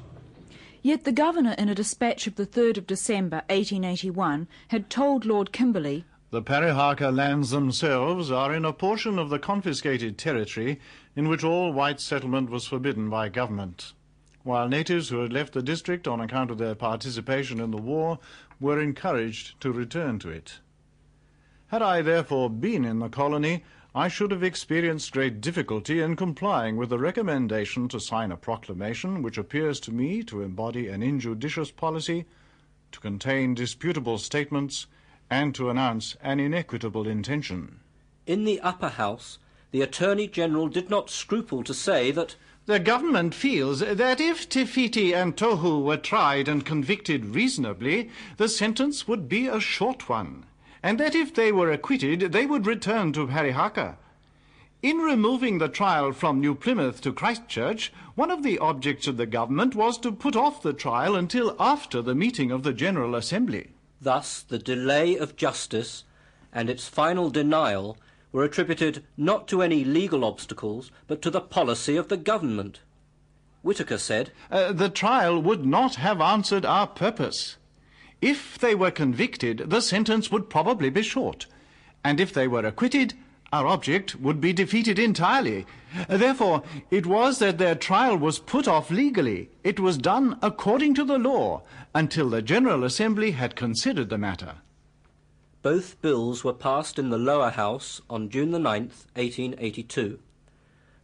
Yet 0.83 1.03
the 1.03 1.11
Governor, 1.11 1.53
in 1.59 1.69
a 1.69 1.75
dispatch 1.75 2.25
of 2.25 2.35
the 2.35 2.47
3rd 2.47 2.79
of 2.79 2.87
December 2.87 3.43
1881, 3.49 4.47
had 4.69 4.89
told 4.89 5.25
Lord 5.25 5.51
Kimberley 5.51 6.05
The 6.31 6.41
Parihaka 6.41 7.15
lands 7.15 7.51
themselves 7.51 8.31
are 8.31 8.51
in 8.51 8.65
a 8.65 8.73
portion 8.73 9.19
of 9.19 9.29
the 9.29 9.37
confiscated 9.37 10.17
territory 10.17 10.79
in 11.15 11.29
which 11.29 11.43
all 11.43 11.71
white 11.71 11.99
settlement 11.99 12.49
was 12.49 12.65
forbidden 12.65 13.11
by 13.11 13.29
government, 13.29 13.93
while 14.41 14.67
natives 14.67 15.09
who 15.09 15.19
had 15.19 15.31
left 15.31 15.53
the 15.53 15.61
district 15.61 16.07
on 16.07 16.19
account 16.19 16.49
of 16.49 16.57
their 16.57 16.73
participation 16.73 17.59
in 17.59 17.69
the 17.69 17.77
war 17.77 18.17
were 18.59 18.81
encouraged 18.81 19.61
to 19.61 19.71
return 19.71 20.17
to 20.17 20.29
it. 20.29 20.61
Had 21.67 21.83
I 21.83 22.01
therefore 22.01 22.49
been 22.49 22.83
in 22.85 22.97
the 22.97 23.07
colony, 23.07 23.63
I 23.93 24.07
should 24.07 24.31
have 24.31 24.41
experienced 24.41 25.11
great 25.11 25.41
difficulty 25.41 25.99
in 25.99 26.15
complying 26.15 26.77
with 26.77 26.89
the 26.89 26.97
recommendation 26.97 27.89
to 27.89 27.99
sign 27.99 28.31
a 28.31 28.37
proclamation 28.37 29.21
which 29.21 29.37
appears 29.37 29.81
to 29.81 29.91
me 29.91 30.23
to 30.23 30.41
embody 30.41 30.87
an 30.87 31.03
injudicious 31.03 31.71
policy, 31.71 32.23
to 32.93 32.99
contain 33.01 33.53
disputable 33.53 34.17
statements, 34.17 34.87
and 35.29 35.53
to 35.55 35.69
announce 35.69 36.15
an 36.21 36.39
inequitable 36.39 37.05
intention. 37.05 37.81
In 38.25 38.45
the 38.45 38.61
upper 38.61 38.89
house, 38.89 39.39
the 39.71 39.81
Attorney 39.81 40.27
General 40.27 40.69
did 40.69 40.89
not 40.89 41.09
scruple 41.09 41.61
to 41.65 41.73
say 41.73 42.11
that 42.11 42.37
the 42.67 42.79
government 42.79 43.35
feels 43.35 43.81
that 43.81 44.21
if 44.21 44.47
Te 44.47 44.63
Whiti 44.63 45.13
and 45.13 45.35
Tohu 45.35 45.83
were 45.83 45.97
tried 45.97 46.47
and 46.47 46.65
convicted 46.65 47.25
reasonably, 47.25 48.09
the 48.37 48.47
sentence 48.47 49.05
would 49.05 49.27
be 49.27 49.47
a 49.47 49.59
short 49.59 50.07
one, 50.07 50.45
and 50.83 50.99
that 50.99 51.15
if 51.15 51.33
they 51.33 51.51
were 51.51 51.71
acquitted, 51.71 52.31
they 52.31 52.45
would 52.45 52.65
return 52.65 53.13
to 53.13 53.27
Parihaka. 53.27 53.97
In 54.81 54.97
removing 54.97 55.59
the 55.59 55.69
trial 55.69 56.11
from 56.11 56.39
New 56.39 56.55
Plymouth 56.55 57.01
to 57.01 57.13
Christchurch, 57.13 57.93
one 58.15 58.31
of 58.31 58.41
the 58.41 58.57
objects 58.57 59.05
of 59.05 59.17
the 59.17 59.27
government 59.27 59.75
was 59.75 59.99
to 59.99 60.11
put 60.11 60.35
off 60.35 60.63
the 60.63 60.73
trial 60.73 61.15
until 61.15 61.55
after 61.59 62.01
the 62.01 62.15
meeting 62.15 62.49
of 62.49 62.63
the 62.63 62.73
General 62.73 63.13
Assembly. 63.13 63.69
Thus, 64.01 64.41
the 64.41 64.57
delay 64.57 65.15
of 65.15 65.35
justice 65.35 66.03
and 66.51 66.67
its 66.67 66.87
final 66.87 67.29
denial 67.29 67.97
were 68.31 68.43
attributed 68.43 69.03
not 69.15 69.47
to 69.49 69.61
any 69.61 69.83
legal 69.83 70.25
obstacles, 70.25 70.91
but 71.07 71.21
to 71.21 71.29
the 71.29 71.41
policy 71.41 71.95
of 71.95 72.07
the 72.07 72.17
government. 72.17 72.79
Whitaker 73.61 73.99
said, 73.99 74.31
uh, 74.49 74.71
The 74.71 74.89
trial 74.89 75.39
would 75.39 75.63
not 75.63 75.95
have 75.95 76.19
answered 76.19 76.65
our 76.65 76.87
purpose. 76.87 77.57
If 78.21 78.59
they 78.59 78.75
were 78.75 78.91
convicted, 78.91 79.69
the 79.71 79.81
sentence 79.81 80.31
would 80.31 80.49
probably 80.49 80.91
be 80.91 81.01
short, 81.01 81.47
and 82.03 82.19
if 82.19 82.31
they 82.31 82.47
were 82.47 82.65
acquitted, 82.65 83.15
our 83.51 83.67
object 83.67 84.15
would 84.15 84.39
be 84.39 84.53
defeated 84.53 84.97
entirely. 84.97 85.65
Therefore, 86.07 86.63
it 86.89 87.05
was 87.05 87.39
that 87.39 87.57
their 87.57 87.75
trial 87.75 88.15
was 88.15 88.39
put 88.39 88.67
off 88.67 88.89
legally. 88.89 89.49
It 89.63 89.79
was 89.79 89.97
done 89.97 90.37
according 90.41 90.93
to 90.95 91.03
the 91.03 91.17
law 91.17 91.63
until 91.93 92.29
the 92.29 92.41
General 92.41 92.83
Assembly 92.83 93.31
had 93.31 93.57
considered 93.57 94.09
the 94.09 94.17
matter. 94.17 94.55
Both 95.61 96.01
bills 96.01 96.43
were 96.43 96.53
passed 96.53 96.97
in 96.97 97.09
the 97.09 97.17
lower 97.17 97.49
house 97.49 98.01
on 98.09 98.29
June 98.29 98.51
the 98.51 98.57
9th, 98.57 99.05
1882. 99.15 100.19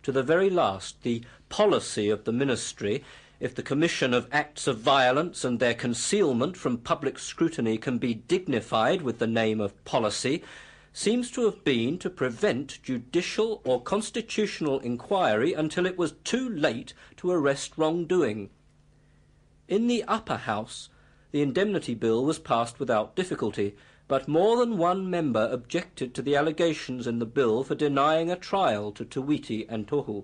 To 0.04 0.12
the 0.12 0.24
very 0.24 0.50
last, 0.50 1.04
the 1.04 1.24
policy 1.50 2.10
of 2.10 2.24
the 2.24 2.32
ministry, 2.32 3.04
if 3.40 3.54
the 3.54 3.64
commission 3.64 4.14
of 4.14 4.28
acts 4.32 4.66
of 4.68 4.80
violence 4.80 5.44
and 5.44 5.60
their 5.60 5.74
concealment 5.74 6.58
from 6.58 6.78
public 6.78 7.20
scrutiny 7.20 7.78
can 7.78 7.98
be 7.98 8.14
dignified 8.14 9.02
with 9.02 9.20
the 9.20 9.28
name 9.28 9.62
of 9.62 9.84
policy, 9.86 10.44
seems 10.92 11.30
to 11.30 11.46
have 11.46 11.64
been 11.64 12.00
to 12.00 12.10
prevent 12.10 12.82
judicial 12.82 13.62
or 13.64 13.80
constitutional 13.80 14.80
inquiry 14.80 15.54
until 15.54 15.86
it 15.86 15.98
was 15.98 16.14
too 16.24 16.50
late 16.50 16.94
to 17.16 17.30
arrest 17.30 17.74
wrongdoing. 17.78 18.50
In 19.68 19.86
the 19.86 20.04
upper 20.06 20.38
house, 20.38 20.90
the 21.32 21.44
indemnity 21.44 21.94
bill 21.94 22.26
was 22.26 22.40
passed 22.40 22.80
without 22.80 23.16
difficulty, 23.16 23.76
but 24.08 24.28
more 24.28 24.58
than 24.58 24.78
one 24.78 25.08
member 25.10 25.48
objected 25.52 26.16
to 26.16 26.24
the 26.24 26.36
allegations 26.36 27.06
in 27.06 27.20
the 27.20 27.26
bill 27.26 27.64
for 27.64 27.76
denying 27.76 28.32
a 28.32 28.36
trial 28.36 28.92
to 28.94 29.06
Te 29.06 29.20
Whiti 29.20 29.68
and 29.70 29.88
Tohu. 29.88 30.24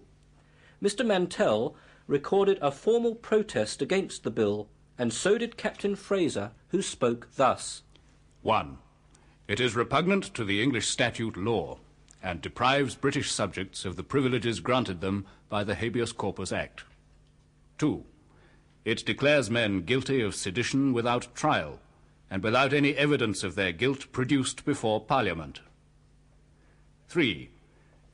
Mr. 0.81 1.05
Mantell 1.05 1.75
recorded 2.07 2.57
a 2.61 2.71
formal 2.71 3.15
protest 3.15 3.81
against 3.81 4.23
the 4.23 4.31
bill, 4.31 4.67
and 4.97 5.13
so 5.13 5.37
did 5.37 5.57
Captain 5.57 5.95
Fraser, 5.95 6.51
who 6.69 6.81
spoke 6.81 7.29
thus. 7.35 7.83
1. 8.41 8.77
It 9.47 9.59
is 9.59 9.75
repugnant 9.75 10.33
to 10.35 10.43
the 10.43 10.61
English 10.61 10.87
statute 10.87 11.37
law, 11.37 11.79
and 12.21 12.41
deprives 12.41 12.95
British 12.95 13.31
subjects 13.31 13.85
of 13.85 13.95
the 13.95 14.03
privileges 14.03 14.59
granted 14.59 15.01
them 15.01 15.25
by 15.49 15.63
the 15.63 15.75
Habeas 15.75 16.11
Corpus 16.11 16.51
Act. 16.51 16.83
2. 17.77 18.03
It 18.85 19.05
declares 19.05 19.49
men 19.49 19.81
guilty 19.81 20.21
of 20.21 20.35
sedition 20.35 20.93
without 20.93 21.33
trial, 21.35 21.79
and 22.29 22.43
without 22.43 22.73
any 22.73 22.95
evidence 22.95 23.43
of 23.43 23.55
their 23.55 23.71
guilt 23.71 24.11
produced 24.11 24.65
before 24.65 24.99
Parliament. 24.99 25.61
3. 27.07 27.49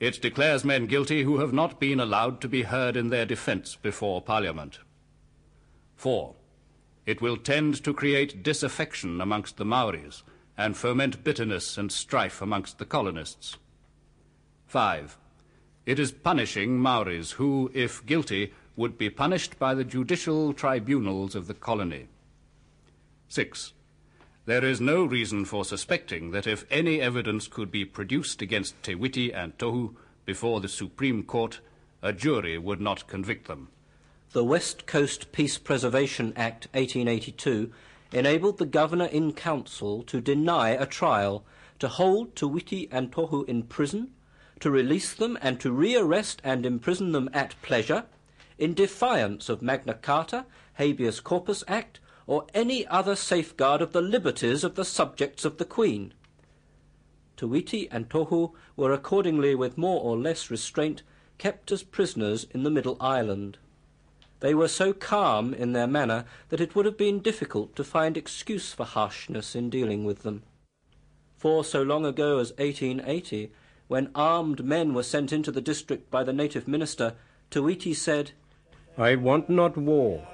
It 0.00 0.22
declares 0.22 0.64
men 0.64 0.86
guilty 0.86 1.24
who 1.24 1.38
have 1.40 1.52
not 1.52 1.78
been 1.78 2.00
allowed 2.00 2.40
to 2.40 2.48
be 2.48 2.62
heard 2.62 2.96
in 2.96 3.10
their 3.10 3.26
defence 3.26 3.76
before 3.76 4.22
Parliament. 4.22 4.78
4. 5.96 6.34
It 7.04 7.20
will 7.20 7.36
tend 7.36 7.84
to 7.84 7.92
create 7.92 8.42
disaffection 8.42 9.20
amongst 9.20 9.58
the 9.58 9.64
Maoris 9.66 10.22
and 10.56 10.74
foment 10.74 11.22
bitterness 11.22 11.76
and 11.76 11.92
strife 11.92 12.40
amongst 12.40 12.78
the 12.78 12.86
colonists. 12.86 13.58
5. 14.68 15.18
It 15.84 15.98
is 15.98 16.12
punishing 16.12 16.78
Maoris 16.78 17.32
who, 17.32 17.70
if 17.74 18.04
guilty, 18.06 18.54
would 18.76 18.96
be 18.96 19.10
punished 19.10 19.58
by 19.58 19.74
the 19.74 19.84
judicial 19.84 20.54
tribunals 20.54 21.34
of 21.34 21.46
the 21.46 21.54
colony. 21.54 22.08
6. 23.28 23.74
There 24.50 24.64
is 24.64 24.80
no 24.80 25.04
reason 25.04 25.44
for 25.44 25.64
suspecting 25.64 26.32
that 26.32 26.44
if 26.44 26.66
any 26.72 27.00
evidence 27.00 27.46
could 27.46 27.70
be 27.70 27.84
produced 27.84 28.42
against 28.42 28.82
Te 28.82 28.96
Whiti 28.96 29.32
and 29.32 29.56
Tohu 29.56 29.94
before 30.26 30.58
the 30.58 30.66
Supreme 30.66 31.22
Court, 31.22 31.60
a 32.02 32.12
jury 32.12 32.58
would 32.58 32.80
not 32.80 33.06
convict 33.06 33.46
them. 33.46 33.68
The 34.32 34.42
West 34.42 34.86
Coast 34.86 35.30
Peace 35.30 35.56
Preservation 35.56 36.32
Act 36.34 36.66
1882 36.72 37.70
enabled 38.10 38.58
the 38.58 38.66
Governor 38.66 39.04
in 39.04 39.34
Council 39.34 40.02
to 40.02 40.20
deny 40.20 40.70
a 40.70 40.84
trial, 40.84 41.44
to 41.78 41.86
hold 41.86 42.34
Te 42.34 42.46
Whiti 42.46 42.88
and 42.90 43.12
Tohu 43.12 43.48
in 43.48 43.62
prison, 43.62 44.10
to 44.58 44.68
release 44.68 45.14
them 45.14 45.38
and 45.40 45.60
to 45.60 45.70
rearrest 45.70 46.40
and 46.42 46.66
imprison 46.66 47.12
them 47.12 47.30
at 47.32 47.54
pleasure, 47.62 48.06
in 48.58 48.74
defiance 48.74 49.48
of 49.48 49.62
Magna 49.62 49.94
Carta, 49.94 50.44
Habeas 50.74 51.20
Corpus 51.20 51.62
Act, 51.68 52.00
or 52.30 52.46
any 52.54 52.86
other 52.86 53.16
safeguard 53.16 53.82
of 53.82 53.90
the 53.90 54.00
liberties 54.00 54.62
of 54.62 54.76
the 54.76 54.84
subjects 54.84 55.44
of 55.44 55.58
the 55.58 55.64
Queen. 55.64 56.14
Te 57.36 57.44
Whiti 57.44 57.88
and 57.90 58.08
Tohu 58.08 58.52
were 58.76 58.92
accordingly, 58.92 59.52
with 59.56 59.76
more 59.76 60.00
or 60.00 60.16
less 60.16 60.48
restraint, 60.48 61.02
kept 61.38 61.72
as 61.72 61.82
prisoners 61.82 62.46
in 62.52 62.62
the 62.62 62.70
Middle 62.70 62.96
Island. 63.00 63.58
They 64.38 64.54
were 64.54 64.68
so 64.68 64.92
calm 64.92 65.52
in 65.52 65.72
their 65.72 65.88
manner 65.88 66.24
that 66.50 66.60
it 66.60 66.76
would 66.76 66.86
have 66.86 66.96
been 66.96 67.18
difficult 67.18 67.74
to 67.74 67.82
find 67.82 68.16
excuse 68.16 68.72
for 68.72 68.84
harshness 68.84 69.56
in 69.56 69.68
dealing 69.68 70.04
with 70.04 70.22
them. 70.22 70.44
For 71.36 71.64
so 71.64 71.82
long 71.82 72.06
ago 72.06 72.38
as 72.38 72.52
1880, 72.58 73.50
when 73.88 74.12
armed 74.14 74.64
men 74.64 74.94
were 74.94 75.02
sent 75.02 75.32
into 75.32 75.50
the 75.50 75.60
district 75.60 76.12
by 76.12 76.22
the 76.22 76.32
native 76.32 76.68
minister, 76.68 77.14
Te 77.50 77.58
Whiti 77.58 77.92
said, 77.92 78.30
I 78.96 79.16
want 79.16 79.50
not 79.50 79.76
war, 79.76 80.28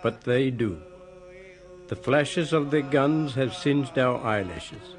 but 0.00 0.20
they 0.20 0.52
do. 0.52 0.80
The 1.90 1.96
flashes 1.96 2.54
of 2.54 2.70
their 2.70 2.88
guns 2.96 3.34
have 3.34 3.54
singed 3.54 3.98
our 3.98 4.18
eyelashes, 4.24 4.96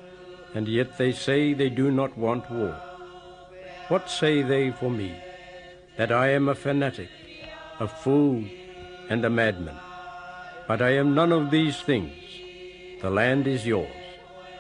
and 0.54 0.68
yet 0.68 0.98
they 0.98 1.12
say 1.14 1.54
they 1.54 1.70
do 1.70 1.90
not 1.90 2.18
want 2.18 2.52
war. 2.52 2.76
What 3.88 4.10
say 4.10 4.42
they 4.44 4.72
for 4.72 4.92
me? 4.92 5.12
that 5.98 6.12
I 6.12 6.30
am 6.30 6.48
a 6.50 6.56
fanatic, 6.56 7.10
a 7.80 7.88
fool, 7.88 8.44
and 9.10 9.24
a 9.24 9.30
madman. 9.30 9.78
But 10.68 10.82
I 10.82 10.92
am 10.92 11.14
none 11.14 11.32
of 11.32 11.52
these 11.52 11.82
things. 11.82 12.16
The 13.02 13.10
land 13.10 13.46
is 13.48 13.68
yours. 13.68 13.92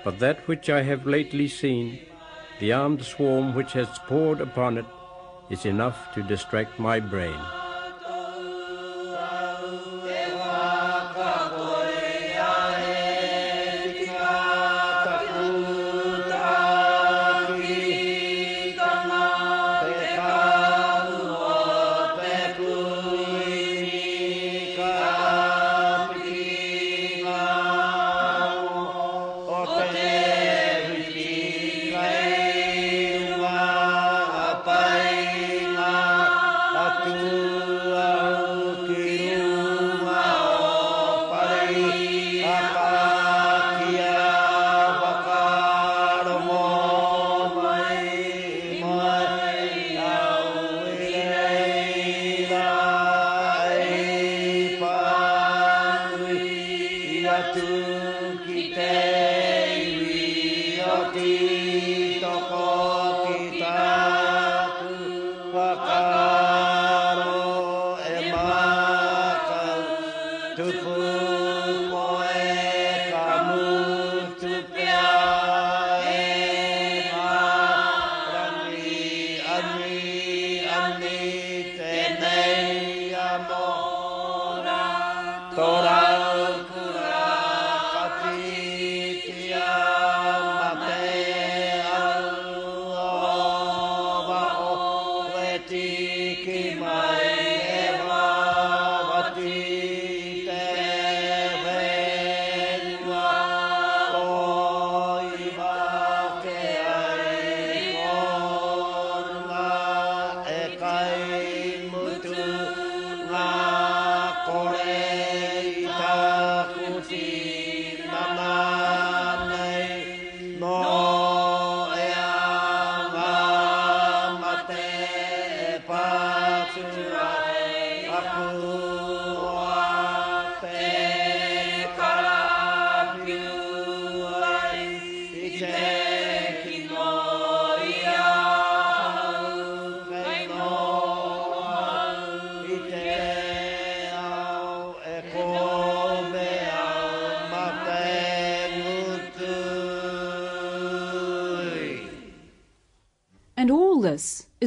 But 0.04 0.20
that 0.20 0.48
which 0.48 0.70
I 0.70 0.82
have 0.84 1.08
lately 1.08 1.48
seen, 1.48 2.00
the 2.60 2.74
armed 2.74 3.04
swarm 3.04 3.56
which 3.56 3.74
has 3.74 4.00
poured 4.08 4.42
upon 4.42 4.78
it, 4.78 4.86
is 5.50 5.66
enough 5.66 6.14
to 6.14 6.24
distract 6.24 6.80
my 6.80 7.00
brain. 7.00 7.40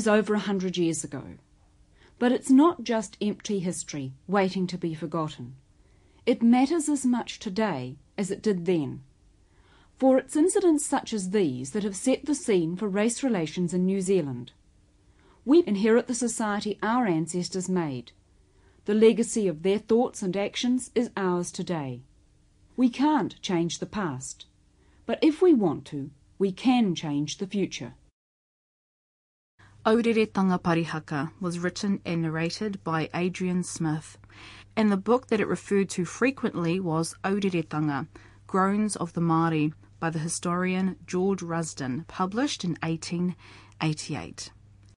Is 0.04 0.08
over 0.08 0.34
a 0.34 0.38
hundred 0.38 0.76
years 0.76 1.02
ago. 1.02 1.22
But 2.18 2.30
it's 2.30 2.50
not 2.50 2.84
just 2.84 3.16
empty 3.22 3.60
history 3.60 4.12
waiting 4.28 4.66
to 4.66 4.76
be 4.76 4.94
forgotten. 4.94 5.54
It 6.26 6.42
matters 6.42 6.90
as 6.90 7.06
much 7.06 7.38
today 7.38 7.96
as 8.18 8.30
it 8.30 8.42
did 8.42 8.66
then. 8.66 9.00
For 9.96 10.18
it's 10.18 10.36
incidents 10.36 10.84
such 10.84 11.14
as 11.14 11.30
these 11.30 11.70
that 11.70 11.84
have 11.84 11.96
set 11.96 12.26
the 12.26 12.34
scene 12.34 12.76
for 12.76 12.86
race 12.86 13.22
relations 13.22 13.72
in 13.72 13.86
New 13.86 14.02
Zealand. 14.02 14.52
We 15.46 15.64
inherit 15.66 16.06
the 16.06 16.14
society 16.14 16.78
our 16.82 17.06
ancestors 17.06 17.70
made. 17.70 18.12
The 18.84 18.94
legacy 18.94 19.48
of 19.48 19.62
their 19.62 19.78
thoughts 19.78 20.20
and 20.20 20.36
actions 20.36 20.90
is 20.94 21.10
ours 21.16 21.50
today. 21.50 22.02
We 22.76 22.90
can't 22.90 23.40
change 23.40 23.78
the 23.78 23.86
past, 23.86 24.44
but 25.06 25.18
if 25.22 25.40
we 25.40 25.54
want 25.54 25.86
to, 25.86 26.10
we 26.38 26.52
can 26.52 26.94
change 26.94 27.38
the 27.38 27.46
future. 27.46 27.94
Aureretanga 29.86 30.58
Parihaka 30.58 31.30
was 31.40 31.58
written 31.58 32.00
and 32.06 32.22
narrated 32.22 32.82
by 32.84 33.10
Adrian 33.12 33.62
Smith, 33.62 34.16
and 34.74 34.90
the 34.90 34.96
book 34.96 35.26
that 35.26 35.40
it 35.40 35.46
referred 35.46 35.90
to 35.90 36.06
frequently 36.06 36.80
was 36.80 37.14
Aureretanga, 37.22 38.08
Groans 38.46 38.96
of 38.96 39.12
the 39.12 39.20
Māori, 39.20 39.74
by 40.00 40.08
the 40.08 40.18
historian 40.18 40.96
George 41.06 41.42
Rusden, 41.42 42.06
published 42.08 42.64
in 42.64 42.78
1888. 42.82 44.52